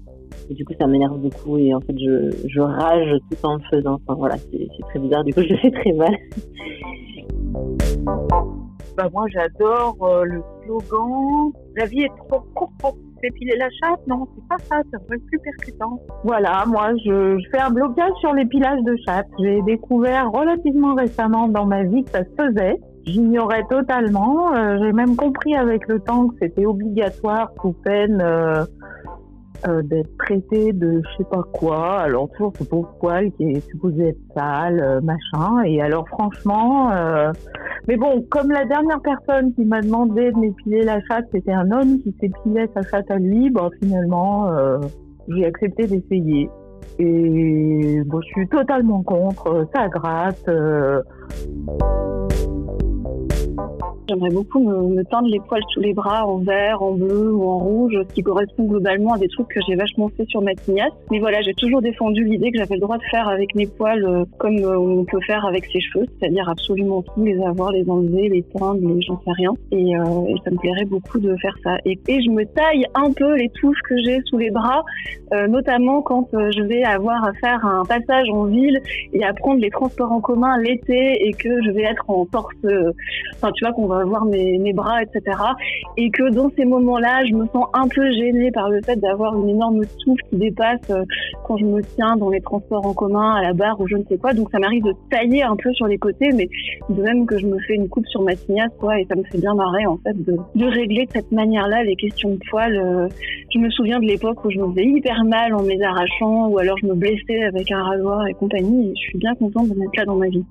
Et 0.49 0.55
du 0.55 0.65
coup 0.65 0.73
ça 0.79 0.87
m'énerve 0.87 1.19
beaucoup 1.19 1.59
et 1.59 1.75
en 1.75 1.81
fait 1.81 1.99
je, 1.99 2.31
je 2.47 2.61
rage 2.61 3.19
tout 3.31 3.47
en 3.47 3.57
le 3.57 3.63
faisant 3.71 3.99
enfin 4.07 4.15
voilà 4.17 4.37
c'est 4.37 4.69
très 4.91 5.01
bizarre. 5.01 5.25
Du 5.25 5.35
coup 5.35 5.41
je 5.49 5.49
le 5.49 5.57
fais 5.57 5.71
très 5.71 5.93
mal. 5.93 6.15
Bah 8.97 9.09
moi 9.13 9.27
j'adore 9.33 9.97
le 10.25 10.41
slogan. 10.65 11.53
La 11.77 11.87
vie 11.87 12.03
est 12.03 12.29
trop 12.29 12.41
courte 12.55 12.97
épiler 13.25 13.57
la 13.57 13.69
chatte, 13.71 14.07
non, 14.07 14.27
c'est 14.35 14.49
pas 14.49 14.59
ça, 14.59 14.77
ça 14.91 14.99
devrait 14.99 15.17
être 15.17 15.27
plus 15.27 15.39
percutant. 15.39 15.99
Voilà, 16.25 16.65
moi, 16.67 16.91
je, 17.05 17.39
fais 17.51 17.61
un 17.61 17.71
blocage 17.71 18.13
sur 18.21 18.33
l'épilage 18.33 18.83
de 18.83 18.97
chatte. 19.07 19.27
J'ai 19.39 19.63
découvert 19.63 20.31
relativement 20.31 20.95
récemment 20.95 21.49
dans 21.49 21.67
ma 21.67 21.85
vie 21.85 22.05
que 22.05 22.11
ça 22.11 22.25
se 22.25 22.31
faisait. 22.43 22.77
J'ignorais 23.07 23.65
totalement. 23.69 24.55
Euh, 24.55 24.79
j'ai 24.81 24.93
même 24.93 25.17
compris 25.17 25.55
avec 25.55 25.87
le 25.89 26.01
temps 26.01 26.29
que 26.29 26.37
c'était 26.41 26.65
obligatoire 26.65 27.51
sous 27.61 27.73
peine 27.85 28.23
euh, 28.23 28.65
euh, 29.69 29.83
d'être 29.83 30.17
traité 30.19 30.73
de 30.73 31.03
je 31.03 31.17
sais 31.19 31.29
pas 31.31 31.43
quoi. 31.53 32.01
Alors 32.01 32.29
toujours 32.31 32.53
ce 32.59 32.65
pauvre 32.65 32.95
poil 33.01 33.31
qui 33.33 33.51
est 33.51 33.61
supposé 33.71 34.09
être 34.09 34.21
sale, 34.37 35.01
machin. 35.03 35.63
Et 35.65 35.81
alors 35.81 36.07
franchement, 36.09 36.91
mais 37.87 37.97
bon, 37.97 38.25
comme 38.31 38.51
la 38.51 38.65
dernière 38.65 39.01
personne 39.01 39.53
qui 39.55 39.65
m'a 39.65 39.83
demandé 39.83 40.33
de 40.33 40.39
m'épiler 40.39 40.85
la 40.85 41.03
chatte, 41.03 41.27
c'était 41.33 41.53
un 41.53 41.71
homme 41.71 41.99
qui 41.99 42.15
s'épilait 42.19 42.69
sa 42.75 42.83
chatte 42.83 43.11
à 43.11 43.19
lui, 43.19 43.51
bon, 43.51 43.69
finalement, 43.83 44.49
euh, 44.49 44.79
j'ai 45.29 45.45
accepté 45.45 45.87
d'essayer. 45.87 46.49
Et 46.99 48.03
bon, 48.07 48.21
je 48.23 48.27
suis 48.29 48.49
totalement 48.49 49.03
contre, 49.03 49.67
ça 49.75 49.89
gratte. 49.89 50.49
Euh, 54.05 54.15
J'aimerais 54.15 54.31
beaucoup 54.31 54.61
me, 54.61 55.03
teindre 55.05 55.29
les 55.29 55.41
poils 55.41 55.63
sous 55.73 55.81
les 55.81 55.93
bras 55.93 56.27
en 56.27 56.39
vert, 56.39 56.83
en 56.83 56.93
bleu 56.93 57.33
ou 57.33 57.49
en 57.49 57.59
rouge, 57.59 57.97
ce 58.09 58.15
qui 58.15 58.23
correspond 58.23 58.65
globalement 58.65 59.15
à 59.15 59.19
des 59.19 59.29
trucs 59.29 59.49
que 59.49 59.61
j'ai 59.67 59.75
vachement 59.75 60.09
fait 60.17 60.25
sur 60.29 60.41
ma 60.41 60.55
tignasse. 60.55 60.93
Mais 61.11 61.19
voilà, 61.19 61.43
j'ai 61.43 61.55
toujours 61.55 61.83
défendu 61.83 62.25
l'idée 62.25 62.51
que 62.51 62.59
j'avais 62.59 62.77
le 62.77 62.81
droit 62.81 62.97
de 62.99 63.03
faire 63.11 63.29
avec 63.29 63.55
mes 63.55 63.67
poils 63.67 64.05
euh, 64.05 64.25
comme 64.39 64.59
euh, 64.59 64.79
on 64.79 65.05
peut 65.05 65.21
faire 65.27 65.45
avec 65.45 65.67
ses 65.67 65.81
cheveux, 65.81 66.07
c'est-à-dire 66.19 66.49
absolument 66.49 67.03
tout, 67.03 67.25
les 67.25 67.41
avoir, 67.43 67.73
les 67.73 67.89
enlever, 67.89 68.29
les 68.29 68.43
teindre, 68.43 68.81
les 68.81 69.01
j'en 69.03 69.21
sais 69.25 69.33
rien. 69.33 69.51
Et, 69.73 69.97
euh, 69.97 70.27
et, 70.29 70.35
ça 70.45 70.51
me 70.51 70.59
plairait 70.59 70.85
beaucoup 70.85 71.19
de 71.19 71.35
faire 71.37 71.57
ça. 71.63 71.77
Et, 71.85 71.99
je 72.07 72.31
me 72.31 72.45
taille 72.45 72.87
un 72.95 73.13
peu 73.13 73.35
les 73.37 73.49
touches 73.61 73.81
que 73.89 73.97
j'ai 74.05 74.21
sous 74.27 74.39
les 74.39 74.51
bras, 74.51 74.85
notamment 75.49 76.01
quand 76.01 76.29
je 76.33 76.63
vais 76.63 76.85
avoir 76.85 77.25
à 77.25 77.33
faire 77.35 77.65
un 77.67 77.85
passage 77.85 78.29
en 78.31 78.45
ville 78.45 78.81
et 79.13 79.25
à 79.25 79.33
prendre 79.33 79.61
les 79.61 79.71
transports 79.71 80.13
en 80.13 80.21
commun 80.21 80.57
l'été 80.59 81.27
et 81.27 81.33
que 81.33 81.61
je 81.65 81.71
vais 81.71 81.83
être 81.83 82.09
en 82.09 82.25
torse, 82.27 82.55
enfin 83.35 83.51
tu 83.53 83.65
vois 83.65 83.75
qu'on 83.75 83.87
va 83.87 83.94
voir 84.05 84.25
mes, 84.25 84.73
bras, 84.73 85.03
etc. 85.03 85.39
Et 85.97 86.11
que 86.11 86.31
dans 86.31 86.51
ces 86.57 86.65
moments-là, 86.65 87.25
je 87.27 87.35
me 87.35 87.47
sens 87.47 87.67
un 87.73 87.87
peu 87.89 88.11
gênée 88.13 88.51
par 88.51 88.69
le 88.69 88.81
fait 88.83 88.97
d'avoir 88.97 89.39
une 89.41 89.51
énorme 89.51 89.83
touffe 90.05 90.21
qui 90.31 90.37
dépasse 90.37 90.81
euh, 90.91 91.05
quand 91.45 91.57
je 91.57 91.65
me 91.65 91.83
tiens 91.83 92.17
dans 92.17 92.31
les 92.31 92.41
transports 92.41 92.85
en 92.87 92.95
commun, 92.95 93.35
à 93.35 93.43
la 93.43 93.53
barre 93.53 93.81
ou 93.81 93.87
je 93.87 93.97
ne 93.97 94.05
sais 94.05 94.19
quoi. 94.19 94.33
Donc 94.33 94.51
ça 94.51 94.59
m'arrive 94.59 94.83
de 94.83 94.93
tailler 95.11 95.43
un 95.43 95.57
peu 95.57 95.73
sur 95.75 95.87
les 95.87 95.99
côtés, 95.99 96.31
mais 96.35 96.49
de 96.89 97.03
même 97.03 97.27
que 97.27 97.39
je 97.39 97.47
me 97.47 97.59
fais 97.61 97.75
une 97.75 97.89
coupe 97.89 98.07
sur 98.07 98.23
ma 98.23 98.35
tignasse, 98.35 98.73
quoi, 98.79 98.99
et 98.99 99.07
ça 99.07 99.15
me 99.15 99.23
fait 99.25 99.39
bien 99.39 99.55
marrer 99.55 99.87
en 99.87 99.99
fait 99.99 100.17
de, 100.25 100.65
régler 100.65 101.07
de 101.07 101.13
cette 101.13 101.31
manière-là 101.31 101.85
les 101.85 101.97
questions 101.97 102.31
de 102.31 102.39
poils. 102.51 102.77
Euh. 102.77 103.09
je 103.53 103.59
me 103.59 103.71
souviens 103.71 104.01
de 104.01 104.07
l'époque 104.07 104.45
où 104.45 104.51
je 104.51 104.59
me 104.59 104.69
faisais 104.71 104.87
hyper 104.87 105.25
mal 105.25 105.55
en 105.55 105.63
les 105.63 105.81
arrachant, 105.83 106.49
ou 106.49 106.59
alors 106.59 106.77
je 106.79 106.87
me 106.87 106.95
blessais 106.95 107.45
avec 107.45 107.71
un 107.71 107.83
rasoir 107.83 108.27
et 108.27 108.35
compagnie. 108.35 108.93
Je 108.97 109.01
suis 109.11 109.19
bien 109.19 109.35
contente 109.35 109.69
de 109.69 109.75
mettre 109.75 109.93
là 109.97 110.05
dans 110.05 110.17
ma 110.17 110.29
vie. 110.29 110.45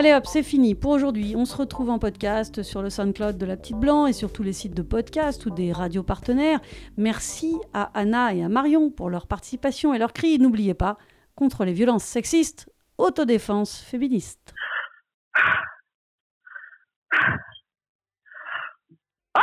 Allez 0.00 0.14
hop, 0.14 0.24
c'est 0.24 0.42
fini 0.42 0.74
pour 0.74 0.92
aujourd'hui. 0.92 1.34
On 1.36 1.44
se 1.44 1.54
retrouve 1.54 1.90
en 1.90 1.98
podcast 1.98 2.62
sur 2.62 2.80
le 2.80 2.88
SoundCloud 2.88 3.36
de 3.36 3.44
La 3.44 3.58
Petite 3.58 3.76
Blanc 3.76 4.06
et 4.06 4.14
sur 4.14 4.32
tous 4.32 4.42
les 4.42 4.54
sites 4.54 4.72
de 4.72 4.80
podcast 4.80 5.44
ou 5.44 5.50
des 5.50 5.72
radios 5.72 6.02
partenaires. 6.02 6.58
Merci 6.96 7.58
à 7.74 7.90
Anna 7.92 8.32
et 8.32 8.42
à 8.42 8.48
Marion 8.48 8.90
pour 8.90 9.10
leur 9.10 9.26
participation 9.26 9.92
et 9.92 9.98
leur 9.98 10.14
cri. 10.14 10.38
N'oubliez 10.38 10.72
pas, 10.72 10.96
contre 11.34 11.66
les 11.66 11.74
violences 11.74 12.04
sexistes, 12.04 12.72
autodéfense 12.96 13.78
féministe. 13.78 14.54
Ah 19.34 19.40